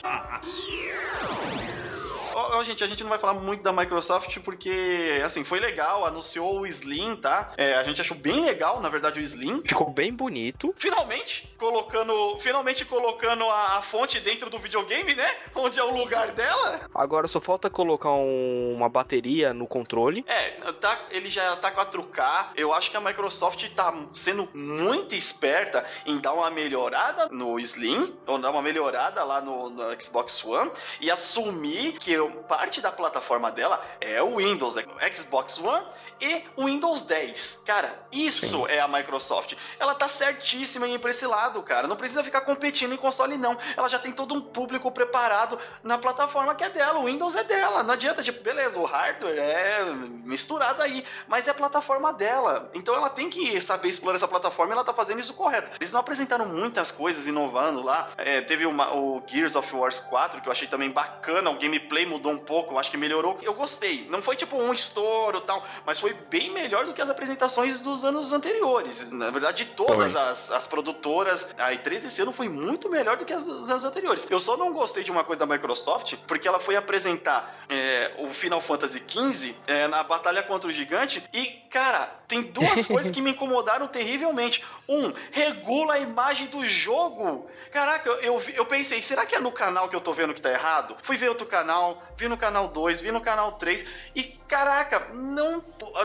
Gente, 2.66 2.83
a 2.83 2.87
gente 2.88 3.05
não 3.05 3.11
vai 3.11 3.18
falar 3.18 3.35
muito 3.35 3.62
da 3.62 3.72
Microsoft 3.72 4.40
porque, 4.40 5.20
assim, 5.24 5.44
foi 5.44 5.61
legal, 5.61 6.05
anunciou 6.05 6.61
o 6.61 6.66
Slim, 6.66 7.14
tá? 7.14 7.52
É, 7.57 7.76
a 7.76 7.85
gente 7.85 8.00
achou 8.00 8.16
bem 8.16 8.44
legal, 8.44 8.81
na 8.81 8.88
verdade, 8.88 9.20
o 9.20 9.22
Slim. 9.22 9.62
Ficou 9.64 9.88
bem 9.88 10.12
bonito. 10.12 10.74
Finalmente, 10.76 11.55
colocando, 11.57 12.37
finalmente 12.40 12.85
colocando 12.85 13.44
a, 13.44 13.76
a 13.76 13.83
fonte 13.83 14.18
dentro 14.18 14.50
do 14.50 14.59
videogame, 14.59 15.14
né? 15.14 15.33
Onde 15.55 15.79
é 15.79 15.85
o 15.85 15.96
lugar 15.96 16.33
dela. 16.33 16.81
Agora 16.92 17.29
só 17.29 17.40
falta 17.40 17.70
colocar 17.70 18.11
um, 18.11 18.74
uma 18.74 18.88
bateria 18.88 19.55
no 19.55 19.68
controle. 19.68 20.24
É, 20.26 20.50
tá, 20.72 21.07
ele 21.12 21.31
já 21.31 21.55
tá 21.55 21.70
4K. 21.70 22.48
Eu 22.57 22.72
acho 22.72 22.90
que 22.90 22.96
a 22.96 23.00
Microsoft 23.00 23.64
tá 23.76 23.94
sendo 24.12 24.48
muito 24.52 25.14
esperta 25.14 25.87
em 26.05 26.18
dar 26.18 26.33
uma 26.33 26.50
melhorada 26.50 27.29
no 27.31 27.61
Slim, 27.61 28.12
ou 28.26 28.38
dar 28.38 28.50
uma 28.50 28.61
melhorada 28.61 29.22
lá 29.22 29.40
no, 29.40 29.70
no 29.70 30.02
Xbox 30.02 30.44
One 30.44 30.72
e 31.00 31.12
assumir 31.12 31.92
que 31.92 32.16
parte 32.57 32.81
da 32.81 32.90
plataforma 32.90 33.53
dela 33.53 33.85
é 34.01 34.23
o 34.23 34.38
Windows, 34.38 34.79
é 34.79 35.14
Xbox 35.14 35.59
One 35.59 35.87
e 36.19 36.42
o 36.57 36.64
Windows 36.64 37.03
10. 37.03 37.64
Cara, 37.66 38.07
isso 38.11 38.47
Sim. 38.47 38.66
é 38.69 38.81
a 38.81 38.88
Microsoft. 38.88 39.55
Ela 39.79 39.95
tá 39.95 40.09
certíssima 40.09 40.88
em 40.88 40.95
ir 40.95 40.99
pra 40.99 41.11
esse 41.11 41.27
lado, 41.27 41.62
cara. 41.62 41.87
Não 41.87 41.97
precisa 41.97 42.25
ficar 42.25 42.40
competindo 42.40 42.95
em 42.95 42.97
console, 42.97 43.37
não. 43.37 43.59
Ela 43.77 43.88
já 43.88 43.99
tem 43.99 44.11
todo 44.11 44.35
um 44.35 44.40
público 44.40 44.90
preparado 44.90 45.59
na 45.83 45.99
plataforma 45.99 46.55
que 46.55 46.64
é 46.64 46.71
dela. 46.71 46.99
O 46.99 47.05
Windows 47.05 47.35
é 47.35 47.45
dela. 47.45 47.83
Não 47.83 47.92
adianta, 47.92 48.23
tipo, 48.23 48.42
beleza, 48.42 48.79
o 48.79 48.87
hardware 48.87 49.38
é 49.38 49.85
misturado 50.25 50.83
aí, 50.83 51.05
mas 51.29 51.47
é 51.47 51.51
a 51.51 51.55
plataforma 51.55 52.11
dela. 52.14 52.71
Então 52.73 52.95
ela 52.95 53.11
tem 53.11 53.29
que 53.29 53.61
saber 53.61 53.88
explorar 53.88 54.16
essa 54.16 54.29
plataforma 54.29 54.73
e 54.73 54.75
ela 54.75 54.85
tá 54.85 54.95
fazendo 54.95 55.21
isso 55.21 55.35
correto. 55.35 55.71
Eles 55.79 55.92
não 55.92 56.01
apresentaram 56.01 56.47
muitas 56.47 56.90
coisas 56.90 57.27
inovando 57.27 57.83
lá. 57.83 58.09
É, 58.16 58.40
teve 58.40 58.64
uma, 58.64 58.95
o 58.95 59.23
Gears 59.27 59.55
of 59.57 59.77
Wars 59.77 60.01
4, 60.01 60.40
que 60.40 60.49
eu 60.49 60.53
achei 60.53 60.66
também 60.66 60.90
bacana. 60.90 61.51
O 61.51 61.59
gameplay 61.59 62.07
mudou 62.07 62.33
um 62.33 62.38
pouco, 62.46 62.78
acho 62.78 62.90
que 62.90 62.96
melhorou. 62.96 63.37
Eu 63.42 63.52
gostei. 63.52 64.06
Não 64.09 64.22
foi 64.22 64.35
tipo 64.35 64.56
um 64.56 64.72
estouro 64.72 65.42
tal, 65.42 65.62
mas 65.85 65.98
foi 65.98 66.06
foi 66.06 66.14
bem 66.30 66.52
melhor 66.52 66.87
do 66.87 66.94
que 66.94 67.02
as 67.02 67.11
apresentações 67.11 67.80
dos 67.80 68.04
anos 68.04 68.32
anteriores. 68.32 69.11
Na 69.11 69.28
verdade, 69.28 69.64
de 69.64 69.72
todas 69.72 70.14
as, 70.14 70.52
as 70.52 70.64
produtoras, 70.64 71.48
a 71.59 71.72
E3 71.72 72.02
desse 72.02 72.22
ano 72.22 72.30
foi 72.30 72.48
muito 72.48 72.88
melhor 72.88 73.16
do 73.16 73.24
que 73.24 73.32
as 73.32 73.42
dos 73.42 73.68
anos 73.68 73.85
anteriores. 73.85 74.24
Eu 74.30 74.38
só 74.38 74.56
não 74.56 74.72
gostei 74.72 75.02
de 75.02 75.11
uma 75.11 75.24
coisa 75.24 75.44
da 75.44 75.52
Microsoft, 75.52 76.14
porque 76.28 76.46
ela 76.46 76.61
foi 76.61 76.76
apresentar 76.76 77.64
é, 77.68 78.14
o 78.18 78.32
Final 78.32 78.61
Fantasy 78.61 79.02
XV 79.04 79.56
é, 79.66 79.88
na 79.88 80.04
batalha 80.04 80.44
contra 80.44 80.68
o 80.68 80.72
gigante 80.72 81.28
e, 81.32 81.46
cara, 81.68 82.09
tem 82.28 82.42
duas 82.42 82.87
coisas 82.87 83.11
que 83.11 83.20
me 83.20 83.30
incomodaram 83.30 83.88
terrivelmente. 83.88 84.64
Um, 84.88 85.12
regula 85.32 85.94
a 85.94 85.98
imagem 85.98 86.46
do 86.46 86.64
jogo. 86.64 87.50
Caraca, 87.72 88.09
eu, 88.09 88.16
eu, 88.20 88.42
eu, 88.54 88.66
pensei, 88.66 89.02
será 89.02 89.26
que 89.26 89.35
é 89.35 89.40
no 89.40 89.50
canal 89.50 89.88
que 89.88 89.96
eu 89.96 90.00
tô 90.00 90.12
vendo 90.12 90.32
que 90.32 90.40
tá 90.40 90.50
errado? 90.50 90.96
Fui 91.02 91.16
ver 91.16 91.28
outro 91.28 91.46
canal, 91.46 92.00
vi 92.16 92.26
no 92.29 92.37
canal 92.37 92.69
2, 92.69 93.01
vi 93.01 93.11
no 93.11 93.21
canal 93.21 93.53
3 93.53 93.85
e, 94.15 94.25
caraca, 94.25 95.09
não. 95.15 95.61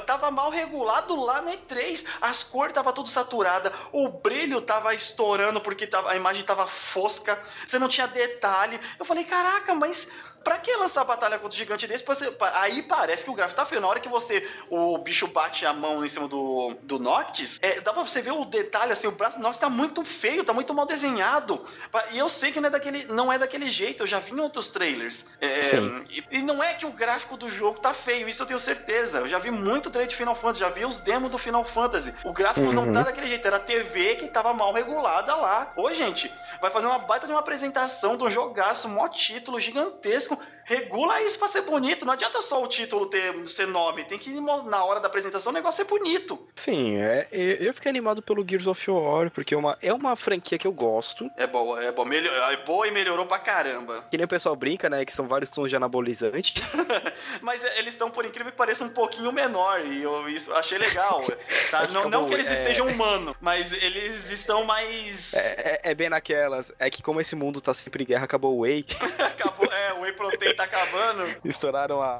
Tava 0.05 0.31
mal 0.31 0.49
regulado 0.49 1.19
lá 1.21 1.41
na 1.41 1.51
E3. 1.51 2.05
As 2.21 2.43
cores 2.43 2.73
tava 2.73 2.93
tudo 2.93 3.09
saturada, 3.09 3.71
o 3.91 4.09
brilho 4.09 4.61
tava 4.61 4.93
estourando 4.93 5.61
porque 5.61 5.87
tava, 5.87 6.11
a 6.11 6.15
imagem 6.15 6.43
tava 6.43 6.67
fosca, 6.67 7.41
você 7.65 7.77
não 7.79 7.87
tinha 7.87 8.07
detalhe. 8.07 8.79
Eu 8.99 9.05
falei, 9.05 9.23
caraca, 9.23 9.73
mas 9.73 10.09
Pra 10.43 10.57
que 10.57 10.75
lançar 10.75 11.01
a 11.01 11.05
batalha 11.05 11.37
contra 11.37 11.53
o 11.53 11.57
gigante 11.57 11.87
desse? 11.87 12.05
Você, 12.05 12.35
aí 12.53 12.81
parece 12.81 13.23
que 13.23 13.29
o 13.29 13.33
gráfico 13.33 13.59
tá 13.59 13.65
feio. 13.65 13.81
Na 13.81 13.87
hora 13.87 13.99
que 13.99 14.09
você. 14.09 14.47
O 14.69 14.97
bicho 14.97 15.27
bate 15.27 15.65
a 15.65 15.73
mão 15.73 16.03
em 16.03 16.09
cima 16.09 16.27
do, 16.27 16.75
do 16.83 16.99
Noctis, 16.99 17.59
é, 17.61 17.79
dá 17.81 17.93
pra 17.93 18.03
você 18.03 18.21
ver 18.21 18.31
o 18.31 18.45
detalhe, 18.45 18.91
assim, 18.91 19.07
o 19.07 19.11
braço 19.11 19.37
do 19.37 19.43
Noctis 19.43 19.59
tá 19.59 19.69
muito 19.69 20.03
feio, 20.03 20.43
tá 20.43 20.53
muito 20.53 20.73
mal 20.73 20.85
desenhado. 20.85 21.63
E 22.11 22.17
eu 22.17 22.27
sei 22.27 22.51
que 22.51 22.59
não 22.59 22.67
é 22.67 22.71
daquele, 22.71 23.05
não 23.05 23.31
é 23.31 23.37
daquele 23.37 23.69
jeito, 23.69 24.03
eu 24.03 24.07
já 24.07 24.19
vi 24.19 24.31
em 24.31 24.39
outros 24.39 24.69
trailers. 24.69 25.25
É, 25.39 25.61
Sim. 25.61 26.03
E, 26.09 26.23
e, 26.31 26.41
não 26.41 26.63
é 26.63 26.73
que 26.73 26.85
o 26.85 26.91
gráfico 26.91 27.37
do 27.37 27.47
jogo 27.47 27.79
tá 27.79 27.93
feio, 27.93 28.27
isso 28.27 28.41
eu 28.41 28.47
tenho 28.47 28.59
certeza. 28.59 29.19
Eu 29.19 29.27
já 29.27 29.39
vi 29.39 29.51
muito 29.51 29.89
trailer 29.89 30.09
de 30.09 30.15
Final 30.15 30.35
Fantasy, 30.35 30.59
já 30.59 30.69
vi 30.69 30.85
os 30.85 30.99
demos 30.99 31.29
do 31.29 31.37
Final 31.37 31.63
Fantasy. 31.63 32.13
O 32.23 32.33
gráfico 32.33 32.65
uhum. 32.65 32.73
não 32.73 32.91
tá 32.91 33.03
daquele 33.03 33.27
jeito, 33.27 33.45
era 33.45 33.57
a 33.57 33.59
TV 33.59 34.15
que 34.15 34.27
tava 34.27 34.53
mal 34.53 34.73
regulada 34.73 35.35
lá. 35.35 35.71
Ô, 35.75 35.91
gente, 35.93 36.31
vai 36.61 36.71
fazer 36.71 36.87
uma 36.87 36.99
baita 36.99 37.25
de 37.25 37.33
uma 37.33 37.39
apresentação 37.39 38.17
de 38.17 38.23
um 38.23 38.29
jogaço, 38.29 38.89
mó 38.89 39.07
título 39.07 39.59
gigantesco 39.59 40.30
isso 40.31 40.37
regula 40.65 41.21
isso 41.21 41.37
pra 41.37 41.47
ser 41.47 41.61
bonito. 41.61 42.05
Não 42.05 42.13
adianta 42.13 42.41
só 42.41 42.63
o 42.63 42.67
título 42.67 43.07
ter, 43.07 43.35
ser 43.47 43.67
nome. 43.67 44.03
Tem 44.05 44.17
que, 44.17 44.29
na 44.31 44.83
hora 44.83 44.99
da 44.99 45.07
apresentação, 45.07 45.51
o 45.51 45.53
negócio 45.53 45.83
ser 45.83 45.89
bonito. 45.89 46.47
Sim, 46.55 46.97
é, 46.97 47.27
eu 47.31 47.73
fiquei 47.73 47.89
animado 47.89 48.21
pelo 48.21 48.45
Gears 48.47 48.67
of 48.67 48.91
War, 48.91 49.29
porque 49.31 49.53
é 49.53 49.57
uma, 49.57 49.77
é 49.81 49.93
uma 49.93 50.15
franquia 50.15 50.57
que 50.57 50.67
eu 50.67 50.71
gosto. 50.71 51.29
É 51.37 51.47
boa, 51.47 51.83
é 51.83 51.91
boa. 51.91 52.07
Melhor, 52.07 52.51
é 52.51 52.57
boa 52.57 52.87
e 52.87 52.91
melhorou 52.91 53.25
pra 53.25 53.39
caramba. 53.39 54.05
Que 54.09 54.17
nem 54.17 54.25
o 54.25 54.27
pessoal 54.27 54.55
brinca, 54.55 54.89
né? 54.89 55.05
Que 55.05 55.13
são 55.13 55.27
vários 55.27 55.49
tons 55.49 55.69
de 55.69 55.75
anabolizante. 55.75 56.55
Mas 57.41 57.63
é, 57.63 57.79
eles 57.79 57.93
estão, 57.93 58.09
por 58.11 58.25
incrível 58.25 58.51
que 58.51 58.57
pareça, 58.57 58.83
um 58.83 58.89
pouquinho 58.89 59.31
menor. 59.31 59.85
E 59.85 60.03
eu 60.03 60.29
isso 60.29 60.53
achei 60.53 60.77
legal. 60.77 61.25
Tá? 61.69 61.83
É 61.83 61.87
não, 61.89 62.09
não 62.09 62.27
que 62.27 62.33
eles 62.33 62.47
é... 62.47 62.53
estejam 62.53 62.87
humanos, 62.87 63.35
mas 63.39 63.71
eles 63.71 64.29
estão 64.29 64.63
mais. 64.63 65.33
É, 65.33 65.39
é, 65.39 65.91
é, 65.91 65.95
bem 65.95 66.09
naquelas. 66.09 66.71
É 66.77 66.89
que 66.89 67.01
como 67.01 67.21
esse 67.21 67.35
mundo 67.35 67.61
tá 67.61 67.73
sempre 67.73 68.03
em 68.03 68.07
guerra, 68.07 68.25
acabou 68.25 68.57
o 68.57 68.61
Whey. 68.61 68.85
acabou, 69.19 69.71
é, 69.71 69.93
o 69.93 70.01
Whey 70.01 70.11
Protein 70.13 70.50
tá 70.53 70.63
acabando. 70.63 71.35
Estouraram 71.43 72.01
a, 72.01 72.19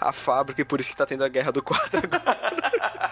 a 0.00 0.12
fábrica 0.12 0.60
e 0.60 0.64
por 0.64 0.80
isso 0.80 0.90
que 0.90 0.96
tá 0.96 1.06
tendo 1.06 1.24
a 1.24 1.28
guerra 1.28 1.52
do 1.52 1.62
4 1.62 2.00
agora. 2.02 3.11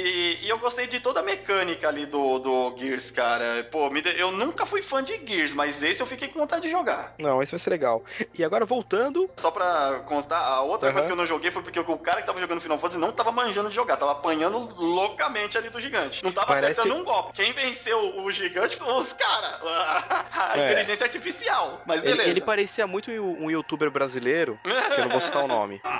E, 0.00 0.38
e, 0.42 0.48
eu 0.48 0.58
gostei 0.58 0.86
de 0.86 1.00
toda 1.00 1.20
a 1.20 1.22
mecânica 1.22 1.88
ali 1.88 2.06
do, 2.06 2.38
do 2.38 2.74
Gears, 2.76 3.10
cara. 3.10 3.64
Pô, 3.70 3.90
me, 3.90 4.02
eu 4.16 4.30
nunca 4.32 4.64
fui 4.64 4.82
fã 4.82 5.02
de 5.02 5.20
Gears, 5.24 5.52
mas 5.52 5.82
esse 5.82 6.02
eu 6.02 6.06
fiquei 6.06 6.28
com 6.28 6.38
vontade 6.38 6.62
de 6.62 6.70
jogar. 6.70 7.14
Não, 7.18 7.42
esse 7.42 7.52
vai 7.52 7.58
ser 7.58 7.70
legal. 7.70 8.02
E 8.34 8.42
agora 8.42 8.64
voltando. 8.64 9.28
Só 9.36 9.50
pra 9.50 10.02
constar, 10.06 10.42
a 10.42 10.62
outra 10.62 10.88
uhum. 10.88 10.94
coisa 10.94 11.06
que 11.06 11.12
eu 11.12 11.16
não 11.16 11.26
joguei 11.26 11.50
foi 11.50 11.62
porque 11.62 11.78
o 11.78 11.98
cara 11.98 12.20
que 12.20 12.26
tava 12.26 12.40
jogando 12.40 12.60
Final 12.60 12.78
Fantasy 12.78 12.98
não 12.98 13.12
tava 13.12 13.32
manjando 13.32 13.68
de 13.68 13.74
jogar, 13.74 13.96
tava 13.96 14.12
apanhando 14.12 14.58
loucamente 14.76 15.58
ali 15.58 15.68
do 15.68 15.80
gigante. 15.80 16.24
Não 16.24 16.32
tava 16.32 16.46
Parece... 16.48 16.80
acertando 16.80 16.94
um 17.00 17.04
golpe. 17.04 17.32
Quem 17.34 17.52
venceu 17.52 18.22
o 18.22 18.30
gigante 18.30 18.76
foram 18.76 18.98
os 18.98 19.12
caras. 19.12 19.60
A 20.32 20.58
é. 20.58 20.64
inteligência 20.66 21.04
artificial. 21.04 21.82
Mas 21.86 22.02
beleza. 22.02 22.22
Ele, 22.22 22.30
ele 22.30 22.40
parecia 22.40 22.86
muito 22.86 23.10
um 23.10 23.50
youtuber 23.50 23.90
brasileiro, 23.90 24.58
que 24.62 25.00
eu 25.00 25.04
não 25.04 25.10
vou 25.10 25.20
citar 25.20 25.44
o 25.44 25.48
nome. 25.48 25.80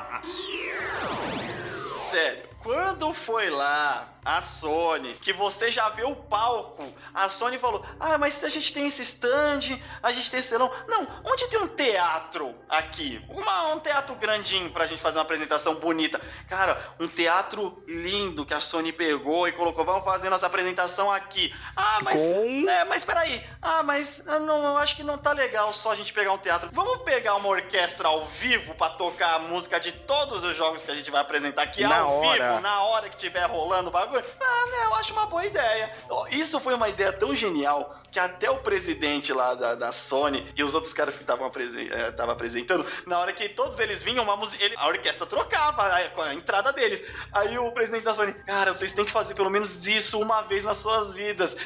Sério. 2.11 2.50
Quando 2.63 3.15
foi 3.15 3.49
lá 3.49 4.07
a 4.25 4.41
Sony, 4.41 5.15
que 5.15 5.33
você 5.33 5.71
já 5.71 5.89
vê 5.89 6.05
o 6.05 6.15
palco, 6.15 6.87
a 7.15 7.29
Sony 7.29 7.59
falou: 7.59 7.85
Ah, 7.99 8.19
mas 8.19 8.43
a 8.45 8.49
gente 8.49 8.73
tem 8.73 8.87
esse 8.87 9.03
stand, 9.03 9.79
a 10.03 10.13
gente 10.13 10.31
tem 10.31 10.41
esse 10.41 10.49
telão. 10.49 10.71
Não, 10.87 11.07
onde 11.25 11.49
tem 11.49 11.61
um 11.61 11.67
teatro 11.67 12.55
aqui? 12.69 13.25
Uma, 13.29 13.69
um 13.69 13.81
teatro 13.81 14.15
grandinho 14.17 14.71
pra 14.71 14.87
gente 14.87 15.01
fazer 15.01 15.19
uma 15.19 15.25
apresentação 15.25 15.75
bonita. 15.77 16.21
Cara, 16.49 16.95
um 17.01 17.09
teatro 17.09 17.83
lindo 17.87 18.45
que 18.45 18.53
a 18.53 18.61
Sony 18.61 18.93
pegou 18.93 19.49
e 19.49 19.53
colocou: 19.53 19.85
Vamos 19.85 20.05
fazer 20.05 20.29
nossa 20.29 20.47
apresentação 20.47 21.11
aqui. 21.11 21.55
Ah, 21.75 22.01
mas. 22.03 22.21
Com... 22.21 22.69
É, 22.69 22.85
mas 22.85 23.05
peraí. 23.05 23.45
Ah, 23.63 23.83
mas 23.83 24.23
eu, 24.27 24.41
não, 24.41 24.65
eu 24.65 24.77
acho 24.77 24.97
que 24.97 25.03
não 25.03 25.17
tá 25.17 25.33
legal 25.33 25.73
só 25.73 25.93
a 25.93 25.97
gente 25.97 26.13
pegar 26.13 26.33
um 26.33 26.39
teatro. 26.39 26.69
Vamos 26.73 27.03
pegar 27.03 27.37
uma 27.37 27.49
orquestra 27.49 28.09
ao 28.09 28.27
vivo 28.27 28.75
pra 28.75 28.91
tocar 28.91 29.37
a 29.37 29.39
música 29.39 29.81
de 29.81 29.93
todos 29.93 30.45
os 30.45 30.55
jogos 30.55 30.83
que 30.83 30.91
a 30.91 30.95
gente 30.95 31.11
vai 31.11 31.23
apresentar 31.23 31.63
aqui 31.63 31.83
na 31.83 32.01
ao 32.01 32.19
hora. 32.19 32.51
vivo, 32.51 32.61
na 32.61 32.83
hora 32.83 33.09
que 33.09 33.17
tiver 33.17 33.45
rolando 33.47 33.89
o 33.89 33.93
bagulho 33.93 34.10
bagulho. 34.11 34.25
Ah, 34.41 34.67
né, 34.71 34.85
eu 34.87 34.95
acho 34.95 35.13
uma 35.13 35.27
boa 35.27 35.45
ideia. 35.45 35.95
Isso 36.31 36.59
foi 36.61 36.75
uma 36.75 36.89
ideia 36.89 37.13
tão 37.13 37.35
genial 37.35 37.95
que 38.11 38.19
até 38.19 38.51
o 38.51 38.59
presidente 38.59 39.33
lá 39.33 39.55
da, 39.55 39.75
da 39.75 39.93
Sony 39.93 40.53
e 40.57 40.63
os 40.63 40.75
outros 40.75 40.93
caras 40.93 41.17
que 41.17 41.23
estavam 41.23 41.47
apresen 41.47 41.89
é, 41.91 42.15
apresentando, 42.31 42.87
na 43.07 43.19
hora 43.19 43.33
que 43.33 43.49
todos 43.49 43.79
eles 43.79 44.03
vinham, 44.03 44.25
uma 44.25 44.41
ele, 44.59 44.75
a 44.77 44.89
orquestra 44.89 45.27
trocava 45.27 45.83
a, 45.83 46.25
a, 46.25 46.35
entrada 46.35 46.73
deles. 46.73 47.03
Aí 47.33 47.59
o 47.59 47.71
presidente 47.73 48.05
da 48.05 48.13
Sony, 48.13 48.33
cara, 48.33 48.73
vocês 48.73 48.93
têm 48.93 49.05
que 49.05 49.11
fazer 49.11 49.35
pelo 49.35 49.51
menos 49.51 49.87
isso 49.87 50.21
uma 50.21 50.43
vez 50.43 50.65
nas 50.65 50.79
suas 50.79 51.13
vidas. 51.13 51.57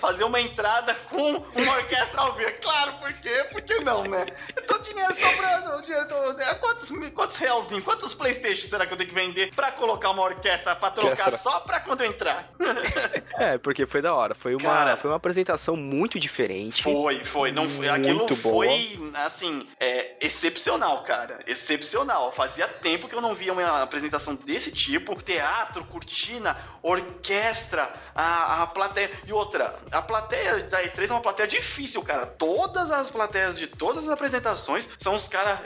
Fazer 0.00 0.24
uma 0.24 0.40
entrada 0.40 0.94
com 1.10 1.36
uma 1.54 1.76
orquestra 1.76 2.20
ao 2.20 2.34
vivo. 2.34 2.52
Claro, 2.60 2.98
por 2.98 3.12
quê? 3.14 3.46
Por 3.52 3.62
que 3.62 3.80
não, 3.80 4.04
né? 4.04 4.26
Então 4.50 4.80
dinheiro 4.82 5.14
sobrando, 5.14 5.82
dinheiro 5.82 6.08
todo. 6.08 6.40
É, 6.40 6.54
quantos, 6.56 6.90
quantos 7.14 7.36
realzinhos, 7.36 7.84
quantos 7.84 8.14
Playstation 8.14 8.66
será 8.66 8.86
que 8.86 8.92
eu 8.92 8.96
tenho 8.96 9.08
que 9.08 9.14
vender 9.14 9.54
pra 9.54 9.70
colocar 9.72 10.10
uma 10.10 10.22
orquestra 10.22 10.74
pra 10.74 10.90
trocar 10.90 11.32
só 11.32 11.60
pra 11.60 11.80
quando 11.86 12.02
eu 12.02 12.08
entrar. 12.08 12.50
é, 13.38 13.56
porque 13.58 13.86
foi 13.86 14.02
da 14.02 14.14
hora. 14.14 14.34
Foi 14.34 14.54
uma, 14.54 14.62
Cara, 14.62 14.96
foi 14.96 15.10
uma 15.10 15.16
apresentação 15.16 15.76
muito 15.76 16.18
diferente. 16.18 16.82
Foi, 16.82 17.24
foi. 17.24 17.52
Não 17.52 17.68
foi 17.68 17.88
aquilo 17.88 18.26
foi, 18.34 18.98
assim, 19.14 19.66
é, 19.80 20.16
excepcional, 20.20 21.02
cara. 21.04 21.40
Excepcional. 21.46 22.32
Fazia 22.32 22.68
tempo 22.68 23.08
que 23.08 23.14
eu 23.14 23.20
não 23.20 23.34
via 23.34 23.52
uma 23.52 23.82
apresentação 23.82 24.34
desse 24.34 24.72
tipo. 24.72 25.14
Teatro, 25.22 25.84
cortina, 25.84 26.56
orquestra, 26.82 27.92
a, 28.14 28.62
a 28.62 28.66
plateia. 28.66 29.10
E 29.26 29.32
outra, 29.32 29.74
a 29.90 30.02
plateia 30.02 30.64
da 30.64 30.82
E3 30.82 31.10
é 31.10 31.12
uma 31.12 31.20
plateia 31.20 31.48
difícil, 31.48 32.02
cara. 32.02 32.26
Todas 32.26 32.90
as 32.90 33.10
plateias 33.10 33.58
de 33.58 33.66
todas 33.66 34.06
as 34.06 34.12
apresentações 34.12 34.88
são 34.98 35.14
os 35.14 35.28
caras. 35.28 35.60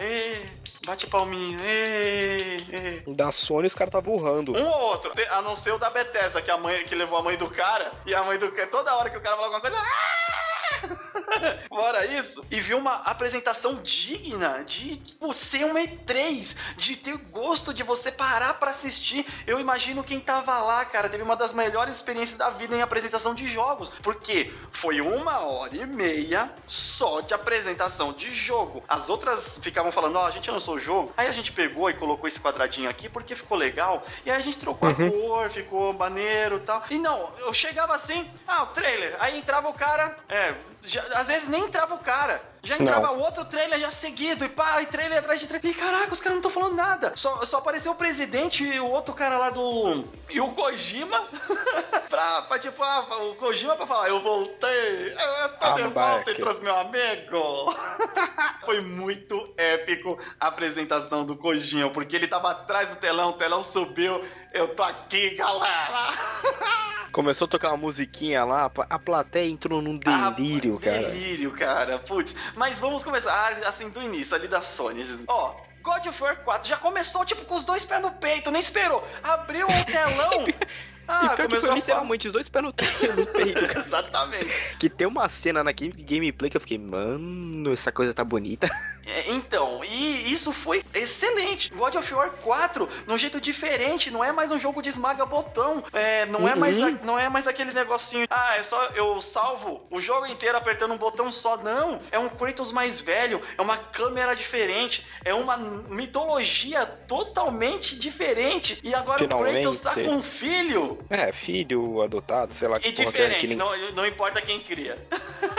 Bate 0.87 1.06
palminha. 1.06 1.59
Da 3.09 3.30
Sony 3.30 3.66
os 3.66 3.74
caras 3.74 3.90
estavam 3.90 4.14
urrando. 4.14 4.52
Um 4.52 4.66
ou 4.66 4.80
outro. 4.80 5.12
A 5.30 5.42
não 5.42 5.54
ser 5.54 5.72
o 5.72 5.78
da 5.78 5.90
Bethesda, 5.90 6.10
que, 6.42 6.51
a 6.51 6.57
mãe, 6.57 6.85
que 6.85 6.94
levou 6.94 7.18
a 7.18 7.23
mãe 7.23 7.37
do 7.37 7.49
cara. 7.49 7.92
E 8.05 8.14
a 8.14 8.23
mãe 8.25 8.38
do 8.38 8.51
cara, 8.53 8.68
toda 8.68 8.94
hora 8.96 9.11
que 9.11 9.16
o 9.16 9.20
cara 9.20 9.37
fala 9.37 9.46
alguma 9.46 9.61
coisa. 9.61 9.77
Ah! 9.79 10.19
Fora 11.69 12.07
isso, 12.07 12.45
e 12.51 12.61
viu 12.61 12.79
uma 12.79 12.95
apresentação 13.03 13.81
digna 13.83 14.64
de 14.64 14.97
tipo, 14.97 15.33
ser 15.33 15.64
uma 15.64 15.81
E3, 15.81 16.57
de 16.77 16.97
ter 16.97 17.16
gosto 17.16 17.73
de 17.73 17.83
você 17.83 18.11
parar 18.11 18.55
para 18.55 18.71
assistir. 18.71 19.27
Eu 19.47 19.59
imagino 19.61 20.05
quem 20.05 20.21
tava 20.21 20.61
lá, 20.61 20.85
cara, 20.85 21.09
teve 21.09 21.23
uma 21.23 21.37
das 21.37 21.53
melhores 21.53 21.97
experiências 21.97 22.38
da 22.38 22.51
vida 22.51 22.77
em 22.77 22.83
apresentação 22.83 23.35
de 23.35 23.47
jogos, 23.47 23.90
porque 24.03 24.53
foi 24.71 25.01
uma 25.01 25.40
hora 25.40 25.77
e 25.77 25.87
meia 25.87 26.53
só 26.66 27.21
de 27.21 27.35
apresentação 27.35 28.12
de 28.12 28.35
jogo. 28.35 28.83
As 28.88 29.09
outras 29.09 29.59
ficavam 29.62 29.93
falando, 29.93 30.16
ó, 30.16 30.25
oh, 30.25 30.27
a 30.27 30.31
gente 30.31 30.51
lançou 30.51 30.75
o 30.75 30.81
jogo, 30.81 31.12
aí 31.16 31.29
a 31.29 31.33
gente 31.33 31.53
pegou 31.53 31.88
e 31.90 31.95
colocou 31.95 32.29
esse 32.29 32.40
quadradinho 32.40 32.88
aqui 32.88 33.09
porque 33.09 33.35
ficou 33.35 33.57
legal, 33.57 34.05
e 34.25 34.31
aí 34.31 34.37
a 34.37 34.40
gente 34.40 34.59
trocou 34.59 34.88
uhum. 34.90 35.07
a 35.07 35.11
cor, 35.11 35.51
ficou 35.51 35.93
maneiro 35.93 36.57
e 36.57 36.61
tal. 36.61 36.83
E 36.90 36.99
não, 36.99 37.33
eu 37.38 37.53
chegava 37.53 37.95
assim, 37.95 38.31
ah, 38.47 38.64
o 38.64 38.66
trailer, 38.69 39.16
aí 39.21 39.38
entrava 39.38 39.69
o 39.69 39.75
cara, 39.75 40.16
é, 40.29 40.55
já, 40.85 41.03
às 41.14 41.29
vezes 41.29 41.49
nem 41.49 41.64
entrava 41.64 41.95
o 41.95 41.99
cara. 41.99 42.43
Já 42.62 42.77
entrava 42.77 43.09
não. 43.09 43.20
outro 43.20 43.44
trailer 43.46 43.79
já 43.79 43.90
seguido, 43.90 44.44
e 44.44 44.49
pá, 44.49 44.83
e 44.83 44.87
trailer 44.87 45.18
atrás 45.18 45.40
de 45.40 45.46
trailer. 45.46 45.70
E 45.70 45.75
caraca, 45.75 46.12
os 46.12 46.20
caras 46.20 46.40
não 46.40 46.49
estão 46.49 46.51
falando 46.51 46.77
nada. 46.77 47.12
Só, 47.16 47.44
só 47.44 47.59
apareceu 47.59 47.92
o 47.92 47.94
presidente 47.94 48.64
e 48.64 48.79
o 48.79 48.87
outro 48.87 49.14
cara 49.14 49.38
lá 49.38 49.51
do. 49.51 50.05
E 50.29 50.40
o 50.40 50.49
Kojima. 50.49 51.25
pra, 52.11 52.42
pra, 52.42 52.59
tipo, 52.59 52.83
ah, 52.83 53.07
o 53.31 53.35
Kojima 53.37 53.77
pra 53.77 53.87
falar, 53.87 54.09
eu 54.09 54.20
voltei. 54.20 55.12
Eu 55.12 55.49
tô 55.59 55.66
I'm 55.68 55.75
de 55.77 55.94
volta 55.94 56.31
e 56.31 56.35
trouxe 56.35 56.62
meu 56.62 56.77
amigo. 56.77 57.75
Foi 58.64 58.81
muito 58.81 59.53
épico 59.57 60.18
a 60.38 60.49
apresentação 60.49 61.25
do 61.25 61.37
Kojima, 61.37 61.90
porque 61.90 62.14
ele 62.14 62.29
tava 62.29 62.51
atrás 62.51 62.90
do 62.90 62.96
telão, 62.96 63.31
o 63.31 63.35
telão 63.35 63.62
subiu. 63.62 64.23
Eu 64.53 64.75
tô 64.75 64.83
aqui, 64.83 65.31
galera. 65.37 66.09
Começou 67.12 67.46
a 67.46 67.49
tocar 67.49 67.70
uma 67.70 67.77
musiquinha 67.77 68.44
lá, 68.44 68.70
a 68.88 68.99
plateia 68.99 69.51
entrou 69.51 69.83
num 69.83 69.96
delírio, 69.96 70.77
ah, 70.77 70.85
cara. 70.85 71.09
Delírio, 71.09 71.51
cara. 71.51 71.99
Putz. 71.99 72.37
Mas 72.55 72.81
vamos 72.81 73.05
começar, 73.05 73.53
assim, 73.67 73.89
do 73.89 74.03
início, 74.03 74.35
ali 74.35 74.49
da 74.49 74.63
Sony. 74.63 75.03
Ó, 75.29 75.55
God 75.83 76.07
of 76.07 76.23
War 76.23 76.37
4 76.37 76.69
já 76.69 76.77
começou, 76.77 77.25
tipo, 77.25 77.45
com 77.45 77.55
os 77.55 77.65
dois 77.65 77.85
pés 77.85 78.03
no 78.03 78.11
peito, 78.11 78.51
nem 78.51 78.61
esperou. 78.61 79.07
Abriu 79.23 79.67
o 79.67 79.85
telão. 79.85 80.45
Ah, 81.11 81.33
e 81.33 81.37
pior 81.37 81.49
que 81.49 81.61
foi 81.61 81.75
literalmente 81.75 82.27
os 82.27 82.33
dois 82.33 82.49
pés 82.49 82.64
no, 82.64 82.73
peito. 82.73 83.64
Exatamente. 83.79 84.77
Que 84.79 84.88
tem 84.88 85.07
uma 85.07 85.29
cena 85.29 85.64
na 85.64 85.73
gameplay 85.73 86.51
que 86.51 86.57
eu 86.57 86.61
fiquei, 86.61 86.79
mano, 86.79 87.73
essa 87.73 87.90
coisa 87.90 88.14
tá 88.14 88.25
bonita. 88.25 88.68
É, 89.07 89.33
então, 89.33 89.81
e 89.85 90.33
isso 90.33 90.53
foi 90.53 90.85
excelente. 90.94 91.73
God 91.75 91.96
of 91.96 92.14
War 92.14 92.31
4, 92.31 92.88
num 93.07 93.18
jeito 93.18 93.40
diferente, 93.40 94.11
não 94.11 94.23
é 94.23 94.31
mais 94.31 94.51
um 94.51 94.59
jogo 94.59 94.81
de 94.81 94.88
esmaga 94.88 95.27
botão, 95.27 95.83
é, 95.92 96.27
não, 96.27 96.40
uhum. 96.40 96.49
é 96.49 96.55
mais 96.55 96.81
a, 96.81 96.90
não 97.03 97.18
é 97.18 97.29
mais 97.29 97.46
aquele 97.46 97.73
negocinho, 97.73 98.27
ah, 98.31 98.57
é 98.57 98.62
só 98.62 98.83
eu 98.94 99.20
salvo 99.20 99.85
o 99.90 100.01
jogo 100.01 100.27
inteiro 100.27 100.57
apertando 100.57 100.92
um 100.92 100.99
botão 100.99 101.31
só. 101.33 101.57
Não, 101.57 101.99
é 102.11 102.18
um 102.18 102.29
Kratos 102.29 102.73
mais 102.73 103.01
velho, 103.01 103.42
é 103.59 103.62
uma 103.62 103.77
câmera 103.77 104.35
diferente, 104.35 105.07
é 105.25 105.35
uma 105.35 105.57
mitologia 105.57 106.87
totalmente 106.87 107.99
diferente. 107.99 108.79
E 108.83 108.94
agora 108.94 109.18
Finalmente. 109.18 109.59
o 109.59 109.61
Kratos 109.61 109.81
tá 109.81 109.94
com 109.94 110.16
um 110.16 110.23
filho. 110.23 111.00
É, 111.09 111.33
filho 111.33 112.03
adotado, 112.03 112.53
sei 112.55 112.69
lá. 112.69 112.79
E 112.85 112.93
diferente, 112.93 113.47
nem... 113.47 113.57
não, 113.57 113.71
não 113.93 114.07
importa 114.07 114.41
quem 114.43 114.61
cria. 114.61 114.99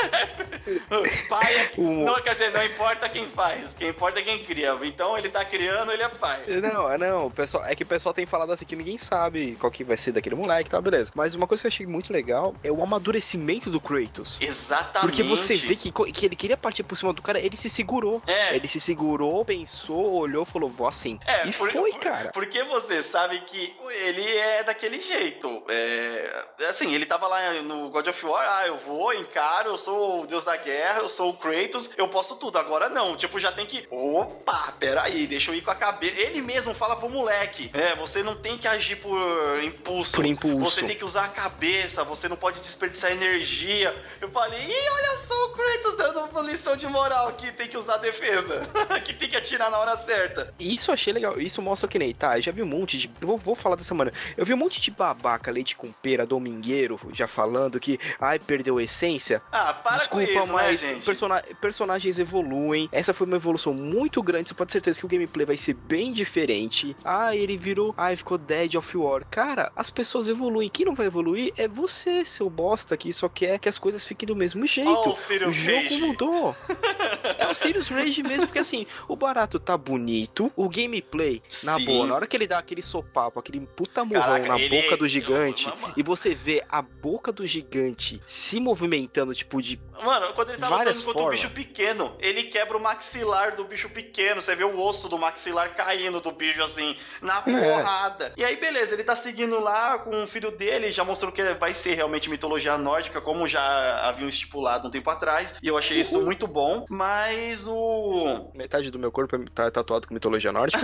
pai, 1.30 1.56
é... 1.56 1.72
o... 1.78 2.06
não, 2.06 2.22
quer 2.22 2.34
dizer, 2.34 2.52
não 2.52 2.64
importa 2.64 3.08
quem 3.10 3.28
faz, 3.28 3.74
quem 3.74 3.90
importa 3.90 4.20
é 4.20 4.24
quem 4.24 4.44
cria. 4.44 4.78
Então 4.84 5.18
ele 5.18 5.30
tá 5.30 5.44
criando, 5.46 5.92
ele 5.92 6.04
é 6.04 6.10
pai. 6.10 6.44
Não, 6.48 6.92
é 6.92 6.98
não, 6.98 7.28
o 7.28 7.32
pessoal, 7.32 7.66
é 7.66 7.76
que 7.76 7.84
o 7.84 7.86
pessoal 7.86 8.14
tem 8.14 8.26
falado 8.26 8.52
assim 8.52 8.66
que 8.66 8.76
ninguém 8.76 8.98
sabe 8.98 9.56
qual 9.60 9.72
que 9.72 9.84
vai 9.84 9.98
ser 9.98 10.12
daquele 10.12 10.36
moleque, 10.36 10.70
tá, 10.70 10.80
beleza. 10.82 11.12
Mas 11.16 11.36
uma 11.36 11.48
coisa 11.48 11.62
que 11.62 11.68
eu 11.68 11.72
achei 11.72 11.86
muito 11.86 12.12
legal 12.12 12.56
é 12.64 12.72
o 12.72 12.82
amadurecimento 12.84 13.70
do 13.70 13.80
Kratos. 13.80 14.40
Exatamente. 14.42 15.02
Porque 15.02 15.24
você 15.24 15.56
vê 15.56 15.76
que, 15.76 15.92
que 15.92 16.26
ele 16.26 16.36
queria 16.36 16.58
partir 16.58 16.84
por 16.84 16.96
cima 16.96 17.14
do 17.14 17.22
cara, 17.22 17.40
ele 17.40 17.58
se 17.58 17.70
segurou. 17.70 18.22
É. 18.28 18.56
Ele 18.56 18.68
se 18.68 18.80
segurou, 18.80 19.46
pensou, 19.46 20.14
olhou, 20.14 20.46
falou, 20.46 20.70
vou 20.70 20.88
assim. 20.88 21.20
É, 21.26 21.48
e 21.48 21.54
por, 21.54 21.72
foi, 21.72 21.92
por, 21.92 22.00
cara. 22.00 22.32
Porque 22.32 22.64
você 22.64 23.02
sabe 23.02 23.40
que 23.42 23.76
ele 24.06 24.38
é 24.38 24.64
daquele 24.64 25.00
jeito 25.00 25.12
jeito. 25.42 25.64
É, 25.68 26.46
assim, 26.68 26.94
ele 26.94 27.06
tava 27.06 27.28
lá 27.28 27.54
no 27.62 27.90
God 27.90 28.08
of 28.08 28.26
War, 28.26 28.46
ah, 28.48 28.68
eu 28.68 28.78
vou, 28.78 29.14
encaro, 29.14 29.70
eu 29.70 29.78
sou 29.78 29.91
o 29.92 30.26
deus 30.26 30.44
da 30.44 30.56
guerra, 30.58 31.00
eu 31.00 31.10
sou 31.10 31.30
o 31.30 31.34
Kratos, 31.34 31.92
eu 31.98 32.08
posso 32.08 32.36
tudo. 32.36 32.58
Agora 32.58 32.90
não, 32.90 33.16
tipo, 33.16 33.40
já 33.40 33.52
tem 33.52 33.66
que. 33.66 33.88
Opa, 33.90 34.74
peraí, 34.80 35.28
deixa 35.28 35.52
eu 35.52 35.56
ir 35.56 35.62
com 35.62 35.72
a 35.72 35.76
cabeça. 35.76 36.20
Ele 36.20 36.42
mesmo 36.42 36.74
fala 36.74 36.96
pro 36.96 37.10
moleque: 37.10 37.70
é, 37.74 37.96
você 37.96 38.24
não 38.24 38.36
tem 38.36 38.58
que 38.58 38.68
agir 38.68 38.98
por 38.98 39.64
impulso. 39.64 40.16
Por 40.16 40.26
impulso. 40.26 40.60
Você 40.60 40.84
tem 40.84 40.96
que 40.96 41.06
usar 41.06 41.26
a 41.26 41.30
cabeça, 41.30 42.04
você 42.04 42.28
não 42.28 42.36
pode 42.36 42.60
desperdiçar 42.62 43.12
energia. 43.12 43.96
Eu 44.20 44.30
falei, 44.30 44.60
ih, 44.60 44.90
olha 44.92 45.16
só 45.18 45.46
o 45.46 45.50
Kratos 45.54 45.96
dando 45.96 46.20
uma 46.20 46.42
lição 46.42 46.76
de 46.76 46.88
moral 46.88 47.34
que 47.34 47.52
tem 47.52 47.68
que 47.68 47.78
usar 47.78 47.96
a 47.96 47.98
defesa, 47.98 48.68
que 49.04 49.14
tem 49.14 49.30
que 49.30 49.36
atirar 49.36 49.70
na 49.70 49.78
hora 49.78 49.96
certa. 49.96 50.54
Isso 50.60 50.92
eu 50.92 50.94
achei 50.94 51.14
legal, 51.14 51.40
isso 51.40 51.62
mostra 51.62 51.88
que 51.88 52.00
nem, 52.00 52.14
tá, 52.14 52.38
eu 52.38 52.42
já 52.42 52.52
vi 52.52 52.62
um 52.62 52.68
monte 52.68 52.98
de. 52.98 53.12
Vou, 53.20 53.38
vou 53.38 53.56
falar 53.56 53.76
dessa 53.76 53.90
semana. 53.90 54.12
Eu 54.38 54.46
vi 54.46 54.54
um 54.54 54.58
monte 54.58 54.80
de 54.80 54.92
babaca, 54.92 55.52
leite 55.52 55.76
com 55.76 55.92
pera, 55.92 56.26
domingueiro, 56.26 57.00
já 57.14 57.28
falando 57.28 57.80
que, 57.80 58.00
ai, 58.20 58.40
perdeu 58.40 58.78
a 58.78 58.84
essência. 58.84 59.42
Ah, 59.52 59.74
para 59.82 59.98
Desculpa, 59.98 60.26
com 60.26 60.32
isso, 60.32 60.48
né, 60.48 60.54
mas 60.54 60.84
né, 60.84 61.00
persona 61.04 61.44
personagens 61.60 62.20
evoluem. 62.20 62.90
Essa 62.92 63.14
foi 63.14 63.28
uma 63.28 63.36
evolução 63.36 63.74
muito 63.74 64.22
grande. 64.22 64.50
Você 64.50 64.56
pode 64.56 64.70
ter 64.70 64.74
certeza 64.74 65.00
que 65.00 65.06
o 65.06 65.10
gameplay 65.10 65.46
vai 65.46 65.58
ser 65.58 65.74
bem 65.74 66.12
diferente. 66.12 66.96
Ah, 67.04 67.36
ele 67.36 67.58
virou, 67.58 67.94
ai, 67.98 68.16
ficou 68.16 68.38
Dead 68.38 68.76
of 68.76 68.98
War. 68.98 69.26
Cara, 69.30 69.72
as 69.76 69.90
pessoas 69.90 70.28
evoluem. 70.28 70.70
Quem 70.70 70.86
não 70.86 70.96
vai 70.96 71.08
evoluir 71.08 71.54
é 71.58 71.68
você, 71.68 72.26
seu 72.26 72.50
bosta, 72.50 72.98
que 72.98 73.12
só 73.14 73.30
quer 73.30 73.60
que 73.60 73.70
as 73.70 73.78
coisas 73.78 74.06
fiquem 74.06 74.28
do 74.28 74.36
mesmo 74.36 74.66
jeito. 74.66 74.90
Oh, 74.90 75.10
o, 75.10 75.48
o 75.48 75.52
jogo 75.52 75.84
Rage. 75.84 76.02
mudou. 76.02 76.56
é 77.38 77.48
o 77.48 77.54
Sirius 77.54 77.90
Rage 77.90 78.24
mesmo, 78.24 78.48
porque 78.48 78.60
assim, 78.60 78.86
o 79.08 79.16
barato 79.16 79.60
tá 79.60 79.78
bonito, 79.78 80.52
o 80.56 80.70
gameplay, 80.70 81.42
Sim. 81.48 81.68
na 81.68 81.80
boa, 81.80 82.08
na 82.08 82.16
hora 82.16 82.28
que 82.28 82.36
ele 82.36 82.48
dá 82.48 82.58
aquele 82.58 82.82
sopapo, 82.82 83.40
aquele 83.40 83.60
puta 83.62 84.04
morrão 84.04 84.46
na 84.46 84.60
ele... 84.60 84.82
boca 84.82 84.98
do 84.98 85.08
gigante, 85.08 85.68
e 85.96 86.04
você 86.04 86.34
vê 86.34 86.64
a 86.70 86.82
boca 86.82 87.32
do 87.32 87.46
gigante 87.46 88.22
se 88.26 88.60
movimentando, 88.60 89.34
tipo, 89.34 89.62
de. 89.62 89.71
Mano, 90.04 90.34
quando 90.34 90.50
ele 90.50 90.58
tá 90.58 90.70
lutando 90.70 91.04
contra 91.04 91.24
o 91.24 91.30
bicho 91.30 91.50
pequeno, 91.50 92.16
ele 92.20 92.44
quebra 92.44 92.76
o 92.76 92.82
maxilar 92.82 93.56
do 93.56 93.64
bicho 93.64 93.90
pequeno. 93.90 94.42
Você 94.42 94.56
vê 94.56 94.64
o 94.64 94.80
osso 94.80 95.08
do 95.08 95.18
maxilar 95.18 95.76
caindo 95.76 96.20
do 96.20 96.32
bicho 96.32 96.64
assim, 96.64 96.96
na 97.22 97.38
é. 97.38 97.42
porrada. 97.42 98.34
É. 98.38 98.42
E 98.42 98.44
aí, 98.44 98.56
beleza, 98.56 98.94
ele 98.94 99.04
tá 99.04 99.16
seguindo 99.16 99.60
lá 99.60 100.00
com 100.00 100.24
o 100.24 100.28
filho 100.28 100.52
dele, 100.52 100.92
já 100.92 101.04
mostrou 101.04 101.32
que 101.32 101.44
vai 101.54 101.74
ser 101.74 101.94
realmente 101.94 102.30
mitologia 102.30 102.78
nórdica, 102.78 103.22
como 103.22 103.48
já 103.48 104.08
haviam 104.08 104.28
estipulado 104.28 104.88
um 104.88 104.92
tempo 104.92 105.10
atrás. 105.10 105.54
E 105.62 105.68
eu 105.68 105.78
achei 105.78 106.00
isso 106.00 106.22
muito 106.22 106.48
bom. 106.48 106.86
Mas 106.90 107.68
o. 107.68 108.52
Metade 108.56 108.90
do 108.90 109.00
meu 109.00 109.12
corpo 109.12 109.38
tá 109.52 109.70
tatuado 109.70 110.08
com 110.08 110.14
mitologia 110.14 110.52
nórdica. 110.52 110.84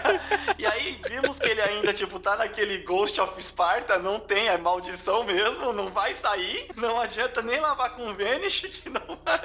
e 0.58 0.66
aí, 0.66 1.00
vimos 1.08 1.38
que 1.38 1.48
ele 1.48 1.60
ainda, 1.60 1.92
tipo, 1.92 2.18
tá 2.18 2.36
naquele 2.36 2.78
Ghost 2.78 3.20
of 3.20 3.42
Sparta, 3.42 3.98
não 3.98 4.20
tem, 4.20 4.48
é 4.48 4.56
maldição 4.56 5.24
mesmo, 5.24 5.72
não 5.72 5.88
vai 5.88 6.12
sair, 6.12 6.68
não 6.76 7.00
adianta 7.00 7.42
nem 7.42 7.60
lavar 7.60 7.96
com 7.96 8.12
Que 8.82 8.88
não 8.88 9.18
vai. 9.24 9.40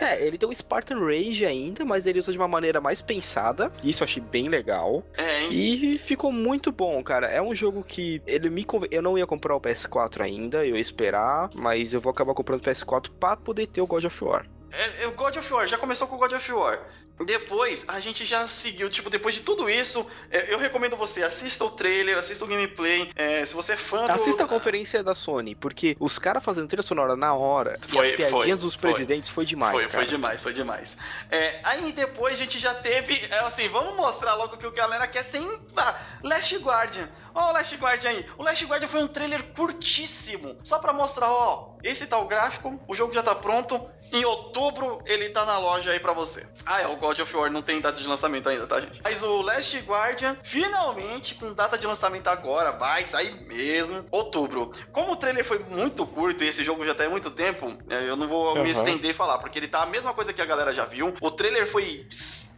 É, 0.00 0.24
ele 0.24 0.38
tem 0.38 0.48
um 0.48 0.54
Spartan 0.54 0.98
Rage 0.98 1.44
ainda, 1.44 1.84
mas 1.84 2.06
ele 2.06 2.18
usa 2.18 2.32
de 2.32 2.38
uma 2.38 2.48
maneira 2.48 2.80
mais 2.80 3.00
pensada, 3.02 3.70
isso 3.82 4.02
eu 4.02 4.04
achei 4.04 4.22
bem 4.22 4.48
legal. 4.48 5.04
É, 5.16 5.42
hein? 5.42 5.48
E 5.52 5.98
ficou 5.98 6.32
muito 6.32 6.72
bom, 6.72 7.02
cara. 7.02 7.26
É 7.26 7.40
um 7.42 7.54
jogo 7.54 7.82
que 7.82 8.22
ele 8.26 8.48
me 8.48 8.64
conven... 8.64 8.88
eu 8.92 9.02
não 9.02 9.18
ia 9.18 9.26
comprar 9.26 9.54
o 9.54 9.60
PS4 9.60 10.22
ainda, 10.22 10.64
eu 10.64 10.76
ia 10.76 10.80
esperar, 10.80 11.50
mas 11.54 11.92
eu 11.92 12.00
vou 12.00 12.10
acabar 12.10 12.34
comprando 12.34 12.60
o 12.60 12.64
PS4 12.64 13.10
para 13.18 13.36
poder 13.36 13.66
ter 13.66 13.80
o 13.80 13.86
God 13.86 14.04
of 14.04 14.24
War. 14.24 14.46
É, 14.72 15.04
é, 15.04 15.06
o 15.06 15.12
God 15.12 15.36
of 15.36 15.52
War, 15.52 15.66
já 15.66 15.76
começou 15.76 16.06
com 16.06 16.16
o 16.16 16.18
God 16.18 16.32
of 16.32 16.52
War. 16.52 16.80
Depois, 17.24 17.84
a 17.86 18.00
gente 18.00 18.24
já 18.24 18.46
seguiu, 18.46 18.88
tipo, 18.88 19.10
depois 19.10 19.34
de 19.34 19.42
tudo 19.42 19.68
isso, 19.68 20.06
é, 20.30 20.52
eu 20.52 20.58
recomendo 20.58 20.96
você, 20.96 21.22
assista 21.22 21.64
o 21.64 21.70
trailer, 21.70 22.16
assista 22.16 22.44
o 22.44 22.48
gameplay, 22.48 23.10
é, 23.14 23.44
se 23.44 23.54
você 23.54 23.72
é 23.74 23.76
fã 23.76 24.06
do... 24.06 24.12
Assista 24.12 24.44
a 24.44 24.48
conferência 24.48 25.02
da 25.02 25.14
Sony, 25.14 25.54
porque 25.54 25.96
os 26.00 26.18
caras 26.18 26.42
fazendo 26.42 26.68
trilha 26.68 26.82
sonora 26.82 27.16
na 27.16 27.34
hora, 27.34 27.78
foi, 27.86 28.08
e 28.08 28.10
as 28.10 28.16
piadinhas 28.16 28.60
foi, 28.60 28.66
dos 28.66 28.76
presidentes 28.76 29.28
foi, 29.28 29.44
foi 29.44 29.44
demais, 29.44 29.72
foi, 29.72 29.86
cara. 29.86 29.98
Foi 29.98 30.06
demais, 30.06 30.42
foi 30.42 30.52
demais. 30.52 30.96
É, 31.30 31.60
aí 31.62 31.92
depois 31.92 32.34
a 32.34 32.36
gente 32.38 32.58
já 32.58 32.74
teve, 32.74 33.14
é, 33.30 33.40
assim, 33.40 33.68
vamos 33.68 33.94
mostrar 33.96 34.34
logo 34.34 34.56
que 34.56 34.66
o 34.66 34.72
galera 34.72 35.06
quer 35.06 35.22
sem... 35.22 35.46
Ah, 35.76 35.98
Last 36.22 36.56
Guardian. 36.56 37.08
Ó 37.34 37.50
o 37.50 37.52
Last 37.52 37.76
Guardian 37.76 38.10
aí. 38.10 38.26
O 38.36 38.42
Last 38.42 38.64
Guardian 38.64 38.88
foi 38.88 39.02
um 39.02 39.08
trailer 39.08 39.42
curtíssimo, 39.54 40.56
só 40.62 40.78
pra 40.78 40.92
mostrar, 40.92 41.30
ó, 41.30 41.76
esse 41.82 42.06
tá 42.06 42.18
o 42.18 42.26
gráfico, 42.26 42.78
o 42.86 42.94
jogo 42.94 43.12
já 43.12 43.22
tá 43.22 43.34
pronto, 43.34 43.80
em 44.12 44.24
outubro 44.24 45.00
ele 45.06 45.28
tá 45.28 45.44
na 45.44 45.58
loja 45.58 45.92
aí 45.92 46.00
pra 46.00 46.12
você. 46.12 46.46
Ah, 46.66 46.80
é, 46.80 46.86
o 46.86 46.96
God 46.96 47.18
of 47.20 47.36
War 47.36 47.50
não 47.50 47.62
tem 47.62 47.80
data 47.80 48.00
de 48.00 48.08
lançamento 48.08 48.48
ainda, 48.48 48.66
tá, 48.66 48.80
gente? 48.80 49.00
Mas 49.02 49.22
o 49.22 49.40
Last 49.40 49.78
Guardian, 49.80 50.36
finalmente, 50.42 51.34
com 51.36 51.52
data 51.52 51.78
de 51.78 51.86
lançamento 51.86 52.28
agora, 52.28 52.72
vai 52.72 53.04
sair 53.04 53.32
mesmo, 53.46 54.04
outubro. 54.10 54.72
Como 54.90 55.12
o 55.12 55.16
trailer 55.16 55.44
foi 55.44 55.60
muito 55.60 56.04
curto 56.06 56.42
e 56.42 56.48
esse 56.48 56.64
jogo 56.64 56.84
já 56.84 56.94
tá 56.94 57.04
há 57.04 57.08
muito 57.08 57.30
tempo, 57.30 57.76
é, 57.88 58.08
eu 58.08 58.16
não 58.16 58.26
vou 58.26 58.56
uhum. 58.56 58.62
me 58.64 58.70
estender 58.70 59.12
e 59.12 59.14
falar, 59.14 59.38
porque 59.38 59.58
ele 59.58 59.68
tá 59.68 59.82
a 59.82 59.86
mesma 59.86 60.12
coisa 60.12 60.32
que 60.32 60.42
a 60.42 60.46
galera 60.46 60.72
já 60.72 60.84
viu. 60.84 61.14
O 61.20 61.30
trailer 61.30 61.66
foi 61.66 62.06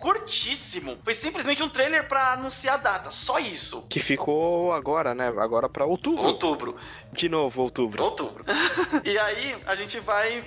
curtíssimo. 0.03 0.99
Foi 1.05 1.15
simplesmente 1.15 1.62
um 1.62 1.69
trailer 1.69 2.09
para 2.09 2.33
anunciar 2.33 2.75
a 2.75 2.79
data, 2.79 3.12
só 3.12 3.38
isso. 3.38 3.87
Que 3.88 4.01
ficou 4.01 4.73
agora, 4.73 5.15
né? 5.15 5.29
Agora 5.38 5.69
para 5.69 5.87
outubro. 5.87 6.25
Outubro. 6.25 6.77
De 7.12 7.29
novo, 7.29 7.62
outubro. 7.62 8.03
Outubro. 8.03 8.45
e 9.05 9.17
aí, 9.17 9.57
a 9.65 9.77
gente 9.77 10.01
vai. 10.01 10.44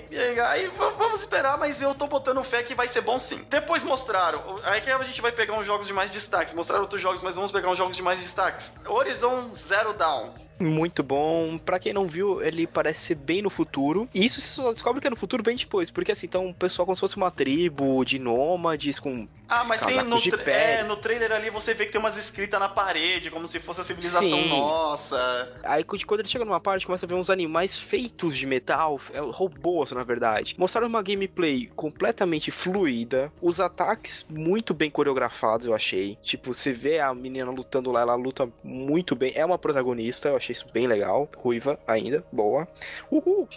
Aí 0.50 0.70
vamos 0.98 1.20
esperar, 1.20 1.56
mas 1.56 1.80
eu 1.80 1.94
tô 1.94 2.06
botando 2.06 2.44
fé 2.44 2.62
que 2.62 2.74
vai 2.74 2.86
ser 2.86 3.00
bom 3.00 3.18
sim. 3.18 3.42
Depois 3.48 3.82
mostraram. 3.82 4.60
Aí 4.64 4.82
que 4.82 4.90
a 4.90 5.02
gente 5.02 5.22
vai 5.22 5.32
pegar 5.32 5.54
uns 5.54 5.64
jogos 5.64 5.86
de 5.86 5.94
mais 5.94 6.10
destaques. 6.10 6.52
Mostraram 6.52 6.82
outros 6.82 7.00
jogos, 7.00 7.22
mas 7.22 7.34
vamos 7.34 7.50
pegar 7.50 7.70
uns 7.70 7.78
jogos 7.78 7.96
de 7.96 8.02
mais 8.02 8.20
destaques. 8.20 8.74
Horizon 8.86 9.50
Zero 9.54 9.94
Dawn. 9.94 10.45
Muito 10.58 11.02
bom. 11.02 11.58
Para 11.58 11.78
quem 11.78 11.92
não 11.92 12.06
viu, 12.06 12.42
ele 12.42 12.66
parece 12.66 13.00
ser 13.00 13.14
bem 13.14 13.42
no 13.42 13.50
futuro. 13.50 14.08
E 14.14 14.24
isso 14.24 14.40
você 14.40 14.48
só 14.48 14.72
descobre 14.72 15.00
que 15.00 15.06
é 15.06 15.10
no 15.10 15.16
futuro 15.16 15.42
bem 15.42 15.56
depois. 15.56 15.90
Porque 15.90 16.12
assim, 16.12 16.26
então 16.26 16.48
o 16.48 16.54
pessoal 16.54 16.86
como 16.86 16.96
se 16.96 17.00
fosse 17.00 17.16
uma 17.16 17.30
tribo 17.30 18.04
de 18.04 18.18
nômades 18.18 18.98
com. 18.98 19.28
Ah, 19.48 19.62
mas 19.62 19.80
tem 19.82 20.02
no, 20.02 20.20
tra 20.20 20.42
é, 20.50 20.82
no 20.82 20.96
trailer 20.96 21.30
ali 21.30 21.50
você 21.50 21.72
vê 21.72 21.86
que 21.86 21.92
tem 21.92 22.00
umas 22.00 22.16
escritas 22.16 22.58
na 22.58 22.68
parede, 22.68 23.30
como 23.30 23.46
se 23.46 23.60
fosse 23.60 23.80
a 23.80 23.84
civilização 23.84 24.28
Sim. 24.28 24.48
nossa. 24.48 25.52
Aí 25.62 25.84
quando 25.84 26.20
ele 26.20 26.28
chega 26.28 26.44
numa 26.44 26.58
parte, 26.58 26.84
começa 26.84 27.06
a 27.06 27.08
ver 27.08 27.14
uns 27.14 27.30
animais 27.30 27.78
feitos 27.78 28.36
de 28.36 28.44
metal, 28.44 29.00
é, 29.12 29.20
robôs 29.20 29.92
na 29.92 30.02
verdade. 30.02 30.56
Mostraram 30.58 30.88
uma 30.88 31.00
gameplay 31.00 31.70
completamente 31.76 32.50
fluida, 32.50 33.30
os 33.40 33.60
ataques 33.60 34.26
muito 34.28 34.74
bem 34.74 34.90
coreografados, 34.90 35.66
eu 35.66 35.74
achei. 35.74 36.18
Tipo, 36.22 36.52
você 36.52 36.72
vê 36.72 36.98
a 36.98 37.14
menina 37.14 37.50
lutando 37.50 37.92
lá, 37.92 38.00
ela 38.00 38.14
luta 38.16 38.48
muito 38.64 39.14
bem. 39.14 39.32
É 39.36 39.44
uma 39.44 39.58
protagonista, 39.58 40.28
eu 40.30 40.36
achei 40.36 40.45
achei 40.46 40.52
isso 40.52 40.66
bem 40.72 40.86
legal. 40.86 41.28
Ruiva 41.36 41.78
ainda, 41.86 42.24
boa. 42.30 42.68
Uhul! 43.10 43.48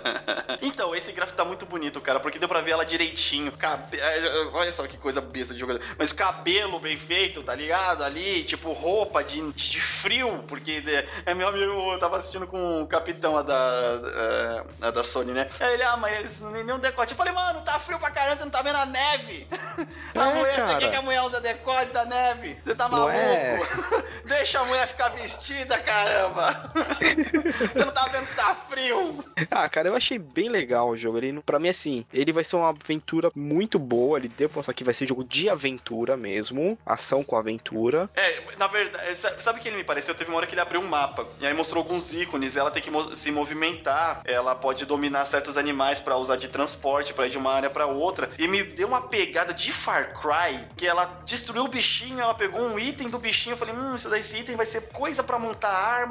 então, 0.62 0.94
esse 0.94 1.12
gráfico 1.12 1.36
tá 1.36 1.44
muito 1.44 1.66
bonito, 1.66 2.00
cara, 2.00 2.20
porque 2.20 2.38
deu 2.38 2.48
pra 2.48 2.60
ver 2.60 2.72
ela 2.72 2.84
direitinho. 2.84 3.52
Cabe... 3.52 3.98
É, 3.98 4.46
olha 4.52 4.72
só 4.72 4.86
que 4.86 4.96
coisa 4.96 5.20
besta 5.20 5.52
de 5.52 5.60
jogador. 5.60 5.82
Mas 5.98 6.12
cabelo 6.12 6.78
bem 6.78 6.96
feito, 6.96 7.42
tá 7.42 7.54
ligado? 7.54 8.02
Ali, 8.02 8.44
tipo, 8.44 8.72
roupa 8.72 9.22
de, 9.22 9.52
de 9.52 9.80
frio, 9.80 10.44
porque 10.48 10.82
é 11.26 11.34
meu 11.34 11.48
amigo, 11.48 11.92
eu 11.92 11.98
tava 11.98 12.16
assistindo 12.16 12.46
com 12.46 12.82
o 12.82 12.86
capitão 12.86 13.36
a 13.36 13.42
da, 13.42 13.54
a, 13.54 14.64
é, 14.82 14.86
a 14.86 14.90
da 14.90 15.02
Sony, 15.02 15.32
né? 15.32 15.48
Aí 15.60 15.74
ele, 15.74 15.82
ah, 15.82 15.96
mas 15.96 16.40
nenhum 16.40 16.78
decote. 16.78 17.12
Eu 17.12 17.16
falei, 17.16 17.32
mano, 17.32 17.60
tá 17.62 17.78
frio 17.78 17.98
pra 17.98 18.10
caramba, 18.10 18.36
você 18.36 18.44
não 18.44 18.50
tá 18.50 18.62
vendo 18.62 18.76
a 18.76 18.86
neve? 18.86 19.46
a 20.14 20.28
é, 20.28 20.34
mulher, 20.34 20.56
cara. 20.56 20.66
você 20.66 20.78
quer 20.78 20.90
que 20.90 20.96
a 20.96 21.02
mulher 21.02 21.22
usa 21.22 21.40
decote 21.40 21.92
da 21.92 22.04
neve? 22.04 22.58
Você 22.64 22.74
tá 22.74 22.88
maluco? 22.88 23.10
É. 23.10 23.60
Deixa 24.24 24.60
a 24.60 24.64
mulher 24.64 24.86
ficar 24.86 25.08
vestida, 25.10 25.78
caramba 25.78 26.29
caramba! 26.30 26.72
Você 27.74 27.84
não 27.84 27.92
tá 27.92 28.08
vendo 28.08 28.26
que 28.26 28.36
tá 28.36 28.54
frio? 28.54 29.24
Ah, 29.50 29.68
cara, 29.68 29.88
eu 29.88 29.96
achei 29.96 30.18
bem 30.18 30.48
legal 30.48 30.88
o 30.88 30.96
jogo. 30.96 31.18
Ele, 31.18 31.40
pra 31.40 31.58
mim, 31.58 31.68
assim, 31.68 32.04
ele 32.12 32.32
vai 32.32 32.44
ser 32.44 32.56
uma 32.56 32.70
aventura 32.70 33.30
muito 33.34 33.78
boa. 33.78 34.18
Ele 34.18 34.28
deu 34.28 34.48
pra 34.48 34.58
mostrar 34.58 34.74
que 34.74 34.84
vai 34.84 34.94
ser 34.94 35.06
jogo 35.06 35.24
de 35.24 35.48
aventura 35.48 36.16
mesmo. 36.16 36.78
Ação 36.84 37.22
com 37.22 37.36
aventura. 37.36 38.08
É, 38.14 38.42
na 38.58 38.66
verdade, 38.66 39.16
sabe 39.16 39.58
o 39.58 39.62
que 39.62 39.68
ele 39.68 39.76
me 39.76 39.84
pareceu? 39.84 40.14
Teve 40.14 40.30
uma 40.30 40.38
hora 40.38 40.46
que 40.46 40.54
ele 40.54 40.60
abriu 40.60 40.80
um 40.80 40.86
mapa. 40.86 41.26
E 41.40 41.46
aí 41.46 41.54
mostrou 41.54 41.82
alguns 41.82 42.12
ícones. 42.12 42.56
Ela 42.56 42.70
tem 42.70 42.82
que 42.82 42.90
se 43.14 43.30
movimentar. 43.30 44.22
Ela 44.24 44.54
pode 44.54 44.84
dominar 44.84 45.24
certos 45.24 45.56
animais 45.56 46.00
para 46.00 46.16
usar 46.16 46.36
de 46.36 46.48
transporte, 46.48 47.12
para 47.12 47.26
ir 47.26 47.30
de 47.30 47.38
uma 47.38 47.52
área 47.52 47.70
para 47.70 47.86
outra. 47.86 48.30
E 48.38 48.46
me 48.46 48.62
deu 48.62 48.88
uma 48.88 49.02
pegada 49.02 49.52
de 49.52 49.72
Far 49.72 50.12
Cry. 50.14 50.60
Que 50.76 50.86
ela 50.86 51.20
destruiu 51.24 51.64
o 51.64 51.68
bichinho, 51.68 52.20
ela 52.20 52.34
pegou 52.34 52.60
um 52.60 52.78
item 52.78 53.08
do 53.08 53.18
bichinho. 53.18 53.54
Eu 53.54 53.58
falei, 53.58 53.74
hum, 53.74 53.94
esse 53.94 54.38
item 54.38 54.56
vai 54.56 54.66
ser 54.66 54.88
coisa 54.88 55.22
para 55.22 55.38
montar 55.38 55.70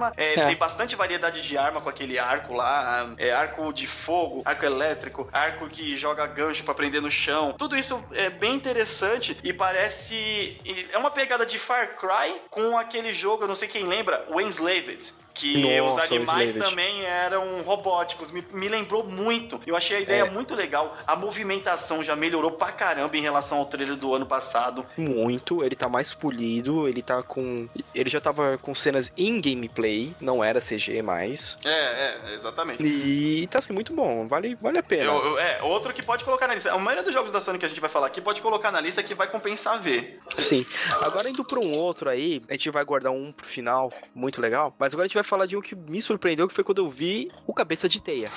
arma 0.10 0.14
é, 0.18 0.40
é. 0.40 0.46
Tem 0.46 0.56
bastante 0.56 0.96
variedade 0.96 1.42
de 1.42 1.58
arma 1.58 1.82
com 1.82 1.90
aquele 1.90 2.18
arco 2.18 2.54
lá. 2.54 3.14
É, 3.18 3.32
arco 3.32 3.72
de 3.74 3.88
fogo, 3.88 4.42
arco 4.46 4.66
elétrico, 4.66 5.30
arco 5.32 5.68
que 5.68 5.96
joga 5.96 6.26
gancho 6.28 6.64
para 6.64 6.74
prender 6.74 7.02
no 7.02 7.12
chão. 7.12 7.54
Tudo 7.58 7.78
isso 7.78 8.04
é 8.14 8.30
bem 8.30 8.56
interessante 8.56 9.38
e 9.44 9.54
parece. 9.54 10.60
É 10.92 10.98
uma 10.98 11.12
pegada 11.12 11.46
de 11.46 11.58
Far 11.58 11.96
Cry 11.96 12.42
com 12.50 12.78
aquele 12.78 13.14
jogo, 13.14 13.44
eu 13.44 13.48
não 13.48 13.56
sei 13.56 13.68
quem 13.68 13.86
lembra, 13.86 14.26
o 14.30 14.40
Enslaved 14.42 15.14
que 15.34 15.80
Nossa, 15.80 16.04
os 16.06 16.12
animais 16.12 16.56
também 16.56 17.04
eram 17.04 17.62
robóticos. 17.62 18.32
Me, 18.32 18.44
me, 18.52 18.68
lembrou 18.68 19.04
muito. 19.04 19.60
Eu 19.66 19.76
achei 19.76 19.98
a 19.98 20.00
ideia 20.00 20.24
é. 20.24 20.30
muito 20.30 20.56
legal. 20.56 20.98
A 21.06 21.16
movimentação 21.16 22.04
já 22.04 22.16
melhorou 22.16 22.52
pra 22.52 22.72
caramba 22.72 23.16
em 23.18 23.22
relação 23.22 23.60
ao 23.60 23.66
trailer 23.66 23.96
do 23.96 24.14
ano 24.14 24.26
passado. 24.26 24.86
Muito. 24.98 25.64
Ele 25.64 25.76
tá 25.76 25.88
mais 25.88 26.14
polido. 26.14 26.88
Ele 26.88 27.02
tá 27.02 27.24
com. 27.24 27.68
Ele 27.94 28.10
já 28.10 28.20
tava 28.20 28.58
com 28.58 28.74
cenas 28.76 29.12
em 29.18 29.40
gameplay. 29.40 30.14
Não 30.20 30.44
era 30.44 30.60
CG 30.60 31.02
mais. 31.02 31.58
É, 31.66 31.70
é, 31.70 32.34
exatamente. 32.34 32.84
E 32.84 33.48
tá 33.48 33.60
assim, 33.60 33.74
muito 33.74 33.94
bom. 33.94 34.28
Vale, 34.28 34.56
vale 34.56 34.78
a 34.78 34.84
pena. 34.84 35.04
Eu, 35.04 35.26
eu, 35.26 35.40
é, 35.40 35.62
outro 35.64 35.94
que 35.94 36.04
pode 36.04 36.26
colocar 36.26 36.48
na 36.48 36.56
lista. 36.56 36.72
A 36.74 36.78
maioria 36.78 37.04
dos 37.04 37.14
jogos 37.14 37.32
da 37.32 37.40
Sony 37.40 37.58
que 37.58 37.66
a 37.66 37.70
gente 37.70 37.82
vai 37.82 37.90
falar 37.90 38.08
aqui 38.08 38.22
pode 38.22 38.42
colocar 38.42 38.72
na 38.72 38.82
lista 38.82 39.02
que 39.04 39.14
vai 39.14 39.28
compensar 39.28 39.80
ver. 39.80 40.20
Sim. 40.38 40.66
Agora 41.02 41.30
indo 41.30 41.44
pra 41.44 41.60
um 41.60 41.78
outro 41.78 42.10
aí, 42.10 42.42
a 42.50 42.54
gente 42.54 42.70
vai 42.70 42.84
guardar 42.84 43.12
um 43.12 43.32
pro 43.32 43.46
final. 43.46 43.92
Muito 44.14 44.42
legal. 44.42 44.74
Mas 44.78 44.94
agora 44.94 45.06
a 45.06 45.08
gente 45.08 45.16
vai 45.20 45.24
falar 45.24 45.46
de 45.46 45.56
um 45.58 45.62
que 45.62 45.76
me 45.76 46.02
surpreendeu, 46.02 46.48
que 46.48 46.54
foi 46.54 46.64
quando 46.64 46.80
eu 46.80 46.90
vi 46.90 47.32
o 47.46 47.54
Cabeça 47.54 47.88
de 47.88 48.02
Teia. 48.02 48.32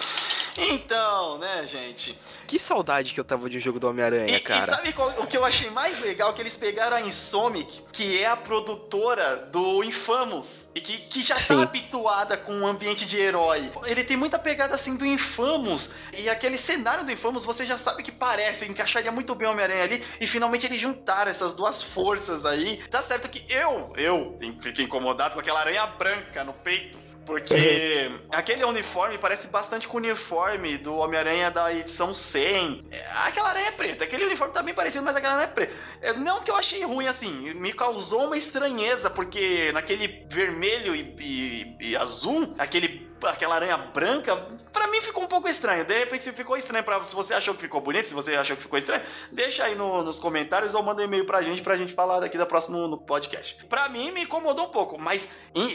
Então, 0.56 1.38
né, 1.38 1.66
gente? 1.66 2.18
Que 2.46 2.58
saudade 2.58 3.12
que 3.12 3.20
eu 3.20 3.24
tava 3.24 3.48
de 3.48 3.58
um 3.58 3.60
jogo 3.60 3.80
do 3.80 3.88
Homem-Aranha, 3.88 4.38
cara. 4.40 4.62
E 4.62 4.66
sabe 4.66 4.92
qual, 4.92 5.10
o 5.18 5.26
que 5.26 5.36
eu 5.36 5.44
achei 5.44 5.70
mais 5.70 6.00
legal? 6.00 6.34
Que 6.34 6.42
eles 6.42 6.56
pegaram 6.56 6.96
a 6.96 7.00
Insomic, 7.00 7.82
que 7.92 8.22
é 8.22 8.26
a 8.26 8.36
produtora 8.36 9.48
do 9.50 9.82
Infamous, 9.82 10.68
e 10.74 10.80
que, 10.80 10.98
que 10.98 11.22
já 11.22 11.34
tá 11.34 11.40
Sim. 11.40 11.56
tá 11.56 11.62
habituada 11.62 12.36
com 12.36 12.52
o 12.52 12.60
um 12.60 12.66
ambiente 12.66 13.06
de 13.06 13.18
herói. 13.18 13.70
Ele 13.86 14.04
tem 14.04 14.16
muita 14.16 14.38
pegada, 14.38 14.74
assim, 14.74 14.96
do 14.96 15.06
Infamous, 15.06 15.92
e 16.12 16.28
aquele 16.28 16.58
cenário 16.58 17.04
do 17.04 17.12
Infamous, 17.12 17.44
você 17.44 17.64
já 17.64 17.78
sabe 17.78 18.02
que 18.02 18.12
parece, 18.12 18.66
encaixaria 18.66 19.10
muito 19.10 19.34
bem 19.34 19.48
o 19.48 19.52
Homem-Aranha 19.52 19.84
ali, 19.84 20.04
e 20.20 20.26
finalmente 20.26 20.66
eles 20.66 20.80
juntaram 20.80 21.30
essas 21.30 21.54
duas 21.54 21.82
forças 21.82 22.44
aí. 22.44 22.82
Tá 22.90 23.00
certo 23.00 23.28
que 23.28 23.44
eu, 23.52 23.92
eu, 23.96 24.38
fiquei 24.60 24.84
incomodado 24.84 25.34
com 25.34 25.40
aquela 25.40 25.60
aranha 25.60 25.86
branca 25.86 26.44
no 26.44 26.52
peito. 26.52 26.98
Porque 27.24 28.10
aquele 28.30 28.64
uniforme 28.64 29.18
parece 29.18 29.48
bastante 29.48 29.86
com 29.86 29.96
o 29.96 30.00
uniforme 30.00 30.78
do 30.78 30.96
Homem-Aranha 30.96 31.50
da 31.50 31.72
edição 31.72 32.12
100. 32.12 32.86
É, 32.90 33.06
aquela 33.24 33.50
aranha 33.50 33.68
é 33.68 33.72
preta. 33.72 34.04
Aquele 34.04 34.24
uniforme 34.24 34.52
tá 34.52 34.62
bem 34.62 34.74
parecido, 34.74 35.04
mas 35.04 35.16
aquela 35.16 35.36
não 35.36 35.42
é 35.42 35.46
preta. 35.46 35.74
É, 36.00 36.12
não 36.12 36.40
que 36.42 36.50
eu 36.50 36.56
achei 36.56 36.84
ruim 36.84 37.06
assim, 37.06 37.54
me 37.54 37.72
causou 37.72 38.26
uma 38.26 38.36
estranheza, 38.36 39.08
porque 39.08 39.70
naquele 39.72 40.26
vermelho 40.28 40.94
e, 40.94 41.14
e, 41.20 41.76
e 41.90 41.96
azul, 41.96 42.54
aquele 42.58 43.11
aquela 43.30 43.54
aranha 43.54 43.76
branca, 43.76 44.36
para 44.72 44.86
mim 44.88 45.00
ficou 45.00 45.24
um 45.24 45.28
pouco 45.28 45.48
estranho. 45.48 45.84
De 45.84 45.98
repente, 45.98 46.24
se 46.24 46.32
ficou 46.32 46.56
estranho 46.56 46.84
para 46.84 47.02
se 47.04 47.14
você 47.14 47.34
achou 47.34 47.54
que 47.54 47.62
ficou 47.62 47.80
bonito, 47.80 48.08
se 48.08 48.14
você 48.14 48.34
achou 48.34 48.56
que 48.56 48.62
ficou 48.62 48.78
estranho, 48.78 49.02
deixa 49.30 49.64
aí 49.64 49.74
no, 49.74 50.02
nos 50.02 50.18
comentários 50.18 50.74
ou 50.74 50.82
manda 50.82 51.02
um 51.02 51.04
e-mail 51.04 51.24
pra 51.24 51.42
gente 51.42 51.62
pra 51.62 51.76
gente 51.76 51.94
falar 51.94 52.20
daqui 52.20 52.38
da 52.38 52.46
próxima 52.46 52.86
no 52.86 52.98
podcast. 52.98 53.64
Pra 53.66 53.88
mim 53.88 54.10
me 54.10 54.22
incomodou 54.22 54.66
um 54.66 54.70
pouco, 54.70 55.00
mas 55.00 55.28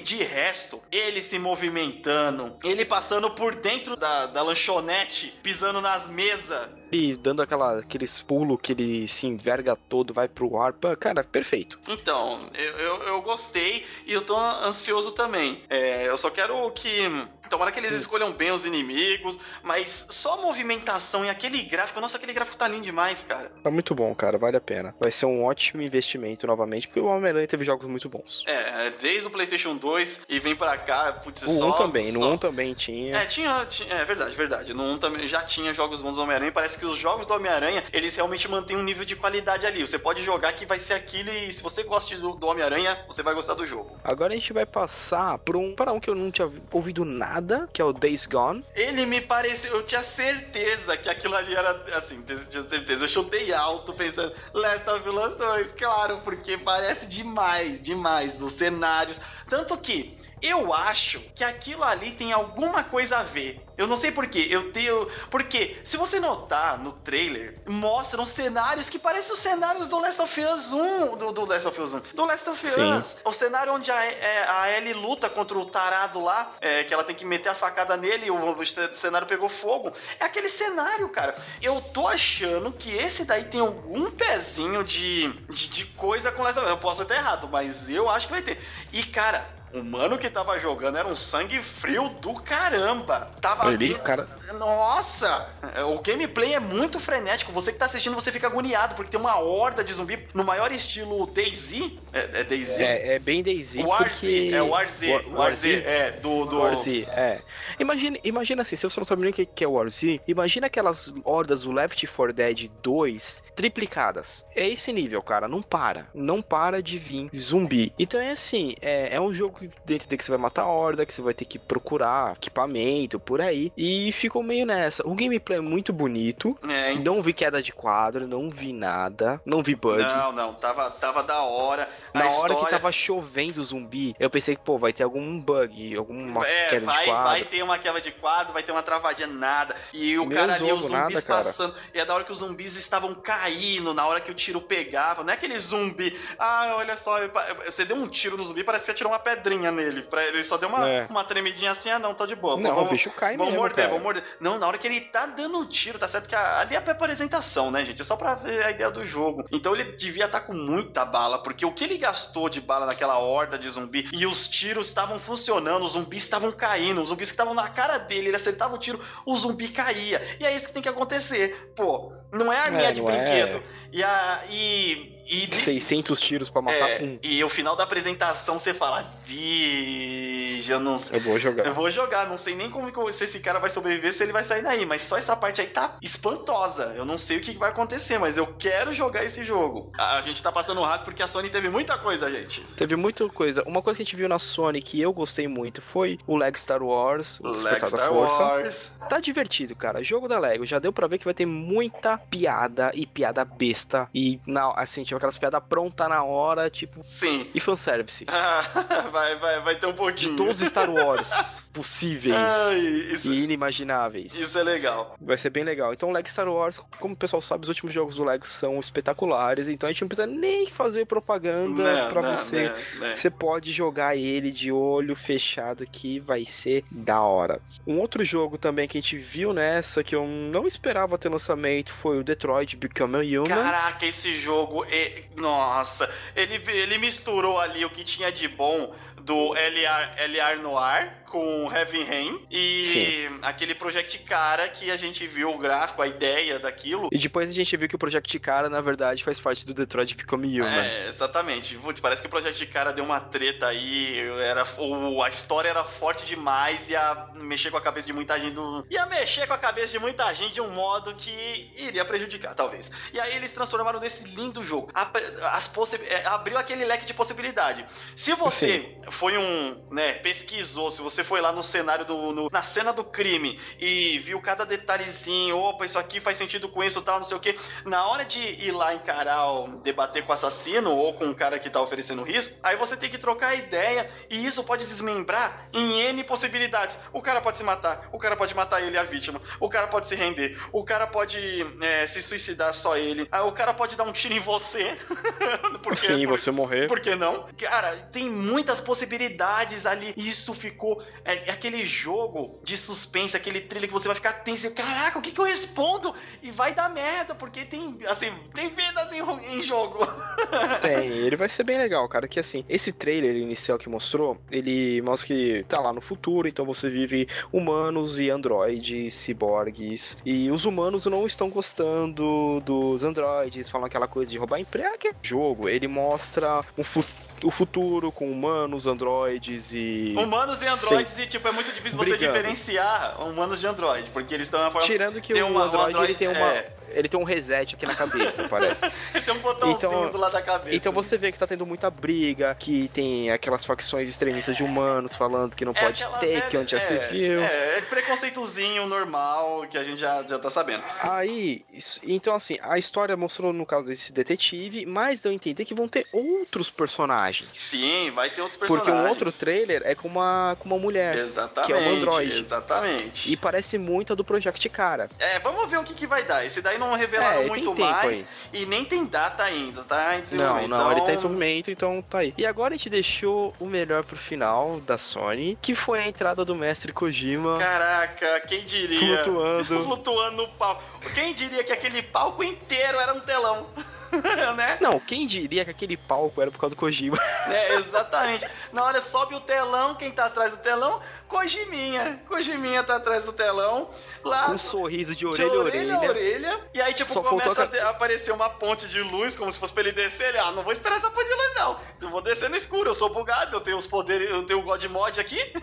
de 0.03 0.23
resto, 0.23 0.81
ele 0.91 1.21
se 1.21 1.37
movimentando, 1.37 2.55
ele 2.63 2.85
passando 2.85 3.29
por 3.31 3.55
dentro 3.55 3.95
da, 3.95 4.25
da 4.25 4.41
lanchonete, 4.41 5.33
pisando 5.43 5.81
nas 5.81 6.07
mesas, 6.07 6.69
e 6.91 7.15
dando 7.15 7.41
aquela, 7.41 7.79
aqueles 7.79 8.21
pulos 8.21 8.59
que 8.61 8.71
ele 8.71 9.07
se 9.07 9.27
enverga 9.27 9.75
todo, 9.75 10.13
vai 10.13 10.27
pro 10.27 10.57
ar. 10.57 10.73
Cara, 10.99 11.23
perfeito. 11.23 11.79
Então, 11.87 12.39
eu, 12.53 12.77
eu, 12.77 13.03
eu 13.03 13.21
gostei 13.21 13.85
e 14.05 14.13
eu 14.13 14.21
tô 14.21 14.37
ansioso 14.37 15.11
também. 15.11 15.63
É, 15.69 16.07
eu 16.07 16.15
só 16.15 16.29
quero 16.29 16.69
que 16.71 17.09
Tomara 17.49 17.71
que 17.71 17.79
eles 17.79 17.93
escolham 17.93 18.31
bem 18.31 18.51
os 18.51 18.65
inimigos, 18.65 19.39
mas 19.63 20.07
só 20.09 20.35
a 20.35 20.37
movimentação 20.37 21.25
e 21.25 21.29
aquele 21.29 21.61
gráfico, 21.63 21.99
nossa, 21.99 22.17
aquele 22.17 22.33
gráfico 22.33 22.57
tá 22.57 22.67
lindo 22.67 22.83
demais, 22.83 23.23
cara. 23.23 23.51
Tá 23.63 23.71
muito 23.71 23.93
bom, 23.95 24.13
cara, 24.13 24.37
vale 24.37 24.57
a 24.57 24.61
pena. 24.61 24.95
Vai 24.99 25.11
ser 25.11 25.25
um 25.25 25.43
ótimo 25.43 25.81
investimento 25.81 26.45
novamente, 26.47 26.87
porque 26.87 26.99
o 26.99 27.05
Homem-Aranha 27.05 27.47
teve 27.47 27.63
jogos 27.63 27.87
muito 27.87 28.09
bons. 28.09 28.43
É, 28.47 28.91
desde 29.01 29.27
o 29.27 29.31
PlayStation 29.31 29.75
2 29.75 30.21
e 30.29 30.39
vem 30.39 30.55
pra 30.55 30.77
cá, 30.77 31.13
putz, 31.13 31.43
o 31.43 31.49
só. 31.49 31.69
1 31.69 31.71
também, 31.73 32.05
só... 32.05 32.19
no 32.19 32.33
1 32.33 32.37
também 32.37 32.73
tinha. 32.73 33.17
É, 33.17 33.25
tinha, 33.25 33.65
tinha. 33.65 33.93
É 33.93 34.05
verdade, 34.05 34.35
verdade. 34.35 34.73
No 34.73 34.83
1 34.93 34.97
também 34.97 35.27
já 35.27 35.43
tinha 35.43 35.73
jogos 35.73 36.01
bons 36.01 36.15
do 36.15 36.21
Homem-Aranha. 36.21 36.51
Parece 36.51 36.77
que 36.77 36.85
os 36.85 36.97
jogos 36.97 37.25
do 37.25 37.33
Homem-Aranha, 37.33 37.83
eles 37.93 38.15
realmente 38.15 38.47
mantêm 38.47 38.77
um 38.77 38.83
nível 38.83 39.05
de 39.05 39.15
qualidade 39.15 39.65
ali. 39.65 39.81
Você 39.81 39.99
pode 39.99 40.23
jogar 40.23 40.53
que 40.53 40.65
vai 40.65 40.79
ser 40.79 40.93
aquilo 40.93 41.29
e 41.29 41.51
se 41.51 41.61
você 41.63 41.83
gosta 41.83 42.15
do, 42.17 42.35
do 42.35 42.47
Homem-Aranha, 42.47 42.97
você 43.07 43.23
vai 43.23 43.33
gostar 43.33 43.53
do 43.53 43.65
jogo. 43.65 43.97
Agora 44.03 44.33
a 44.33 44.35
gente 44.35 44.53
vai 44.53 44.65
passar 44.65 45.37
pra 45.39 45.57
um, 45.57 45.75
para 45.75 45.91
um 45.91 45.99
que 45.99 46.09
eu 46.09 46.15
não 46.15 46.31
tinha 46.31 46.49
ouvido 46.71 47.03
nada, 47.03 47.36
que 47.71 47.81
é 47.81 47.85
o 47.85 47.93
Days 47.93 48.25
Gone. 48.25 48.63
Ele 48.75 49.05
me 49.05 49.21
pareceu, 49.21 49.75
eu 49.75 49.83
tinha 49.83 50.03
certeza 50.03 50.97
que 50.97 51.09
aquilo 51.09 51.35
ali 51.35 51.55
era 51.55 51.71
assim, 51.95 52.21
tinha 52.21 52.63
certeza. 52.63 53.05
Eu 53.05 53.07
chutei 53.07 53.53
alto 53.53 53.93
pensando, 53.93 54.33
Last 54.53 54.89
of 54.89 55.09
Us 55.09 55.35
2, 55.35 55.73
claro, 55.73 56.21
porque 56.23 56.57
parece 56.57 57.07
demais, 57.07 57.81
demais 57.81 58.41
os 58.41 58.53
cenários. 58.53 59.21
Tanto 59.47 59.77
que 59.77 60.17
Eu 60.41 60.73
acho 60.73 61.19
que 61.35 61.43
aquilo 61.43 61.83
ali 61.83 62.11
tem 62.11 62.31
alguma 62.31 62.83
coisa 62.83 63.17
a 63.17 63.23
ver. 63.23 63.63
Eu 63.77 63.85
não 63.85 63.95
sei 63.95 64.11
porquê. 64.11 64.47
Eu 64.49 64.71
tenho. 64.71 65.07
Porque, 65.29 65.77
se 65.83 65.97
você 65.97 66.19
notar 66.19 66.79
no 66.79 66.91
trailer, 66.91 67.59
mostram 67.67 68.25
cenários 68.25 68.89
que 68.89 68.97
parecem 68.97 69.33
os 69.33 69.39
cenários 69.39 69.85
do 69.85 69.99
Last 69.99 70.19
of 70.21 70.41
Us 70.41 70.71
1. 70.71 71.17
Do, 71.17 71.31
do 71.31 71.45
Last 71.45 71.67
of 71.67 71.81
Us 71.81 71.93
1. 71.93 72.01
Do 72.13 72.25
Last 72.25 72.49
of 72.49 72.65
Us. 72.65 72.73
Sim. 72.73 73.15
O 73.23 73.31
cenário 73.31 73.73
onde 73.73 73.91
a, 73.91 74.03
é, 74.03 74.49
a 74.49 74.71
Ellie 74.71 74.93
luta 74.93 75.29
contra 75.29 75.57
o 75.57 75.65
tarado 75.65 76.19
lá, 76.19 76.51
é, 76.59 76.83
que 76.83 76.93
ela 76.93 77.03
tem 77.03 77.15
que 77.15 77.23
meter 77.23 77.49
a 77.49 77.55
facada 77.55 77.95
nele 77.95 78.25
e 78.25 78.31
o, 78.31 78.59
o 78.59 78.65
cenário 78.65 79.27
pegou 79.27 79.47
fogo. 79.47 79.93
É 80.19 80.25
aquele 80.25 80.49
cenário, 80.49 81.07
cara. 81.09 81.35
Eu 81.61 81.79
tô 81.79 82.07
achando 82.07 82.71
que 82.71 82.91
esse 82.91 83.25
daí 83.25 83.43
tem 83.43 83.59
algum 83.59 84.09
pezinho 84.09 84.83
de, 84.83 85.31
de, 85.51 85.69
de 85.69 85.85
coisa 85.85 86.31
com 86.31 86.41
Last 86.41 86.59
of 86.59 86.65
Us. 86.65 86.71
Eu 86.71 86.77
posso 86.79 87.03
estar 87.03 87.15
errado, 87.15 87.47
mas 87.51 87.89
eu 87.91 88.09
acho 88.09 88.25
que 88.25 88.33
vai 88.33 88.41
ter. 88.41 88.59
E, 88.91 89.03
cara, 89.03 89.56
o 89.73 89.83
mano 89.83 90.17
que 90.17 90.29
tava 90.29 90.59
jogando 90.59 90.97
era 90.97 91.07
um 91.07 91.15
sangue 91.15 91.61
frio 91.61 92.09
do 92.21 92.33
caramba. 92.35 93.29
Tava 93.41 93.67
ali, 93.67 93.95
cara. 93.95 94.27
Nossa! 94.53 95.49
O 95.93 96.01
gameplay 96.01 96.53
é 96.53 96.59
muito 96.59 96.99
frenético. 96.99 97.51
Você 97.51 97.71
que 97.71 97.77
tá 97.77 97.85
assistindo, 97.85 98.13
você 98.13 98.31
fica 98.31 98.47
agoniado, 98.47 98.95
porque 98.95 99.11
tem 99.11 99.19
uma 99.19 99.37
horda 99.39 99.83
de 99.83 99.93
zumbi 99.93 100.27
no 100.33 100.43
maior 100.43 100.71
estilo 100.71 101.25
DayZ. 101.27 101.73
É, 102.13 102.41
é 102.41 102.43
DayZ? 102.43 102.79
É, 102.79 103.15
é 103.15 103.19
bem 103.19 103.43
DayZ. 103.43 103.77
War 103.77 104.03
porque... 104.03 104.51
É 104.53 104.61
War 104.61 104.89
Z. 104.89 105.25
War 105.31 105.53
Z, 105.53 105.83
é. 105.85 106.11
Do, 106.11 106.45
do... 106.45 106.59
War 106.59 106.75
Z, 106.75 107.07
é. 107.09 107.41
Imagina, 107.79 108.17
imagina 108.23 108.61
assim, 108.61 108.75
se 108.75 108.89
você 108.89 108.99
não 108.99 109.05
sabe 109.05 109.21
nem 109.21 109.31
o 109.31 109.33
que 109.33 109.63
é 109.63 109.67
War 109.67 109.89
Z, 109.89 110.21
imagina 110.27 110.67
aquelas 110.67 111.13
hordas 111.23 111.63
do 111.63 111.71
Left 111.71 112.07
4 112.07 112.33
Dead 112.33 112.71
2 112.81 113.43
triplicadas. 113.55 114.45
É 114.55 114.67
esse 114.67 114.93
nível, 114.93 115.21
cara. 115.21 115.47
Não 115.47 115.61
para. 115.61 116.07
Não 116.13 116.41
para 116.41 116.81
de 116.81 116.97
vir 116.97 117.29
zumbi. 117.35 117.93
Então 117.97 118.19
é 118.19 118.31
assim, 118.31 118.75
é, 118.81 119.15
é 119.15 119.21
um 119.21 119.33
jogo 119.33 119.67
dentro 119.85 120.07
de 120.07 120.17
que 120.17 120.23
você 120.23 120.31
vai 120.31 120.39
matar 120.39 120.63
a 120.63 120.67
horda, 120.67 121.05
que 121.05 121.13
você 121.13 121.21
vai 121.21 121.33
ter 121.33 121.45
que 121.45 121.59
procurar 121.59 122.33
equipamento 122.33 123.19
por 123.19 123.41
aí. 123.41 123.71
E 123.75 124.11
ficou 124.11 124.36
meio 124.43 124.65
nessa. 124.65 125.07
O 125.07 125.13
gameplay 125.15 125.59
é 125.59 125.61
muito 125.61 125.91
bonito. 125.93 126.57
É, 126.69 126.95
não 126.95 127.21
vi 127.21 127.33
queda 127.33 127.61
de 127.61 127.71
quadro, 127.71 128.27
não 128.27 128.49
vi 128.49 128.73
nada. 128.73 129.41
Não 129.45 129.61
vi 129.61 129.75
bug. 129.75 130.01
Não, 130.01 130.31
não, 130.31 130.53
tava, 130.53 130.89
tava 130.91 131.23
da 131.23 131.41
hora. 131.41 131.89
Na 132.13 132.21
hora 132.21 132.29
história... 132.29 132.55
que 132.57 132.69
tava 132.69 132.91
chovendo 132.91 133.63
zumbi, 133.63 134.15
eu 134.19 134.29
pensei 134.29 134.55
que, 134.55 134.61
pô, 134.61 134.77
vai 134.77 134.91
ter 134.93 135.03
algum 135.03 135.39
bug, 135.39 135.95
alguma 135.95 136.45
é, 136.47 136.69
queda 136.69 136.85
vai, 136.85 136.99
de 136.99 137.05
quadro. 137.05 137.29
Vai 137.29 137.43
ter 137.45 137.63
uma 137.63 137.79
queda 137.79 138.01
de 138.01 138.11
quadro, 138.11 138.53
vai 138.53 138.63
ter 138.63 138.71
uma 138.71 138.83
travadinha, 138.83 139.27
nada. 139.27 139.75
E 139.93 140.17
o 140.17 140.25
Meu 140.25 140.37
cara 140.37 140.55
ali, 140.55 140.71
os 140.71 140.83
zumbis 140.83 140.91
nada, 140.91 141.21
passando. 141.21 141.75
E 141.93 141.99
é 141.99 142.05
da 142.05 142.13
hora 142.13 142.23
que 142.23 142.31
os 142.31 142.39
zumbis 142.39 142.75
estavam 142.75 143.13
caindo, 143.15 143.93
na 143.93 144.05
hora 144.05 144.19
que 144.19 144.31
o 144.31 144.33
tiro 144.33 144.61
pegava. 144.61 145.23
Não 145.23 145.31
é 145.31 145.33
aquele 145.33 145.59
zumbi. 145.59 146.17
Ah, 146.37 146.73
olha 146.75 146.97
só, 146.97 147.17
você 147.65 147.85
deu 147.85 147.95
um 147.95 148.07
tiro 148.07 148.37
no 148.37 148.43
zumbi, 148.43 148.63
parece 148.63 148.85
que 148.85 148.91
você 148.91 148.97
tirou 148.97 149.11
uma 149.11 149.19
pedrinha 149.19 149.71
nele. 149.71 150.07
Ele 150.27 150.43
só 150.43 150.57
deu 150.57 150.69
uma, 150.69 150.87
é. 150.87 151.07
uma 151.09 151.23
tremidinha 151.23 151.71
assim, 151.71 151.89
ah, 151.89 151.99
não, 151.99 152.13
tá 152.13 152.25
de 152.25 152.35
boa. 152.35 152.57
Não, 152.57 152.73
vamos, 152.73 152.89
o 152.89 152.91
bicho 152.91 153.11
cai 153.11 153.37
vamos 153.37 153.53
mesmo, 153.53 153.61
morder, 153.61 153.75
cara. 153.77 153.89
vamos 153.89 154.03
morder. 154.03 154.23
Não, 154.39 154.59
na 154.59 154.67
hora 154.67 154.77
que 154.77 154.87
ele 154.87 155.01
tá 155.01 155.25
dando 155.25 155.59
o 155.59 155.65
tiro, 155.65 155.99
tá 155.99 156.07
certo 156.07 156.27
que 156.27 156.35
a, 156.35 156.59
ali 156.59 156.75
é 156.75 156.81
pra 156.81 156.93
apresentação, 156.93 157.71
né, 157.71 157.83
gente? 157.83 158.01
É 158.01 158.05
só 158.05 158.15
pra 158.15 158.35
ver 158.35 158.63
a 158.63 158.71
ideia 158.71 158.91
do 158.91 159.03
jogo. 159.03 159.43
Então 159.51 159.73
ele 159.75 159.93
devia 159.93 160.25
estar 160.25 160.41
tá 160.41 160.45
com 160.45 160.53
muita 160.53 161.05
bala, 161.05 161.41
porque 161.41 161.65
o 161.65 161.71
que 161.71 161.83
ele 161.83 161.97
gastou 161.97 162.49
de 162.49 162.61
bala 162.61 162.85
naquela 162.85 163.17
horda 163.17 163.57
de 163.57 163.69
zumbi 163.69 164.09
e 164.13 164.25
os 164.25 164.47
tiros 164.47 164.87
estavam 164.87 165.19
funcionando, 165.19 165.83
os 165.83 165.91
zumbis 165.91 166.23
estavam 166.23 166.51
caindo, 166.51 167.01
os 167.01 167.09
zumbis 167.09 167.29
que 167.29 167.33
estavam 167.33 167.53
na 167.53 167.67
cara 167.69 167.97
dele, 167.97 168.27
ele 168.27 168.35
acertava 168.35 168.75
o 168.75 168.77
tiro, 168.77 168.99
o 169.25 169.35
zumbi 169.35 169.69
caía. 169.69 170.21
E 170.39 170.45
é 170.45 170.55
isso 170.55 170.67
que 170.67 170.73
tem 170.73 170.81
que 170.81 170.89
acontecer. 170.89 171.71
Pô, 171.75 172.11
não 172.31 172.51
é 172.51 172.59
arminha 172.59 172.89
é, 172.89 172.91
de 172.91 173.01
brinquedo. 173.01 173.57
É. 173.57 173.86
E 173.91 174.03
a. 174.03 174.41
E, 174.49 175.13
e 175.29 175.55
600 175.55 176.19
tiros 176.19 176.49
para 176.49 176.61
matar 176.61 176.89
é, 176.89 177.03
um. 177.03 177.19
E 177.21 177.43
o 177.43 177.49
final 177.49 177.75
da 177.75 177.83
apresentação 177.83 178.57
você 178.57 178.73
fala, 178.73 179.13
vige, 179.25 180.71
eu 180.71 180.79
não 180.79 180.97
sei. 180.97 181.17
Eu 181.17 181.21
vou 181.21 181.39
jogar. 181.39 181.65
Eu 181.65 181.73
vou 181.73 181.91
jogar, 181.91 182.27
não 182.27 182.37
sei 182.37 182.55
nem 182.55 182.69
como 182.69 183.11
se 183.11 183.23
esse 183.23 183.39
cara 183.39 183.59
vai 183.59 183.69
sobreviver, 183.69 184.13
se 184.13 184.23
ele 184.23 184.31
vai 184.31 184.43
sair 184.43 184.61
daí. 184.61 184.85
Mas 184.85 185.01
só 185.01 185.17
essa 185.17 185.35
parte 185.35 185.61
aí 185.61 185.67
tá 185.67 185.97
espantosa. 186.01 186.93
Eu 186.95 187.05
não 187.05 187.17
sei 187.17 187.37
o 187.37 187.41
que 187.41 187.51
vai 187.57 187.69
acontecer, 187.69 188.17
mas 188.17 188.37
eu 188.37 188.47
quero 188.57 188.93
jogar 188.93 189.23
esse 189.23 189.43
jogo. 189.43 189.91
A 189.97 190.21
gente 190.21 190.41
tá 190.41 190.51
passando 190.51 190.81
rápido 190.81 191.05
porque 191.05 191.23
a 191.23 191.27
Sony 191.27 191.49
teve 191.49 191.69
muita 191.69 191.97
coisa, 191.97 192.29
gente. 192.31 192.61
Teve 192.75 192.95
muita 192.95 193.27
coisa. 193.29 193.63
Uma 193.63 193.81
coisa 193.81 193.97
que 193.97 194.03
a 194.03 194.05
gente 194.05 194.15
viu 194.15 194.29
na 194.29 194.39
Sony 194.39 194.81
que 194.81 194.99
eu 195.01 195.11
gostei 195.11 195.47
muito 195.47 195.81
foi 195.81 196.19
o 196.25 196.37
Leg 196.37 196.57
Star 196.57 196.81
Wars, 196.81 197.39
o 197.39 197.49
Leg 197.49 197.85
Star 197.85 198.09
Força. 198.09 198.43
Wars. 198.43 198.91
Tá 199.09 199.19
divertido, 199.19 199.75
cara. 199.75 200.03
Jogo 200.03 200.27
da 200.27 200.39
Lego. 200.39 200.65
Já 200.65 200.79
deu 200.79 200.91
pra 200.91 201.07
ver 201.07 201.17
que 201.17 201.25
vai 201.25 201.33
ter 201.33 201.45
muita 201.45 202.17
piada 202.17 202.91
e 202.93 203.05
piada 203.05 203.43
besta. 203.45 203.76
E 204.13 204.39
na, 204.45 204.71
assim, 204.71 205.03
tipo 205.03 205.17
aquelas 205.17 205.37
piadas 205.37 205.61
pronta 205.67 206.07
na 206.07 206.23
hora, 206.23 206.69
tipo. 206.69 207.03
Sim. 207.07 207.49
E 207.53 207.59
fanservice. 207.59 208.25
vai, 209.11 209.35
vai, 209.37 209.61
vai 209.61 209.75
ter 209.75 209.87
um 209.87 209.93
pouquinho. 209.93 210.31
De 210.31 210.37
todos 210.37 210.61
os 210.61 210.67
Star 210.67 210.89
Wars 210.89 211.31
possíveis 211.77 212.35
Ai, 212.35 212.79
isso, 213.11 213.31
e 213.31 213.43
inimagináveis. 213.43 214.33
Isso 214.33 214.57
é 214.57 214.63
legal. 214.63 215.15
Vai 215.21 215.37
ser 215.37 215.51
bem 215.51 215.63
legal. 215.63 215.93
Então, 215.93 216.09
Lego 216.11 216.27
Star 216.27 216.49
Wars, 216.49 216.79
como 216.99 217.13
o 217.13 217.17
pessoal 217.17 217.39
sabe, 217.39 217.61
os 217.61 217.69
últimos 217.69 217.93
jogos 217.93 218.15
do 218.15 218.23
Lego 218.23 218.47
são 218.47 218.79
espetaculares. 218.79 219.69
Então 219.69 219.87
a 219.87 219.91
gente 219.91 220.01
não 220.01 220.07
precisa 220.07 220.25
nem 220.25 220.65
fazer 220.65 221.05
propaganda 221.05 222.09
para 222.09 222.21
você. 222.21 222.63
Não, 222.95 223.07
não. 223.07 223.15
Você 223.15 223.29
pode 223.29 223.71
jogar 223.71 224.15
ele 224.15 224.49
de 224.49 224.71
olho 224.71 225.15
fechado 225.15 225.85
que 225.85 226.19
vai 226.19 226.45
ser 226.45 226.83
da 226.89 227.21
hora. 227.21 227.61
Um 227.85 227.99
outro 227.99 228.25
jogo 228.25 228.57
também 228.57 228.87
que 228.87 228.97
a 228.97 229.01
gente 229.01 229.17
viu 229.17 229.53
nessa 229.53 230.03
que 230.03 230.15
eu 230.15 230.25
não 230.25 230.65
esperava 230.65 231.17
ter 231.17 231.29
lançamento 231.29 231.93
foi 231.93 232.17
o 232.17 232.23
Detroit 232.23 232.75
Become 232.75 233.37
Human. 233.37 233.47
Caraca, 233.47 234.05
esse 234.05 234.33
jogo 234.33 234.83
é... 234.89 235.25
Nossa, 235.35 236.11
ele, 236.35 236.59
ele 236.71 236.97
misturou 236.97 237.59
ali 237.59 237.85
o 237.85 237.89
que 237.89 238.03
tinha 238.03 238.31
de 238.31 238.47
bom 238.47 238.95
do 239.21 239.55
LR, 239.55 240.21
LR 240.21 240.61
Noir 240.61 241.17
com 241.27 241.71
Heaven 241.71 242.03
Rain 242.03 242.47
e 242.49 242.83
Sim. 242.83 243.39
aquele 243.41 243.75
Project 243.75 244.19
Cara 244.19 244.67
que 244.69 244.89
a 244.89 244.97
gente 244.97 245.27
viu 245.27 245.51
o 245.51 245.57
gráfico, 245.57 246.01
a 246.01 246.07
ideia 246.07 246.59
daquilo. 246.59 247.09
E 247.11 247.17
depois 247.17 247.49
a 247.49 247.53
gente 247.53 247.75
viu 247.77 247.87
que 247.87 247.95
o 247.95 247.99
Project 247.99 248.39
Cara, 248.39 248.69
na 248.69 248.81
verdade, 248.81 249.23
faz 249.23 249.39
parte 249.39 249.65
do 249.65 249.73
Detroit 249.73 250.15
Become 250.15 250.59
Human. 250.59 250.85
É, 250.85 251.09
exatamente. 251.09 251.77
Putz, 251.77 251.99
parece 251.99 252.21
que 252.21 252.27
o 252.27 252.31
Project 252.31 252.65
Cara 252.67 252.91
deu 252.91 253.05
uma 253.05 253.19
treta 253.19 253.67
aí, 253.67 254.19
era, 254.39 254.63
o, 254.77 255.21
a 255.21 255.29
história 255.29 255.69
era 255.69 255.83
forte 255.83 256.25
demais, 256.25 256.89
ia 256.89 257.27
mexer 257.35 257.71
com 257.71 257.77
a 257.77 257.81
cabeça 257.81 258.07
de 258.07 258.13
muita 258.13 258.39
gente 258.39 258.53
do... 258.53 258.85
Ia 258.89 259.05
mexer 259.05 259.47
com 259.47 259.53
a 259.53 259.57
cabeça 259.57 259.91
de 259.91 259.99
muita 259.99 260.33
gente 260.33 260.53
de 260.53 260.61
um 260.61 260.71
modo 260.71 261.15
que 261.15 261.73
iria 261.77 262.05
prejudicar, 262.05 262.55
talvez. 262.55 262.89
E 263.13 263.19
aí 263.19 263.35
eles 263.35 263.51
transformaram 263.51 263.99
nesse 263.99 264.23
lindo 264.23 264.63
jogo. 264.63 264.89
As 264.93 265.67
possi... 265.67 265.99
É, 266.07 266.25
abriu 266.25 266.57
aquele 266.57 266.85
leque 266.85 267.05
de 267.05 267.13
possibilidade. 267.13 267.85
Se 268.15 268.33
você 268.33 268.67
Sim 268.67 268.97
foi 269.09 269.37
um, 269.37 269.87
né, 269.91 270.13
pesquisou, 270.13 270.89
se 270.89 271.01
você 271.01 271.16
foi 271.23 271.41
lá 271.41 271.51
no 271.51 271.63
cenário 271.63 272.05
do, 272.05 272.31
no, 272.31 272.49
na 272.51 272.61
cena 272.61 272.91
do 272.91 273.03
crime 273.03 273.59
e 273.79 274.19
viu 274.19 274.41
cada 274.41 274.65
detalhezinho, 274.65 275.57
opa, 275.57 275.85
isso 275.85 275.97
aqui 275.99 276.19
faz 276.19 276.37
sentido 276.37 276.69
com 276.69 276.83
isso, 276.83 277.01
tal, 277.01 277.19
não 277.19 277.25
sei 277.25 277.37
o 277.37 277.39
que, 277.39 277.55
na 277.85 278.05
hora 278.07 278.25
de 278.25 278.39
ir 278.39 278.71
lá 278.71 278.93
encarar, 278.93 279.45
debater 279.83 280.23
com 280.23 280.31
o 280.31 280.33
assassino 280.33 280.95
ou 280.95 281.13
com 281.13 281.29
o 281.29 281.35
cara 281.35 281.59
que 281.59 281.69
tá 281.69 281.81
oferecendo 281.81 282.23
risco, 282.23 282.57
aí 282.63 282.75
você 282.75 282.95
tem 282.95 283.09
que 283.09 283.17
trocar 283.17 283.55
ideia 283.55 284.09
e 284.29 284.45
isso 284.45 284.63
pode 284.63 284.85
desmembrar 284.85 285.67
em 285.73 286.01
N 286.01 286.23
possibilidades. 286.23 286.97
O 287.13 287.21
cara 287.21 287.41
pode 287.41 287.57
se 287.57 287.63
matar, 287.63 288.09
o 288.11 288.17
cara 288.17 288.35
pode 288.35 288.55
matar 288.55 288.81
ele, 288.81 288.97
a 288.97 289.03
vítima, 289.03 289.41
o 289.59 289.69
cara 289.69 289.87
pode 289.87 290.07
se 290.07 290.15
render, 290.15 290.57
o 290.71 290.83
cara 290.83 291.07
pode 291.07 291.65
é, 291.81 292.05
se 292.05 292.21
suicidar 292.21 292.73
só 292.73 292.97
ele, 292.97 293.27
o 293.45 293.51
cara 293.51 293.73
pode 293.73 293.95
dar 293.95 294.03
um 294.03 294.11
tiro 294.11 294.33
em 294.33 294.39
você. 294.39 294.97
porque, 295.83 295.97
Sim, 295.97 296.27
por, 296.27 296.39
você 296.39 296.51
morrer. 296.51 296.87
Por 296.87 296.99
que 296.99 297.15
não? 297.15 297.47
Cara, 297.57 297.95
tem 298.11 298.29
muitas 298.29 298.79
possibilidades 298.79 299.85
ali. 299.85 300.13
Isso 300.17 300.53
ficou. 300.53 301.01
É, 301.27 301.49
é, 301.49 301.51
aquele 301.51 301.85
jogo 301.85 302.59
de 302.63 302.77
suspense, 302.77 303.35
aquele 303.35 303.59
trilha 303.59 303.87
que 303.87 303.93
você 303.93 304.07
vai 304.07 304.15
ficar 304.15 304.31
tenso. 304.31 304.71
Caraca, 304.71 305.19
o 305.19 305.21
que, 305.21 305.31
que 305.31 305.39
eu 305.39 305.45
respondo? 305.45 306.15
E 306.41 306.51
vai 306.51 306.73
dar 306.73 306.89
merda, 306.89 307.35
porque 307.35 307.65
tem, 307.65 307.97
assim, 308.07 308.31
tem 308.53 308.69
vidas 308.69 309.11
em, 309.11 309.21
em 309.53 309.61
jogo. 309.61 310.07
Tem, 310.81 311.09
ele 311.09 311.35
vai 311.35 311.49
ser 311.49 311.63
bem 311.63 311.77
legal, 311.77 312.07
cara. 312.07 312.27
Que 312.27 312.39
assim, 312.39 312.63
esse 312.69 312.91
trailer 312.91 313.35
inicial 313.35 313.77
que 313.77 313.89
mostrou, 313.89 314.37
ele 314.49 315.01
mostra 315.01 315.27
que 315.27 315.65
tá 315.67 315.81
lá 315.81 315.91
no 315.91 315.99
futuro, 315.99 316.47
então 316.47 316.65
você 316.65 316.89
vive 316.89 317.27
humanos 317.51 318.19
e 318.19 318.29
androides, 318.29 319.13
ciborgues. 319.13 320.17
E 320.25 320.49
os 320.49 320.65
humanos 320.65 321.05
não 321.05 321.25
estão 321.25 321.49
gostando 321.49 322.61
dos 322.61 323.03
androides, 323.03 323.69
falam 323.69 323.87
aquela 323.87 324.07
coisa 324.07 324.31
de 324.31 324.37
roubar 324.37 324.59
emprego. 324.59 324.87
É 325.05 325.11
jogo, 325.21 325.67
ele 325.67 325.87
mostra 325.87 326.61
um 326.77 326.83
futuro 326.83 327.26
o 327.43 327.51
futuro 327.51 328.11
com 328.11 328.31
humanos, 328.31 328.87
androides 328.87 329.71
e. 329.73 330.15
Humanos 330.17 330.61
e 330.61 330.67
androides, 330.67 331.13
Sei. 331.13 331.25
e 331.25 331.27
tipo, 331.27 331.47
é 331.47 331.51
muito 331.51 331.71
difícil 331.71 331.97
você 331.97 332.17
diferenciar 332.17 333.21
humanos 333.21 333.59
de 333.59 333.67
android, 333.67 334.09
porque 334.11 334.33
eles 334.33 334.47
estão 334.47 334.59
na 334.59 334.71
forma. 334.71 334.87
Tirando 334.87 335.21
que 335.21 335.33
o 335.33 335.47
uma, 335.47 335.65
Android, 335.65 335.89
Android, 335.89 336.11
ele 336.11 336.17
tem 336.17 336.27
uma. 336.27 336.76
É 336.91 336.99
ele 336.99 337.07
tem 337.07 337.19
um 337.19 337.23
reset 337.23 337.75
aqui 337.75 337.85
na 337.85 337.95
cabeça, 337.95 338.47
parece. 338.49 338.85
ele 339.13 339.23
tem 339.23 339.33
um 339.33 339.39
botãozinho 339.39 339.77
então, 339.77 340.11
do 340.11 340.17
lado 340.17 340.33
da 340.33 340.41
cabeça. 340.41 340.75
Então 340.75 340.91
você 340.91 341.17
vê 341.17 341.31
que 341.31 341.37
tá 341.37 341.47
tendo 341.47 341.65
muita 341.65 341.89
briga, 341.89 342.55
que 342.55 342.89
tem 342.89 343.31
aquelas 343.31 343.65
facções 343.65 344.07
extremistas 344.07 344.55
de 344.55 344.63
humanos 344.63 345.15
falando 345.15 345.55
que 345.55 345.65
não 345.65 345.73
é 345.75 345.79
pode 345.79 346.05
ter, 346.19 346.47
que 346.49 346.57
é 346.57 346.59
onde 346.59 346.71
já 346.71 346.77
é, 346.77 346.81
se 346.81 346.97
viu. 347.11 347.41
É, 347.41 347.77
é 347.77 347.81
preconceitozinho 347.81 348.87
normal 348.87 349.65
que 349.69 349.77
a 349.77 349.83
gente 349.83 349.99
já, 349.99 350.23
já 350.23 350.39
tá 350.39 350.49
sabendo. 350.49 350.83
Aí, 351.01 351.65
então 352.03 352.33
assim, 352.35 352.57
a 352.61 352.77
história 352.77 353.15
mostrou 353.15 353.53
no 353.53 353.65
caso 353.65 353.87
desse 353.87 354.11
detetive, 354.11 354.85
mas 354.85 355.21
deu 355.21 355.31
a 355.31 355.35
entender 355.35 355.65
que 355.65 355.73
vão 355.73 355.87
ter 355.87 356.05
outros 356.11 356.69
personagens. 356.69 357.49
Sim, 357.53 358.11
vai 358.11 358.29
ter 358.29 358.41
outros 358.41 358.57
personagens. 358.57 358.89
Porque 358.89 359.05
um 359.05 359.09
outro 359.09 359.31
trailer 359.31 359.81
é 359.85 359.95
com 359.95 360.07
uma, 360.07 360.55
com 360.59 360.65
uma 360.65 360.77
mulher. 360.77 361.17
Exatamente. 361.17 361.67
Que 361.67 361.73
é 361.73 361.77
um 361.77 361.95
android. 361.95 362.37
Exatamente. 362.37 363.31
E 363.31 363.37
parece 363.37 363.77
muito 363.77 364.13
a 364.13 364.15
do 364.15 364.23
Project 364.23 364.69
Cara. 364.69 365.09
É, 365.19 365.39
vamos 365.39 365.69
ver 365.69 365.77
o 365.77 365.83
que, 365.83 365.93
que 365.93 366.07
vai 366.07 366.23
dar. 366.23 366.45
Esse 366.45 366.61
daí 366.61 366.76
não 366.77 366.95
revelaram 366.95 367.41
é, 367.41 367.45
muito 367.47 367.73
mais. 367.75 368.25
E 368.53 368.65
nem 368.65 368.85
tem 368.85 369.05
data 369.05 369.43
ainda, 369.43 369.83
tá? 369.83 370.17
Em 370.17 370.21
desenvolvimento. 370.21 370.69
Não, 370.69 370.77
não, 370.77 370.85
então... 370.85 370.91
ele 370.91 371.01
tá 371.01 371.11
em 371.11 371.15
desenvolvimento, 371.15 371.71
então 371.71 372.01
tá 372.01 372.19
aí. 372.19 372.33
E 372.37 372.45
agora 372.45 372.73
a 372.73 372.77
gente 372.77 372.89
deixou 372.89 373.53
o 373.59 373.65
melhor 373.65 374.03
pro 374.03 374.15
final 374.15 374.79
da 374.81 374.97
Sony, 374.97 375.57
que 375.61 375.75
foi 375.75 375.99
a 375.99 376.07
entrada 376.07 376.43
do 376.45 376.55
mestre 376.55 376.93
Kojima. 376.93 377.57
Caraca, 377.57 378.41
quem 378.41 378.63
diria? 378.63 379.23
Flutuando. 379.23 379.83
Flutuando 379.83 380.37
no 380.37 380.47
palco. 380.49 380.83
Quem 381.13 381.33
diria 381.33 381.63
que 381.63 381.71
aquele 381.71 382.01
palco 382.01 382.43
inteiro 382.43 382.99
era 382.99 383.13
um 383.13 383.19
telão? 383.19 383.67
né? 384.55 384.77
Não, 384.81 384.99
quem 384.99 385.25
diria 385.25 385.63
que 385.63 385.71
aquele 385.71 385.97
palco 385.97 386.41
era 386.41 386.51
por 386.51 386.59
causa 386.59 386.75
do 386.75 386.79
Kojima? 386.79 387.17
É, 387.47 387.75
exatamente. 387.75 388.45
Na 388.73 388.83
hora 388.83 388.99
sobe 388.99 389.33
o 389.33 389.39
telão, 389.39 389.95
quem 389.95 390.11
tá 390.11 390.25
atrás 390.25 390.51
do 390.51 390.57
telão? 390.57 391.01
Kojiminha. 391.27 392.21
Kojiminha 392.27 392.83
tá 392.83 392.97
atrás 392.97 393.25
do 393.25 393.33
telão. 393.33 393.89
Lá, 394.23 394.49
um 394.49 394.57
sorriso 394.57 395.15
de 395.15 395.25
orelha 395.25 395.51
a 395.51 395.55
orelha, 395.55 395.97
orelha. 395.97 396.09
orelha. 396.09 396.59
E 396.73 396.81
aí, 396.81 396.93
tipo, 396.93 397.11
Só 397.11 397.21
começa 397.21 397.63
a, 397.63 397.85
a, 397.85 397.89
aparecer 397.89 398.31
uma 398.31 398.49
ponte 398.49 398.87
de 398.87 399.01
luz, 399.01 399.35
como 399.35 399.51
se 399.51 399.59
fosse 399.59 399.73
pra 399.73 399.83
ele 399.83 399.91
descer. 399.93 400.29
Ele, 400.29 400.39
ah, 400.39 400.51
não 400.51 400.63
vou 400.63 400.71
esperar 400.71 400.97
essa 400.97 401.09
ponte 401.09 401.25
de 401.25 401.33
luz, 401.33 401.55
não. 401.55 401.79
Eu 402.01 402.09
vou 402.09 402.21
descer 402.21 402.49
no 402.49 402.55
escuro, 402.55 402.89
eu 402.89 402.93
sou 402.93 403.13
bugado, 403.13 403.55
eu 403.55 403.61
tenho 403.61 403.77
os 403.77 403.87
poderes, 403.87 404.29
eu 404.29 404.43
tenho 404.43 404.59
o 404.59 404.63
God 404.63 404.83
Mod 404.85 405.19
aqui. 405.19 405.53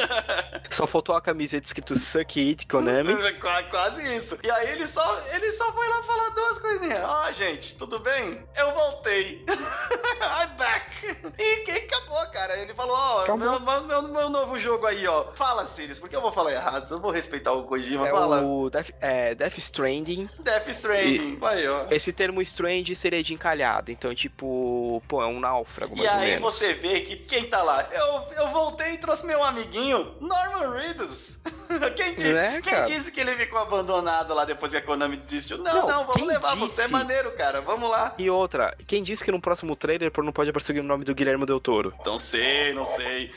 Só 0.70 0.86
faltou 0.86 1.14
a 1.14 1.20
camiseta 1.20 1.66
escrito 1.66 1.96
Suck 1.96 2.38
It 2.40 2.66
Konami. 2.66 3.14
Quase 3.70 4.14
isso. 4.14 4.38
E 4.42 4.50
aí 4.50 4.70
ele 4.72 4.86
só, 4.86 5.20
ele 5.32 5.50
só 5.50 5.72
foi 5.72 5.88
lá 5.88 6.02
falar 6.02 6.28
duas 6.30 6.58
coisinhas. 6.58 7.04
Ó, 7.04 7.26
oh, 7.28 7.32
gente, 7.32 7.76
tudo 7.76 7.98
bem? 8.00 8.42
Eu 8.56 8.72
voltei. 8.72 9.44
I'm 9.48 10.56
back. 10.56 11.16
E 11.38 11.64
que 11.64 11.70
acabou, 11.70 12.25
cara. 12.36 12.58
Ele 12.58 12.74
falou, 12.74 12.94
ó, 12.94 13.24
oh, 13.26 13.36
meu, 13.36 13.60
meu, 13.60 14.02
meu, 14.02 14.28
novo 14.28 14.58
jogo 14.58 14.86
aí, 14.86 15.06
ó. 15.06 15.32
Fala, 15.34 15.64
Sirius, 15.64 15.98
porque 15.98 16.14
eu 16.14 16.20
vou 16.20 16.30
falar 16.30 16.52
errado. 16.52 16.92
Eu 16.92 17.00
vou 17.00 17.10
respeitar 17.10 17.52
o 17.52 17.62
Kojima. 17.62 18.06
É 18.06 18.10
Fala. 18.10 18.42
o 18.42 18.68
Death, 18.68 18.90
é, 19.00 19.34
Death 19.34 19.56
Stranding. 19.58 20.28
Death 20.40 20.68
Stranding, 20.68 21.36
vai, 21.36 21.66
ó. 21.66 21.86
Esse 21.90 22.12
termo 22.12 22.42
strange 22.42 22.94
seria 22.94 23.22
de 23.22 23.32
encalhado. 23.32 23.90
Então, 23.90 24.14
tipo, 24.14 25.02
pô, 25.08 25.22
é 25.22 25.26
um 25.26 25.40
náufrago, 25.40 25.96
mais 25.96 26.06
E 26.06 26.14
aí 26.14 26.38
você 26.38 26.74
vê 26.74 27.00
que 27.00 27.16
quem 27.16 27.48
tá 27.48 27.62
lá? 27.62 27.88
Eu, 27.90 28.44
eu 28.44 28.50
voltei 28.50 28.92
e 28.92 28.98
trouxe 28.98 29.26
meu 29.26 29.42
amiguinho 29.42 30.14
Norman 30.20 30.74
Reedus. 30.74 31.38
quem, 31.96 32.14
di 32.14 32.28
é, 32.28 32.60
quem 32.60 32.84
disse 32.84 33.10
que 33.10 33.20
ele 33.20 33.32
ficou 33.32 33.58
abandonado 33.58 34.34
lá 34.34 34.44
depois 34.44 34.70
que 34.70 34.78
a 34.78 34.82
Konami 34.82 35.16
desistiu? 35.16 35.58
Não, 35.58 35.74
não, 35.74 35.88
não 35.88 36.06
vamos 36.06 36.26
levar 36.26 36.54
disse? 36.54 36.60
você, 36.60 36.82
é 36.82 36.88
maneiro, 36.88 37.32
cara, 37.32 37.60
vamos 37.60 37.88
lá. 37.88 38.14
E 38.18 38.28
outra, 38.28 38.76
quem 38.86 39.02
disse 39.02 39.24
que 39.24 39.32
no 39.32 39.40
próximo 39.40 39.74
trailer 39.74 40.12
não 40.22 40.32
pode 40.32 40.50
aparecer 40.50 40.78
o 40.78 40.82
nome 40.82 41.04
do 41.04 41.14
Guilherme 41.14 41.46
Del 41.46 41.60
Toro? 41.60 41.94
Não 42.04 42.18
sei, 42.26 42.72
não 42.72 42.84
sei. 42.84 43.30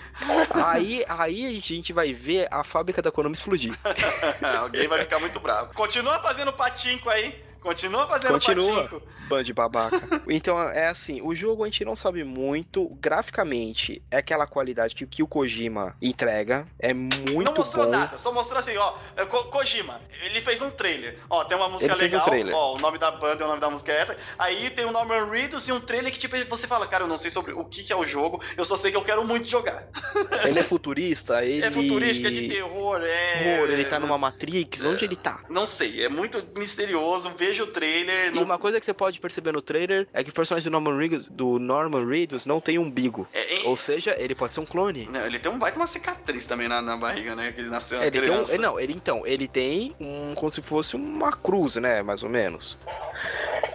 aí, 0.53 1.05
aí 1.07 1.57
a 1.57 1.61
gente 1.61 1.93
vai 1.93 2.13
ver 2.13 2.47
a 2.51 2.63
fábrica 2.63 3.01
da 3.01 3.11
Konami 3.11 3.35
explodir. 3.35 3.77
Alguém 4.59 4.87
vai 4.87 4.99
ficar 4.99 5.19
muito 5.19 5.39
bravo. 5.39 5.73
Continua 5.73 6.19
fazendo 6.19 6.51
patinco 6.51 7.09
aí. 7.09 7.48
Continua 7.61 8.07
fazendo 8.07 8.31
Continua. 8.31 8.83
patinco. 8.83 9.01
Band 9.27 9.43
babaca. 9.53 9.99
então, 10.27 10.59
é 10.59 10.87
assim, 10.87 11.21
o 11.21 11.35
jogo 11.35 11.63
a 11.63 11.67
gente 11.67 11.83
não 11.85 11.95
sabe 11.95 12.23
muito. 12.23 12.87
Graficamente, 12.99 14.01
é 14.09 14.17
aquela 14.17 14.47
qualidade 14.47 14.95
que, 14.95 15.05
que 15.05 15.21
o 15.21 15.27
Kojima 15.27 15.95
entrega. 16.01 16.67
É 16.79 16.93
muito 16.93 17.49
Não 17.49 17.53
mostrou 17.53 17.85
bom. 17.85 17.91
nada, 17.91 18.17
só 18.17 18.31
mostrou 18.31 18.59
assim, 18.59 18.75
ó. 18.77 18.95
É, 19.15 19.25
Ko 19.25 19.45
Kojima, 19.45 20.01
ele 20.23 20.41
fez 20.41 20.61
um 20.61 20.71
trailer. 20.71 21.19
Ó, 21.29 21.43
tem 21.43 21.57
uma 21.57 21.69
música 21.69 21.93
ele 21.93 22.01
legal. 22.03 22.25
Um 22.29 22.53
ó, 22.53 22.75
o 22.75 22.79
nome 22.79 22.97
da 22.97 23.11
banda, 23.11 23.45
o 23.45 23.47
nome 23.47 23.61
da 23.61 23.69
música 23.69 23.91
é 23.91 24.01
essa. 24.01 24.17
Aí 24.37 24.69
tem 24.69 24.85
o 24.85 24.91
Norman 24.91 25.29
Reedus 25.29 25.67
e 25.67 25.71
um 25.71 25.79
trailer 25.79 26.11
que, 26.11 26.19
tipo, 26.19 26.35
você 26.49 26.65
fala, 26.65 26.87
cara, 26.87 27.03
eu 27.03 27.07
não 27.07 27.17
sei 27.17 27.29
sobre 27.29 27.53
o 27.53 27.65
que, 27.65 27.83
que 27.83 27.93
é 27.93 27.95
o 27.95 28.05
jogo, 28.05 28.41
eu 28.57 28.65
só 28.65 28.75
sei 28.75 28.91
que 28.91 28.97
eu 28.97 29.03
quero 29.03 29.25
muito 29.25 29.47
jogar. 29.47 29.87
Ele 30.45 30.59
é 30.59 30.63
futurista, 30.63 31.43
ele... 31.43 31.65
É 31.65 31.71
futurística, 31.71 32.27
é 32.27 32.31
de 32.31 32.47
terror, 32.47 33.01
é... 33.03 33.43
Terror, 33.43 33.69
ele 33.69 33.85
tá 33.85 33.99
numa 33.99 34.17
Matrix, 34.17 34.83
onde 34.85 35.03
ele 35.03 35.15
tá? 35.15 35.43
Não 35.49 35.65
sei, 35.65 36.03
é 36.03 36.09
muito 36.09 36.43
misterioso, 36.55 37.29
ver 37.31 37.48
veja 37.49 37.63
o 37.63 37.67
trailer. 37.67 38.35
E 38.35 38.39
uma 38.39 38.57
coisa 38.57 38.79
que 38.79 38.85
você 38.85 38.93
pode 38.93 39.19
perceber 39.19 39.51
no 39.51 39.61
trailer 39.61 40.07
é 40.13 40.23
que 40.23 40.29
o 40.29 40.33
personagem 40.33 40.69
do 40.69 40.71
Norman 40.71 40.97
Reedus, 40.97 41.27
do 41.29 41.59
Norman 41.59 42.05
Reedus 42.05 42.45
não 42.45 42.59
tem 42.59 42.77
umbigo. 42.77 43.27
É, 43.33 43.57
é, 43.57 43.67
Ou 43.67 43.75
seja, 43.75 44.15
ele 44.17 44.35
pode 44.35 44.53
ser 44.53 44.59
um 44.59 44.65
clone. 44.65 45.07
Não, 45.11 45.25
ele 45.25 45.39
tem 45.39 45.51
um 45.51 45.57
baita 45.57 45.77
uma 45.77 45.87
cicatriz 45.87 46.45
também 46.45 46.67
na, 46.67 46.81
na 46.81 46.95
barriga, 46.95 47.35
né? 47.35 47.51
Que 47.51 47.61
ele 47.61 47.69
nasceu 47.69 48.01
ele 48.01 48.19
criança. 48.19 48.51
Tem 48.51 48.59
um, 48.59 48.63
não, 48.63 48.79
ele 48.79 48.93
então, 48.93 49.25
ele 49.25 49.47
tem 49.47 49.95
um 49.99 50.33
como 50.35 50.51
se 50.51 50.61
fosse 50.61 50.95
uma 50.95 51.31
cruz, 51.31 51.75
né, 51.75 52.01
mais 52.01 52.23
ou 52.23 52.29
menos. 52.29 52.77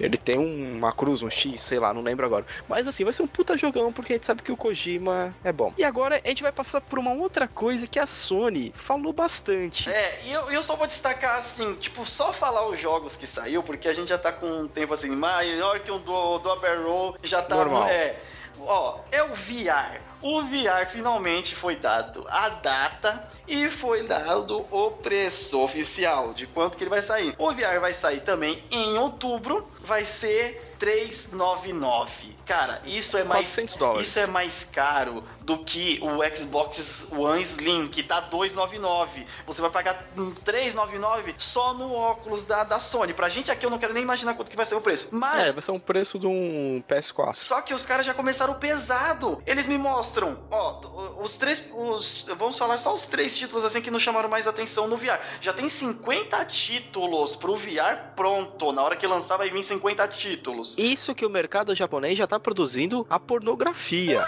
Ele 0.01 0.17
tem 0.17 0.39
uma 0.39 0.93
cruz, 0.93 1.23
um 1.23 1.31
X, 1.31 1.61
sei 1.61 1.79
lá, 1.79 1.93
não 1.93 2.03
lembro 2.03 2.25
agora. 2.27 2.45
Mas 2.69 2.87
assim, 2.89 3.05
vai 3.05 3.13
ser 3.13 3.23
um 3.23 3.27
puta 3.27 3.57
jogão, 3.57 3.93
porque 3.93 4.15
a 4.15 4.17
gente 4.17 4.27
sabe 4.27 4.43
que 4.43 4.53
o 4.53 4.57
Kojima 4.57 5.35
é 5.43 5.53
bom. 5.53 5.73
E 5.77 5.85
agora 5.85 6.21
a 6.23 6.29
gente 6.29 6.43
vai 6.43 6.53
passar 6.53 6.81
por 6.81 6.99
uma 6.99 7.13
outra 7.13 7.47
coisa 7.49 7.87
que 7.87 7.99
a 7.99 8.07
Sony 8.07 8.73
falou 8.75 9.13
bastante. 9.13 9.89
É, 9.89 10.21
e 10.25 10.33
eu, 10.33 10.51
eu 10.51 10.63
só 10.63 10.77
vou 10.77 10.87
destacar 10.87 11.39
assim, 11.39 11.75
tipo, 11.77 12.05
só 12.07 12.33
falar 12.33 12.67
os 12.69 12.79
jogos 12.79 13.17
que 13.17 13.27
saiu, 13.27 13.63
porque 13.63 13.89
a 13.89 13.93
gente 13.93 14.09
já 14.09 14.19
tá 14.19 14.33
com 14.33 14.47
um 14.47 14.69
tempo 14.69 14.95
assim, 14.95 15.11
maior 15.11 15.81
que 15.81 15.91
o 15.91 15.99
do, 15.99 16.39
do 16.39 16.51
Aberrow 16.51 17.17
já 17.23 17.43
tá. 17.43 17.57
Normal. 17.57 17.85
É, 17.89 18.17
ó, 18.61 19.01
é 19.11 19.23
o 19.23 19.35
VR. 19.35 20.01
O 20.23 20.41
VR 20.43 20.87
finalmente 20.91 21.55
foi 21.55 21.77
dado 21.77 22.25
a 22.29 22.49
data 22.49 23.29
e 23.47 23.69
foi 23.69 24.05
dado 24.05 24.67
o 24.71 24.91
preço 24.91 25.61
oficial 25.61 26.33
de 26.33 26.47
quanto 26.47 26.79
que 26.79 26.85
ele 26.85 26.91
vai 26.91 27.03
sair. 27.03 27.35
O 27.39 27.53
VR 27.53 27.79
vai 27.81 27.93
sair 27.93 28.21
também 28.21 28.63
em 28.71 28.97
outubro, 28.97 29.69
vai 29.83 30.05
ser 30.05 30.74
399. 30.85 32.37
Cara, 32.45 32.83
isso 32.85 33.17
é 33.17 33.25
mais 33.25 33.57
isso 34.01 34.19
é 34.19 34.27
mais 34.27 34.69
caro 34.71 35.25
do 35.41 35.59
que 35.59 35.99
o 36.03 36.37
Xbox 36.37 37.07
One 37.11 37.41
Slim, 37.41 37.89
que 37.89 38.03
tá 38.03 38.21
299. 38.21 39.27
Você 39.47 39.63
vai 39.63 39.71
pagar 39.71 40.05
399 40.45 41.35
só 41.39 41.73
no 41.73 41.93
óculos 41.95 42.45
da, 42.45 42.65
da 42.65 42.79
Sony. 42.79 43.15
Pra 43.15 43.31
gente 43.31 43.51
aqui 43.51 43.65
eu 43.65 43.71
não 43.71 43.79
quero 43.79 43.95
nem 43.95 44.03
imaginar 44.03 44.35
quanto 44.35 44.51
que 44.51 44.57
vai 44.57 44.67
ser 44.67 44.75
o 44.75 44.81
preço. 44.83 45.09
Mas 45.13 45.47
É, 45.47 45.53
vai 45.53 45.63
ser 45.63 45.71
um 45.71 45.81
preço 45.81 46.19
de 46.19 46.27
um 46.27 46.83
PS4. 46.87 47.35
Só 47.35 47.63
que 47.63 47.73
os 47.73 47.87
caras 47.87 48.05
já 48.05 48.13
começaram 48.13 48.55
pesado. 48.55 49.43
Eles 49.47 49.67
me 49.67 49.79
mostram, 49.79 50.39
ó, 50.51 50.81
os 51.23 51.39
três 51.39 51.65
os 51.73 52.27
vamos 52.37 52.59
falar 52.59 52.77
só 52.77 52.93
os 52.93 53.03
três 53.03 53.37
títulos 53.37 53.65
assim 53.65 53.81
que 53.81 53.91
nos 53.91 54.03
chamaram 54.03 54.29
mais 54.29 54.47
atenção 54.47 54.87
no 54.87 54.99
VR. 54.99 55.19
Já 55.41 55.55
tem 55.55 55.67
50 55.69 56.45
títulos 56.45 57.37
pro 57.37 57.57
VR 57.57 58.13
pronto. 58.15 58.71
Na 58.73 58.83
hora 58.83 58.97
que 58.97 59.07
lançar 59.07 59.39
vai 59.39 59.49
vir 59.49 59.63
50 59.63 60.07
títulos. 60.09 60.74
Isso 60.79 61.15
que 61.15 61.25
o 61.25 61.31
mercado 61.31 61.75
japonês 61.75 62.17
já 62.17 62.27
tá 62.27 62.39
produzindo 62.39 63.07
a 63.09 63.19
pornografia. 63.19 64.25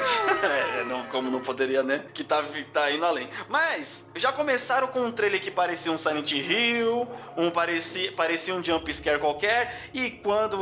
é, 0.80 0.84
não, 0.84 1.04
como 1.06 1.30
não 1.30 1.40
poderia, 1.40 1.82
né? 1.82 2.04
Que 2.14 2.24
tá, 2.24 2.44
tá 2.72 2.90
indo 2.90 3.04
além. 3.04 3.28
Mas, 3.48 4.04
já 4.14 4.32
começaram 4.32 4.88
com 4.88 5.00
um 5.00 5.12
trailer 5.12 5.40
que 5.40 5.50
parecia 5.50 5.92
um 5.92 5.98
Silent 5.98 6.32
Hill, 6.32 7.06
um 7.36 7.50
parecia, 7.50 8.12
parecia 8.12 8.54
um 8.54 8.62
jump 8.62 8.92
scare 8.92 9.18
qualquer, 9.18 9.90
e 9.92 10.10
quando 10.10 10.58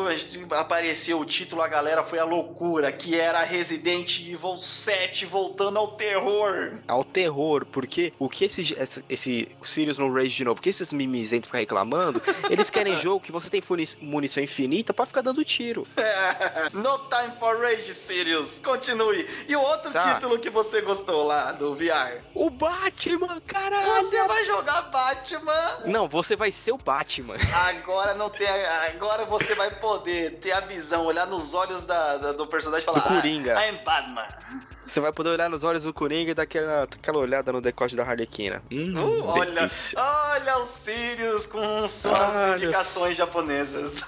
apareceu 0.53 1.21
o 1.21 1.25
título, 1.25 1.63
a 1.63 1.69
galera 1.69 2.03
foi 2.03 2.19
a 2.19 2.25
loucura, 2.25 2.91
que 2.93 3.19
era 3.19 3.43
Resident 3.43 4.21
Evil 4.21 4.57
7 4.57 5.27
voltando 5.27 5.79
ao 5.79 5.89
terror. 5.93 6.79
Ao 6.87 7.05
terror, 7.05 7.67
porque 7.67 8.13
o 8.19 8.29
que 8.29 8.45
esse, 8.45 8.75
esse, 8.79 9.05
esse 9.09 9.49
Sirius 9.63 9.99
no 9.99 10.13
Rage 10.13 10.37
de 10.37 10.45
novo, 10.45 10.61
que 10.61 10.69
esses 10.69 10.93
mimizentos 10.93 11.49
ficam 11.49 11.61
reclamando, 11.61 12.21
eles 12.51 12.71
querem 12.71 12.97
jogo 12.97 13.21
que 13.21 13.33
você 13.33 13.49
tem 13.49 13.63
munição 14.01 14.43
infinita 14.43 14.93
para 14.95 15.07
ficar 15.07 15.23
dando 15.23 15.45
tiro. 15.45 15.87
no 16.73 16.99
time 17.09 17.37
for 17.39 17.59
Rage, 17.61 17.93
Sirius. 17.93 18.61
Continue. 18.63 19.28
E 19.49 19.57
o 19.57 19.61
outro 19.61 19.93
tá. 19.93 20.15
título 20.15 20.39
que 20.39 20.51
você 20.51 20.81
gostou 20.81 21.25
lá 21.25 21.53
do 21.53 21.75
VR? 21.75 22.23
O 22.35 22.51
Batman, 22.51 23.41
caralho! 23.47 24.05
Você 24.05 24.27
vai 24.27 24.45
jogar 24.45 24.83
Batman? 24.83 25.79
Não, 25.87 26.09
você 26.09 26.37
vai 26.37 26.53
ser 26.53 26.73
o 26.73 26.79
Batman. 26.79 27.35
Agora 27.69 28.15
não 28.15 28.31
tem. 28.31 28.49
Agora 28.49 29.25
você 29.25 29.55
vai 29.55 29.71
poder 29.71 30.39
ter 30.39 30.53
a 30.53 30.61
visão, 30.61 31.05
olhar 31.05 31.27
nos 31.27 31.55
olhos 31.55 31.83
da, 31.83 32.19
da 32.19 32.33
do 32.33 32.47
personagem 32.47 32.83
e 32.83 32.87
falar: 32.87 33.01
do 33.01 33.15
Coringa. 33.15 33.59
Ah, 33.59 33.67
I'm 33.67 33.79
Batman. 33.85 34.68
Você 34.89 35.01
vai 35.01 35.13
poder 35.13 35.29
olhar 35.29 35.51
nos 35.51 35.63
olhos 35.63 35.83
do 35.83 35.93
Coringa 35.93 36.31
e 36.31 36.35
dar 36.35 36.45
aquela, 36.45 36.85
aquela 36.85 37.19
olhada 37.19 37.53
no 37.53 37.61
decote 37.61 37.95
da 37.95 38.03
Harlequina. 38.03 38.63
Hum, 38.73 38.95
uh, 38.97 39.23
olha, 39.27 39.69
olha 39.97 40.59
os 40.61 40.69
Sirius 40.71 41.47
com 41.47 41.87
suas 41.87 42.19
ah, 42.19 42.55
indicações 42.57 43.15
japonesas. 43.15 44.03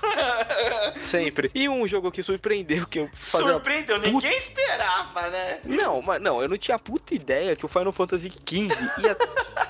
Sempre. 0.97 1.51
E 1.55 1.69
um 1.69 1.87
jogo 1.87 2.11
que 2.11 2.23
surpreendeu 2.23 2.87
que 2.87 3.01
eu 3.01 3.11
Surpreendeu, 3.19 3.97
puta... 3.97 4.11
ninguém 4.11 4.37
esperava, 4.37 5.29
né? 5.29 5.61
Não, 5.65 6.01
mas 6.01 6.21
não, 6.21 6.41
eu 6.41 6.49
não 6.49 6.57
tinha 6.57 6.79
puta 6.79 7.15
ideia 7.15 7.55
que 7.55 7.67
o 7.67 7.69
Final 7.69 7.93
Fantasy 7.93 8.31
XV 8.31 9.03
ia 9.03 9.15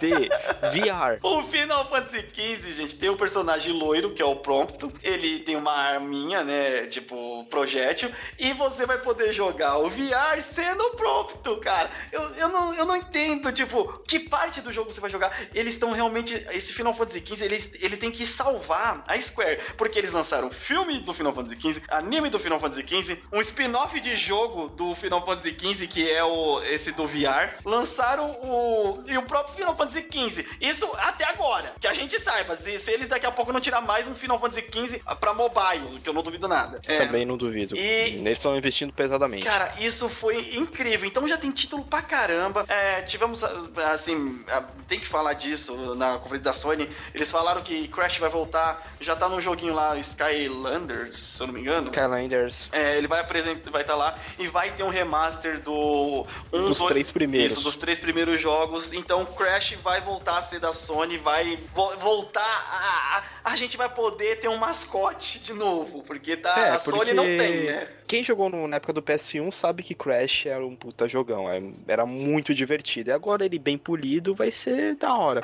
ter 0.00 0.30
VR. 0.72 1.18
O 1.22 1.42
Final 1.44 1.88
Fantasy 1.88 2.26
XV, 2.32 2.72
gente, 2.72 2.96
tem 2.96 3.10
um 3.10 3.16
personagem 3.16 3.74
loiro, 3.74 4.12
que 4.14 4.22
é 4.22 4.24
o 4.24 4.36
Prompto. 4.36 4.90
Ele 5.02 5.40
tem 5.40 5.56
uma 5.56 5.72
arminha, 5.72 6.42
né? 6.42 6.86
Tipo, 6.86 7.44
projétil. 7.50 8.10
E 8.38 8.52
você 8.54 8.86
vai 8.86 8.98
poder 8.98 9.32
jogar 9.32 9.78
o 9.78 9.88
VR 9.90 10.40
sendo 10.40 10.82
o 10.82 10.96
Prompto, 10.96 11.58
cara. 11.58 11.90
Eu, 12.10 12.22
eu, 12.36 12.48
não, 12.48 12.74
eu 12.74 12.86
não 12.86 12.96
entendo, 12.96 13.52
tipo, 13.52 14.00
que 14.08 14.18
parte 14.18 14.62
do 14.62 14.72
jogo 14.72 14.90
você 14.90 15.00
vai 15.00 15.10
jogar. 15.10 15.36
Eles 15.54 15.74
estão 15.74 15.92
realmente. 15.92 16.34
Esse 16.52 16.72
Final 16.72 16.94
Fantasy 16.94 17.22
XV, 17.24 17.44
ele, 17.44 17.70
ele 17.80 17.96
tem 17.96 18.10
que 18.10 18.24
salvar 18.24 19.04
a 19.06 19.20
Square. 19.20 19.60
Porque 19.76 19.98
eles 19.98 20.12
lançaram 20.12 20.50
filme 20.50 20.98
do 21.00 21.12
Final 21.12 21.34
Fantasy 21.34 21.60
XV, 21.60 21.82
anime 21.88 22.30
do 22.30 22.38
Final 22.38 22.58
Fantasy 22.58 22.86
XV, 22.86 23.22
um 23.32 23.40
spin-off 23.40 24.00
de 24.00 24.14
jogo 24.14 24.68
do 24.68 24.94
Final 24.94 25.24
Fantasy 25.24 25.54
XV, 25.58 25.86
que 25.86 26.10
é 26.10 26.24
o 26.24 26.62
esse 26.62 26.92
do 26.92 27.06
VR. 27.06 27.56
Lançaram 27.64 28.30
o. 28.42 29.02
E 29.06 29.18
o 29.18 29.22
próprio 29.22 29.56
Final 29.56 29.76
Fantasy 29.76 29.89
XV. 29.98 30.46
Isso 30.60 30.90
até 30.98 31.24
agora. 31.24 31.72
Que 31.80 31.86
a 31.86 31.92
gente 31.92 32.18
saiba. 32.18 32.56
Se, 32.56 32.78
se 32.78 32.90
eles 32.90 33.08
daqui 33.08 33.26
a 33.26 33.30
pouco 33.30 33.52
não 33.52 33.60
tirar 33.60 33.80
mais 33.80 34.06
um 34.06 34.14
Final 34.14 34.38
Fantasy 34.38 34.64
XV 34.72 35.02
pra 35.18 35.34
mobile, 35.34 36.00
que 36.02 36.08
eu 36.08 36.12
não 36.12 36.22
duvido 36.22 36.46
nada. 36.46 36.80
É. 36.86 37.06
Também 37.06 37.24
não 37.24 37.36
duvido. 37.36 37.76
E... 37.76 37.80
Eles 37.80 38.38
estão 38.38 38.56
investindo 38.56 38.92
pesadamente. 38.92 39.44
Cara, 39.44 39.74
isso 39.80 40.08
foi 40.08 40.56
incrível. 40.56 41.06
Então 41.06 41.26
já 41.26 41.36
tem 41.36 41.50
título 41.50 41.84
pra 41.84 42.02
caramba. 42.02 42.64
É, 42.68 43.02
tivemos, 43.02 43.42
assim, 43.42 44.44
tem 44.86 44.98
que 44.98 45.06
falar 45.06 45.34
disso 45.34 45.94
na 45.94 46.18
conferência 46.18 46.44
da 46.44 46.52
Sony. 46.52 46.88
Eles 47.14 47.30
falaram 47.30 47.62
que 47.62 47.88
Crash 47.88 48.18
vai 48.18 48.28
voltar. 48.28 48.94
Já 49.00 49.16
tá 49.16 49.28
no 49.28 49.40
joguinho 49.40 49.74
lá, 49.74 49.98
Skylanders, 49.98 51.18
se 51.18 51.42
eu 51.42 51.46
não 51.46 51.54
me 51.54 51.60
engano. 51.60 51.90
Skylanders. 51.90 52.68
É, 52.72 52.96
ele 52.96 53.06
vai 53.06 53.20
apresentar, 53.20 53.70
vai 53.70 53.82
estar 53.82 53.94
tá 53.94 53.98
lá 53.98 54.18
e 54.38 54.46
vai 54.46 54.72
ter 54.72 54.82
um 54.82 54.88
remaster 54.88 55.60
do. 55.60 56.26
Um 56.52 56.68
dos 56.68 56.80
três 56.80 57.10
primeiros. 57.10 57.52
Isso, 57.52 57.62
dos 57.62 57.76
três 57.76 58.00
primeiros 58.00 58.40
jogos. 58.40 58.92
Então 58.92 59.24
Crash 59.24 59.76
vai 59.80 60.00
voltar 60.00 60.38
a 60.38 60.42
ser 60.42 60.60
da 60.60 60.72
Sony, 60.72 61.18
vai 61.18 61.58
vo 61.74 61.96
voltar 61.98 62.40
a, 62.42 63.22
a, 63.44 63.56
gente 63.56 63.76
vai 63.76 63.88
poder 63.88 64.40
ter 64.40 64.48
um 64.48 64.56
mascote 64.56 65.38
de 65.40 65.52
novo. 65.52 66.02
Porque 66.02 66.36
tá, 66.36 66.54
é, 66.58 66.70
a 66.70 66.78
Sony 66.78 67.12
não 67.12 67.24
tem, 67.24 67.64
né? 67.64 67.88
Quem 68.06 68.24
jogou 68.24 68.48
no, 68.48 68.66
na 68.66 68.76
época 68.76 68.92
do 68.92 69.02
PS1 69.02 69.50
sabe 69.50 69.82
que 69.82 69.94
Crash 69.94 70.46
era 70.46 70.64
um 70.64 70.76
puta 70.76 71.08
jogão. 71.08 71.50
É, 71.50 71.62
era 71.86 72.04
muito 72.06 72.54
divertido. 72.54 73.10
E 73.10 73.12
agora 73.12 73.44
ele 73.44 73.58
bem 73.58 73.78
polido 73.78 74.34
vai 74.34 74.50
ser 74.50 74.96
da 74.96 75.14
hora. 75.16 75.40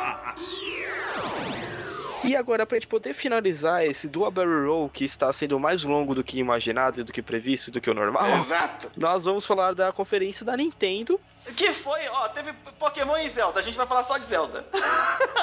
E 2.26 2.36
agora, 2.36 2.66
pra 2.66 2.76
gente 2.76 2.88
poder 2.88 3.14
finalizar 3.14 3.84
esse 3.84 4.08
Dual 4.08 4.30
Barrel 4.30 4.66
Roll, 4.66 4.88
que 4.88 5.04
está 5.04 5.32
sendo 5.32 5.58
mais 5.60 5.84
longo 5.84 6.14
do 6.14 6.24
que 6.24 6.38
imaginado, 6.38 7.04
do 7.04 7.12
que 7.12 7.22
previsto, 7.22 7.70
do 7.70 7.80
que 7.80 7.90
o 7.90 7.94
normal. 7.94 8.28
Exato. 8.36 8.90
Nós 8.96 9.24
vamos 9.24 9.46
falar 9.46 9.74
da 9.74 9.92
conferência 9.92 10.44
da 10.44 10.56
Nintendo, 10.56 11.20
que 11.54 11.72
foi, 11.72 12.00
ó, 12.08 12.28
teve 12.28 12.52
Pokémon 12.78 13.16
e 13.18 13.28
Zelda, 13.28 13.60
a 13.60 13.62
gente 13.62 13.76
vai 13.76 13.86
falar 13.86 14.02
só 14.02 14.18
de 14.18 14.24
Zelda. 14.24 14.66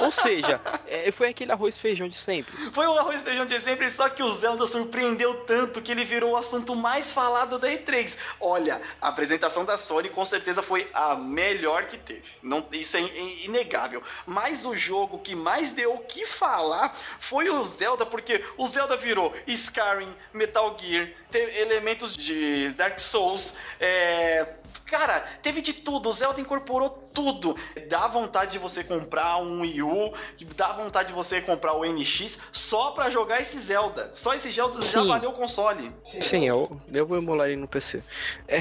Ou 0.01 0.11
seja, 0.11 0.59
é, 0.87 1.11
foi 1.11 1.29
aquele 1.29 1.51
arroz 1.51 1.77
feijão 1.77 2.07
de 2.07 2.17
sempre. 2.17 2.53
Foi 2.71 2.85
o 2.87 2.97
arroz 2.97 3.21
feijão 3.21 3.45
de 3.45 3.59
sempre, 3.59 3.89
só 3.89 4.09
que 4.09 4.23
o 4.23 4.31
Zelda 4.31 4.65
surpreendeu 4.65 5.41
tanto 5.45 5.81
que 5.81 5.91
ele 5.91 6.05
virou 6.05 6.31
o 6.31 6.37
assunto 6.37 6.75
mais 6.75 7.11
falado 7.11 7.59
da 7.59 7.67
E3. 7.67 8.17
Olha, 8.39 8.81
a 9.01 9.09
apresentação 9.09 9.65
da 9.65 9.77
Sony 9.77 10.09
com 10.09 10.25
certeza 10.25 10.61
foi 10.61 10.87
a 10.93 11.15
melhor 11.15 11.85
que 11.85 11.97
teve. 11.97 12.29
Não, 12.41 12.65
isso 12.71 12.97
é 12.97 13.01
inegável. 13.45 14.01
Mas 14.25 14.65
o 14.65 14.75
jogo 14.75 15.19
que 15.19 15.35
mais 15.35 15.71
deu 15.71 15.93
o 15.93 15.99
que 15.99 16.25
falar 16.25 16.95
foi 17.19 17.49
o 17.49 17.63
Zelda, 17.63 18.05
porque 18.05 18.43
o 18.57 18.67
Zelda 18.67 18.97
virou 18.97 19.33
Skyrim, 19.47 20.13
Metal 20.33 20.75
Gear, 20.79 21.09
elementos 21.33 22.15
de 22.15 22.71
Dark 22.73 22.99
Souls, 22.99 23.55
é 23.79 24.55
Cara, 24.85 25.25
teve 25.41 25.61
de 25.61 25.73
tudo. 25.73 26.09
O 26.09 26.13
Zelda 26.13 26.39
incorporou 26.39 26.89
tudo. 27.13 27.55
Dá 27.87 28.07
vontade 28.07 28.51
de 28.51 28.59
você 28.59 28.83
comprar 28.83 29.37
um 29.37 29.61
Wii 29.61 29.83
U, 29.83 30.13
dá 30.55 30.73
vontade 30.73 31.09
de 31.09 31.13
você 31.13 31.41
comprar 31.41 31.73
o 31.73 31.85
NX 31.85 32.39
só 32.51 32.91
pra 32.91 33.09
jogar 33.09 33.39
esse 33.39 33.57
Zelda. 33.59 34.11
Só 34.13 34.33
esse 34.33 34.51
Zelda 34.51 34.81
Sim. 34.81 34.91
já 34.91 35.03
valeu 35.03 35.29
o 35.29 35.33
console. 35.33 35.91
Sim, 36.21 36.47
eu, 36.47 36.79
eu 36.91 37.05
vou 37.05 37.17
emular 37.17 37.47
ele 37.47 37.57
no 37.57 37.67
PC. 37.67 38.03
É. 38.47 38.59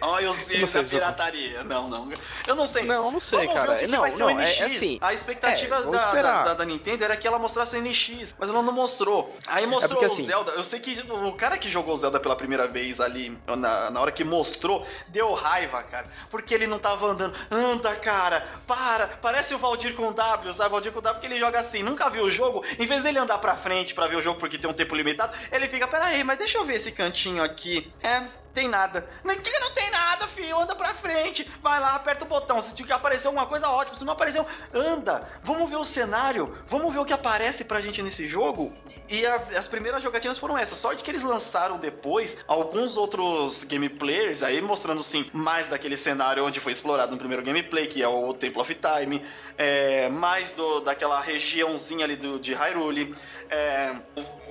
Olha 0.00 0.30
os 0.30 0.50
erros 0.50 0.72
da 0.72 0.82
pirataria. 0.82 1.64
Não, 1.64 1.88
não. 1.88 2.12
Eu 2.46 2.54
não 2.54 2.66
sei. 2.66 2.84
Não, 2.84 3.10
não 3.10 3.20
sei, 3.20 3.46
Vamos 3.46 3.54
cara. 3.54 3.72
Ver 3.72 3.76
o 3.76 3.78
que 3.80 3.86
não, 3.86 3.98
que 3.98 4.00
vai 4.00 4.10
ser 4.10 4.18
não, 4.18 4.26
o 4.26 4.34
NX. 4.34 4.60
É, 4.60 4.64
assim, 4.64 4.98
a 5.00 5.14
expectativa 5.14 5.76
é, 5.76 5.82
da, 5.82 6.12
da, 6.12 6.42
da, 6.44 6.54
da, 6.54 6.64
Nintendo 6.64 7.04
era 7.04 7.16
que 7.16 7.26
ela 7.26 7.38
mostrasse 7.38 7.76
o 7.76 7.80
NX, 7.80 8.34
mas 8.38 8.48
ela 8.48 8.62
não 8.62 8.72
mostrou. 8.72 9.34
Aí 9.46 9.66
mostrou 9.66 9.92
é 9.92 10.00
porque, 10.00 10.04
o 10.04 10.12
assim, 10.12 10.26
Zelda. 10.26 10.52
Eu 10.52 10.64
sei 10.64 10.80
que 10.80 11.00
o 11.12 11.32
cara 11.32 11.56
que 11.56 11.68
jogou 11.68 11.94
o 11.94 11.96
Zelda 11.96 12.18
pela 12.18 12.36
primeira 12.36 12.66
vez 12.66 13.00
ali, 13.00 13.36
na, 13.46 13.90
na 13.90 14.00
hora 14.00 14.12
que 14.12 14.24
mostrou, 14.24 14.86
deu 15.08 15.19
raiva, 15.34 15.82
cara. 15.82 16.06
Porque 16.30 16.54
ele 16.54 16.66
não 16.66 16.78
tava 16.78 17.06
andando. 17.06 17.34
Anda, 17.50 17.94
cara, 17.96 18.46
para. 18.66 19.06
Parece 19.06 19.54
o 19.54 19.58
Valdir 19.58 19.94
com 19.94 20.12
W, 20.12 20.52
sabe? 20.52 20.68
O 20.68 20.72
Valdir 20.72 20.92
com 20.92 21.00
W 21.00 21.20
porque 21.20 21.26
ele 21.26 21.40
joga 21.40 21.58
assim. 21.58 21.82
Nunca 21.82 22.08
viu 22.08 22.24
o 22.24 22.30
jogo. 22.30 22.64
Em 22.78 22.86
vez 22.86 23.02
dele 23.02 23.18
andar 23.18 23.38
pra 23.38 23.54
frente 23.54 23.94
para 23.94 24.06
ver 24.06 24.16
o 24.16 24.22
jogo 24.22 24.40
porque 24.40 24.58
tem 24.58 24.70
um 24.70 24.74
tempo 24.74 24.94
limitado, 24.94 25.36
ele 25.52 25.68
fica, 25.68 25.86
pera 25.86 26.06
aí, 26.06 26.24
mas 26.24 26.38
deixa 26.38 26.58
eu 26.58 26.64
ver 26.64 26.74
esse 26.74 26.92
cantinho 26.92 27.42
aqui. 27.42 27.92
É, 28.02 28.22
tem 28.52 28.68
nada. 28.68 29.08
Não, 29.24 29.34
não 29.34 29.70
tem 29.72 29.90
nada, 29.90 30.26
filho. 30.26 30.58
Anda 30.58 30.74
pra 30.74 30.94
frente. 30.94 31.50
Vai 31.62 31.78
lá, 31.80 31.94
aperta 31.94 32.24
o 32.24 32.28
botão. 32.28 32.60
Se 32.60 32.74
aparecer 32.92 33.28
alguma 33.28 33.46
coisa, 33.46 33.68
ótimo. 33.68 33.96
Se 33.96 34.04
não 34.04 34.12
apareceu, 34.12 34.46
anda. 34.74 35.22
Vamos 35.42 35.70
ver 35.70 35.76
o 35.76 35.84
cenário. 35.84 36.56
Vamos 36.66 36.92
ver 36.92 36.98
o 36.98 37.04
que 37.04 37.12
aparece 37.12 37.64
pra 37.64 37.80
gente 37.80 38.02
nesse 38.02 38.28
jogo. 38.28 38.72
E 39.08 39.24
a, 39.24 39.36
as 39.56 39.68
primeiras 39.68 40.02
jogatinas 40.02 40.38
foram 40.38 40.58
essas. 40.58 40.78
Sorte 40.78 41.02
que 41.02 41.10
eles 41.10 41.22
lançaram 41.22 41.78
depois 41.78 42.38
alguns 42.46 42.96
outros 42.96 43.64
gameplayers 43.64 44.42
aí 44.42 44.60
mostrando 44.60 45.02
sim 45.02 45.30
mais 45.32 45.68
daquele 45.68 45.96
cenário 45.96 46.44
onde 46.44 46.60
foi 46.60 46.72
explorado 46.72 47.12
no 47.12 47.18
primeiro 47.18 47.42
gameplay, 47.42 47.86
que 47.86 48.02
é 48.02 48.08
o 48.08 48.32
Temple 48.34 48.60
of 48.60 48.74
Time. 48.74 49.24
É, 49.56 50.08
mais 50.08 50.50
do, 50.52 50.80
daquela 50.80 51.20
regiãozinha 51.20 52.04
ali 52.04 52.16
do, 52.16 52.38
de 52.38 52.54
Hyrule. 52.54 53.14
É, 53.50 53.96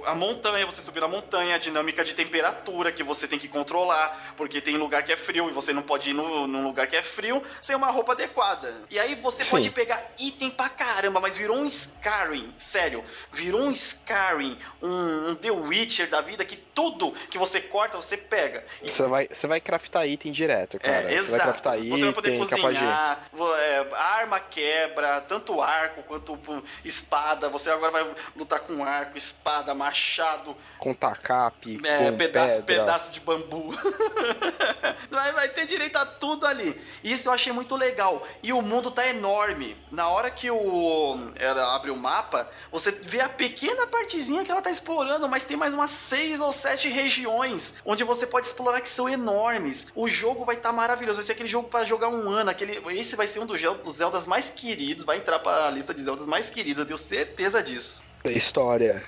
a 0.06 0.16
montanha, 0.16 0.66
você 0.66 0.82
subir 0.82 1.00
na 1.00 1.08
montanha, 1.08 1.56
a 1.56 1.58
dinâmica 1.58 2.04
de 2.04 2.14
temperatura 2.14 2.92
que 2.92 3.04
você 3.04 3.28
tem 3.28 3.40
que 3.40 3.48
controlar, 3.48 4.34
porque 4.36 4.62
tem 4.62 4.78
lugar 4.78 5.04
que 5.04 5.12
é 5.12 5.18
frio 5.18 5.50
e 5.50 5.54
você 5.54 5.74
não 5.74 5.82
pode 5.82 6.10
ir 6.10 6.14
no, 6.14 6.48
num 6.48 6.64
lugar 6.64 6.88
que 6.88 6.96
é 6.96 7.04
frio 7.04 7.42
sem 7.62 7.76
uma 7.76 7.90
roupa 7.90 8.14
adequada. 8.14 8.74
E 8.90 9.00
aí 9.00 9.16
você 9.16 9.44
Sim. 9.44 9.52
pode 9.52 9.70
pegar 9.72 10.04
item 10.20 10.50
pra 10.50 10.70
caramba, 10.70 11.20
mas 11.20 11.38
virou 11.38 11.58
um 11.58 11.66
Skyrim, 11.66 12.54
sério, 12.58 13.04
virou 13.32 13.62
um 13.62 13.72
Skyrim, 13.72 14.58
um, 14.82 15.30
um 15.30 15.36
The 15.36 15.52
Witcher 15.52 16.10
da 16.10 16.22
vida 16.22 16.44
que 16.46 16.56
tudo 16.56 17.12
que 17.30 17.38
você 17.38 17.62
corta 17.62 17.98
você 17.98 18.18
pega. 18.18 18.66
Você 18.82 19.04
vai, 19.04 19.28
você 19.28 19.48
vai 19.48 19.62
craftar 19.62 20.08
item 20.08 20.32
direto, 20.32 20.78
é, 20.78 20.80
cara. 20.80 21.12
É, 21.12 21.16
exato. 21.16 21.24
Você 21.24 21.32
vai 21.32 21.40
craftar 21.42 21.78
item, 21.78 21.90
você 21.90 22.04
vai 22.04 22.14
poder 22.14 22.38
cozinhar, 22.38 23.30
é, 23.60 23.88
arma 23.96 24.40
quebra, 24.40 25.22
tanto 25.22 25.62
arco 25.62 26.04
quanto 26.04 26.40
espada. 26.84 27.50
Você 27.50 27.70
agora 27.70 27.92
vai 27.92 28.16
lutar 28.36 28.62
com 28.62 28.84
arco, 28.90 29.18
espada, 29.18 29.74
machado. 29.74 30.56
Com 30.78 30.94
tacape, 30.94 31.80
é, 31.86 31.98
com 31.98 32.18
pedaço, 32.18 32.64
pedra. 32.64 32.86
pedaço 32.86 33.12
de 33.12 33.20
bambu. 33.20 33.72
vai, 35.12 35.34
vai 35.34 35.50
ter 35.50 35.66
direito 35.66 35.98
a 35.98 36.06
tudo 36.06 36.46
ali. 36.46 36.80
Isso 37.04 37.28
eu 37.28 37.34
achei 37.34 37.52
muito 37.52 37.76
legal. 37.76 38.26
E 38.42 38.54
o 38.54 38.62
mundo 38.62 38.90
tá 38.90 39.08
enorme. 39.08 39.76
Na 39.92 40.10
hora 40.10 40.32
que 40.32 40.50
o 40.50 41.32
ela 41.36 41.76
abre 41.76 41.92
o 41.92 41.96
mapa, 41.96 42.50
você 42.72 42.92
vê 42.92 43.22
a 43.22 43.30
pequena 43.30 43.88
partezinha 43.88 44.44
que 44.44 44.52
ela 44.52 44.62
tá 44.62 44.70
explorando, 44.70 45.28
mas 45.28 45.46
tem 45.46 45.58
mais 45.58 45.74
umas 45.74 45.90
seis 45.90 46.40
ou 46.40 46.52
sete 46.52 46.88
regiões 46.88 47.76
onde 47.86 48.04
você 48.04 48.26
pode 48.26 48.48
explorar 48.48 48.82
que 48.82 48.90
são 48.90 49.08
enormes. 49.08 49.88
O 49.96 50.10
jogo 50.10 50.46
vai 50.46 50.56
estar 50.56 50.70
tá 50.70 50.76
maravilhoso. 50.76 51.18
Vai 51.18 51.26
ser 51.26 51.34
aquele 51.34 51.50
jogo 51.50 51.70
para 51.70 51.86
jogar 51.86 52.10
um 52.10 52.30
ano. 52.30 52.50
Aquele, 52.50 52.82
esse 52.98 53.16
vai 53.16 53.28
ser 53.28 53.40
um 53.40 53.46
dos 53.46 53.60
Zeldas 53.94 54.26
mais 54.26 54.50
queridos. 54.50 55.06
Vai 55.06 55.18
entrar 55.18 55.40
para 55.40 55.68
a 55.68 55.72
lista 55.72 55.94
de 55.94 56.02
Zeldas 56.02 56.28
mais 56.28 56.50
queridos. 56.50 56.80
Eu 56.80 56.86
tenho 56.86 56.98
certeza 56.98 57.62
disso. 57.62 58.09
História. 58.26 59.04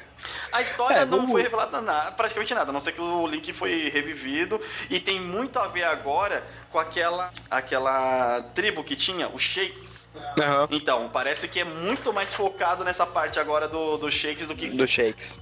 A 0.51 0.62
história 0.62 0.97
é, 0.97 1.05
não 1.05 1.20
vamos... 1.20 1.32
foi 1.32 1.41
revelada 1.41 1.82
nada, 1.82 2.12
praticamente 2.12 2.53
nada, 2.53 2.70
a 2.70 2.74
não 2.74 2.80
ser 2.80 2.91
que 2.91 3.01
o 3.01 3.26
Link 3.28 3.51
foi 3.53 3.89
revivido 3.89 4.62
e 4.89 4.99
tem 4.99 5.20
muito 5.20 5.57
a 5.57 5.68
ver 5.68 5.84
agora 5.84 6.43
com 6.72 6.78
aquela 6.78 7.32
aquela 7.49 8.41
tribo 8.53 8.84
que 8.84 8.95
tinha, 8.95 9.28
os 9.30 9.41
Shakes. 9.41 10.01
Uhum. 10.14 10.68
Então, 10.72 11.09
parece 11.12 11.47
que 11.47 11.59
é 11.59 11.64
muito 11.64 12.12
mais 12.12 12.34
focado 12.34 12.84
nessa 12.84 13.05
parte 13.05 13.39
agora 13.39 13.68
do, 13.68 13.97
do 13.97 14.12
Shakes 14.12 14.47
do 14.47 14.55
que. 14.55 14.68
Do 14.68 14.88
Shakes. 14.88 15.39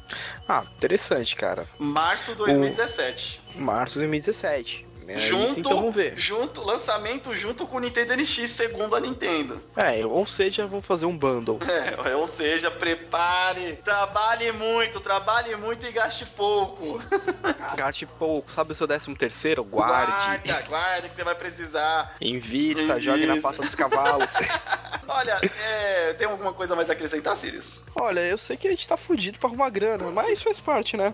Ah, 0.47 0.63
interessante, 0.77 1.35
cara. 1.35 1.67
Março 1.77 2.31
de 2.31 2.37
2017. 2.37 3.41
O... 3.55 3.61
Março 3.61 3.93
de 3.95 4.05
2017. 4.05 4.87
É 5.09 5.17
junto, 5.17 5.59
então 5.59 5.75
vamos 5.75 5.95
ver. 5.95 6.13
Junto, 6.15 6.61
lançamento 6.63 7.35
junto 7.35 7.65
com 7.65 7.77
o 7.77 7.79
Nintendo 7.79 8.15
NX, 8.15 8.49
segundo 8.49 8.95
a 8.95 8.99
Nintendo. 8.99 9.59
É, 9.75 10.05
ou 10.05 10.27
seja, 10.27 10.67
vamos 10.67 10.85
fazer 10.85 11.05
um 11.05 11.17
bundle. 11.17 11.59
É, 12.09 12.15
ou 12.15 12.25
seja, 12.27 12.69
prepare, 12.71 13.73
trabalhe 13.83 14.51
muito, 14.51 14.99
trabalhe 14.99 15.55
muito 15.55 15.85
e 15.85 15.91
gaste 15.91 16.25
pouco. 16.25 17.01
Gaste 17.75 18.05
pouco, 18.05 18.51
sabe 18.51 18.71
o 18.71 18.75
seu 18.75 18.87
décimo 18.87 19.15
terceiro? 19.15 19.63
Guarde. 19.63 20.11
Guarda, 20.11 20.67
guarda 20.67 21.09
que 21.09 21.15
você 21.15 21.23
vai 21.23 21.35
precisar. 21.35 22.15
Invista, 22.19 22.81
Invista. 22.83 22.99
jogue 22.99 23.25
na 23.25 23.39
pata 23.39 23.61
dos 23.61 23.75
cavalos. 23.75 24.31
Olha, 25.07 25.39
é, 25.59 26.13
tem 26.13 26.27
alguma 26.27 26.53
coisa 26.53 26.75
mais 26.75 26.89
a 26.89 26.93
acrescentar, 26.93 27.35
Sirius? 27.35 27.81
Olha, 27.95 28.19
eu 28.21 28.37
sei 28.37 28.57
que 28.57 28.67
a 28.67 28.71
gente 28.71 28.87
tá 28.87 28.95
fudido 28.95 29.39
pra 29.39 29.49
arrumar 29.49 29.69
grana, 29.69 30.11
mas 30.11 30.41
faz 30.41 30.59
parte, 30.59 30.95
né? 30.95 31.13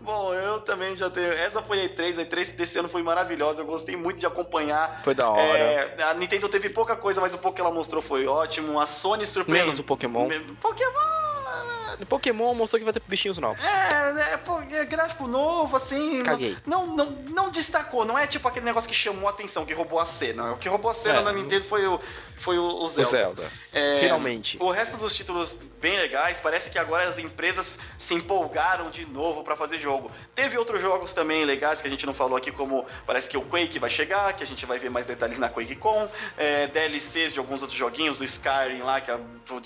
Bom, 0.00 0.34
eu 0.34 0.60
também 0.60 0.96
já 0.96 1.08
tenho. 1.08 1.32
Essa 1.32 1.62
foi 1.62 1.80
a 1.80 1.88
E3, 1.88 2.20
a 2.20 2.24
E3 2.24 2.56
desse 2.56 2.71
ano 2.78 2.88
foi 2.88 3.02
maravilhosa, 3.02 3.60
eu 3.60 3.66
gostei 3.66 3.96
muito 3.96 4.18
de 4.18 4.26
acompanhar. 4.26 5.02
Foi 5.04 5.14
da 5.14 5.28
hora. 5.28 5.58
É, 5.58 6.02
a 6.02 6.14
Nintendo 6.14 6.48
teve 6.48 6.68
pouca 6.68 6.96
coisa, 6.96 7.20
mas 7.20 7.34
o 7.34 7.38
pouco 7.38 7.56
que 7.56 7.60
ela 7.60 7.72
mostrou 7.72 8.02
foi 8.02 8.26
ótimo. 8.26 8.80
A 8.80 8.86
Sony 8.86 9.24
surpreendeu. 9.24 9.66
Menos 9.66 9.78
o 9.78 9.84
Pokémon. 9.84 10.28
Pokémon! 10.60 11.21
Pokémon 12.08 12.54
mostrou 12.54 12.78
que 12.78 12.84
vai 12.84 12.92
ter 12.92 13.02
bichinhos 13.06 13.38
novos. 13.38 13.62
É, 13.64 14.32
é, 14.74 14.76
é 14.80 14.84
gráfico 14.84 15.26
novo, 15.26 15.76
assim. 15.76 16.22
Caguei. 16.22 16.56
Não, 16.66 16.86
não, 16.86 17.06
não 17.28 17.50
destacou, 17.50 18.04
não 18.04 18.18
é 18.18 18.26
tipo 18.26 18.46
aquele 18.48 18.64
negócio 18.64 18.88
que 18.88 18.94
chamou 18.94 19.28
a 19.28 19.30
atenção, 19.30 19.64
que 19.64 19.72
roubou 19.74 19.98
a 19.98 20.04
cena. 20.06 20.52
O 20.52 20.58
que 20.58 20.68
roubou 20.68 20.90
a 20.90 20.94
cena 20.94 21.18
É. 21.20 21.22
na 21.22 21.32
Nintendo 21.32 21.64
foi 21.64 21.86
o, 21.86 22.00
foi 22.36 22.58
o, 22.58 22.62
o 22.64 22.86
Zelda. 22.86 23.08
O 23.08 23.10
Zelda. 23.10 23.50
É, 23.72 23.98
Finalmente. 24.00 24.56
O 24.60 24.70
resto 24.70 24.96
dos 24.96 25.14
títulos 25.14 25.58
bem 25.80 25.96
legais, 25.96 26.38
parece 26.40 26.70
que 26.70 26.78
agora 26.78 27.04
as 27.04 27.18
empresas 27.18 27.78
se 27.98 28.14
empolgaram 28.14 28.90
de 28.90 29.04
novo 29.06 29.42
pra 29.42 29.56
fazer 29.56 29.78
jogo. 29.78 30.10
Teve 30.34 30.56
outros 30.56 30.80
jogos 30.80 31.12
também 31.12 31.44
legais 31.44 31.80
que 31.80 31.88
a 31.88 31.90
gente 31.90 32.06
não 32.06 32.14
falou 32.14 32.36
aqui, 32.36 32.52
como 32.52 32.86
parece 33.06 33.28
que 33.28 33.36
o 33.36 33.42
Quake 33.42 33.78
vai 33.78 33.90
chegar, 33.90 34.32
que 34.34 34.42
a 34.44 34.46
gente 34.46 34.64
vai 34.64 34.78
ver 34.78 34.90
mais 34.90 35.06
detalhes 35.06 35.38
na 35.38 35.48
QuakeCon, 35.48 36.08
é, 36.36 36.66
DLCs 36.68 37.32
de 37.32 37.38
alguns 37.38 37.62
outros 37.62 37.78
joguinhos, 37.78 38.18
do 38.18 38.24
Skyrim 38.24 38.82
lá, 38.82 39.00
que 39.00 39.10
a- 39.10 39.18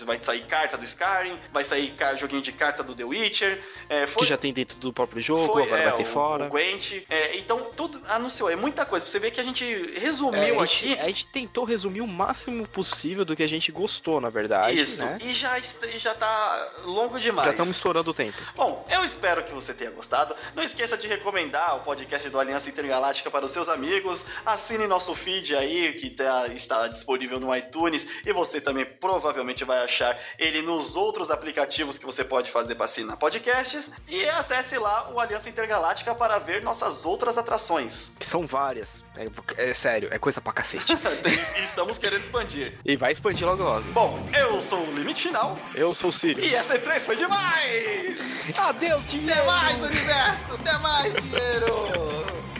vai 0.04 0.18
sair 0.22 0.40
carta 0.46 0.76
do 0.78 0.84
Skyrim, 0.84 1.38
vai 1.52 1.62
sair 1.64 1.90
car- 1.92 2.15
joguinho 2.18 2.42
de 2.42 2.52
carta 2.52 2.82
do 2.82 2.94
The 2.94 3.04
Witcher. 3.04 3.62
é, 3.88 4.06
foi- 4.06 4.22
Que 4.22 4.28
já 4.28 4.36
tem 4.36 4.52
dentro 4.52 4.76
do 4.78 4.92
próprio 4.92 5.20
jogo, 5.22 5.52
foi, 5.52 5.62
agora 5.64 5.80
é, 5.82 5.84
vai 5.88 5.96
ter 5.96 6.02
o, 6.02 6.06
fora. 6.06 6.46
O 6.46 6.48
Gwent. 6.48 7.02
É, 7.08 7.36
então, 7.36 7.60
tudo 7.76 8.00
anunciou. 8.08 8.50
É 8.50 8.56
muita 8.56 8.84
coisa. 8.84 9.06
Você 9.06 9.18
ver 9.18 9.30
que 9.30 9.40
a 9.40 9.44
gente 9.44 9.64
É, 9.64 9.98
resumiu 9.98 10.60
a, 10.60 10.66
gente, 10.66 10.92
aqui. 10.92 11.00
a 11.00 11.06
gente 11.06 11.26
tentou 11.28 11.64
resumir 11.64 12.00
o 12.00 12.06
máximo 12.06 12.66
possível 12.68 13.24
do 13.24 13.34
que 13.36 13.42
a 13.42 13.48
gente 13.48 13.70
gostou, 13.72 14.20
na 14.20 14.28
verdade. 14.30 14.78
Isso. 14.78 15.04
Né? 15.04 15.18
E 15.22 15.32
já, 15.32 15.58
já 15.98 16.14
tá 16.14 16.72
longo 16.84 17.18
demais. 17.18 17.46
Já 17.46 17.50
estamos 17.52 17.76
estourando 17.76 18.10
o 18.10 18.14
tempo. 18.14 18.36
Bom, 18.54 18.86
eu 18.90 19.04
espero 19.04 19.44
que 19.44 19.52
você 19.52 19.74
tenha 19.74 19.90
gostado. 19.90 20.34
Não 20.54 20.62
esqueça 20.62 20.96
de 20.96 21.06
recomendar 21.06 21.76
o 21.76 21.80
podcast 21.80 22.28
do 22.30 22.38
Aliança 22.38 22.68
Intergaláctica 22.68 23.30
para 23.30 23.44
os 23.44 23.52
seus 23.52 23.68
amigos. 23.68 24.24
Assine 24.44 24.86
nosso 24.86 25.14
feed 25.14 25.54
aí, 25.54 25.92
que 25.94 26.10
tá- 26.10 26.48
está 26.48 26.86
disponível 26.88 27.38
no 27.40 27.54
iTunes. 27.54 28.06
E 28.24 28.32
você 28.32 28.60
também 28.60 28.84
provavelmente 28.84 29.64
vai 29.64 29.82
achar 29.82 30.18
ele 30.38 30.62
nos 30.62 30.96
outros 30.96 31.30
aplicativos 31.30 31.98
que 31.98 32.05
você 32.06 32.24
pode 32.24 32.50
fazer 32.50 32.74
para 32.76 32.84
assinar 32.84 33.16
podcasts. 33.16 33.90
E 34.08 34.26
acesse 34.28 34.78
lá 34.78 35.10
o 35.12 35.20
Aliança 35.20 35.48
Intergaláctica 35.48 36.14
para 36.14 36.38
ver 36.38 36.62
nossas 36.62 37.04
outras 37.04 37.36
atrações. 37.36 38.12
Que 38.18 38.24
são 38.24 38.46
várias. 38.46 39.04
É, 39.16 39.70
é 39.70 39.74
sério, 39.74 40.08
é 40.12 40.18
coisa 40.18 40.40
pra 40.40 40.52
cacete. 40.52 40.96
Estamos 41.62 41.98
querendo 41.98 42.22
expandir. 42.22 42.78
e 42.84 42.96
vai 42.96 43.12
expandir 43.12 43.46
logo 43.46 43.62
logo. 43.62 43.82
Bom, 43.92 44.28
eu 44.38 44.60
sou 44.60 44.80
o 44.80 44.92
Limite 44.94 45.24
Final. 45.28 45.58
Eu 45.74 45.92
sou 45.94 46.10
o 46.10 46.12
Sirius. 46.12 46.46
E 46.50 46.54
essa 46.54 46.78
E3 46.78 47.00
foi 47.00 47.16
demais! 47.16 48.16
Adeus, 48.56 49.04
dinheiro! 49.06 49.40
Até 49.40 49.44
mais, 49.44 49.82
universo! 49.82 50.54
Até 50.54 50.78
mais, 50.78 51.14
dinheiro! 51.14 52.55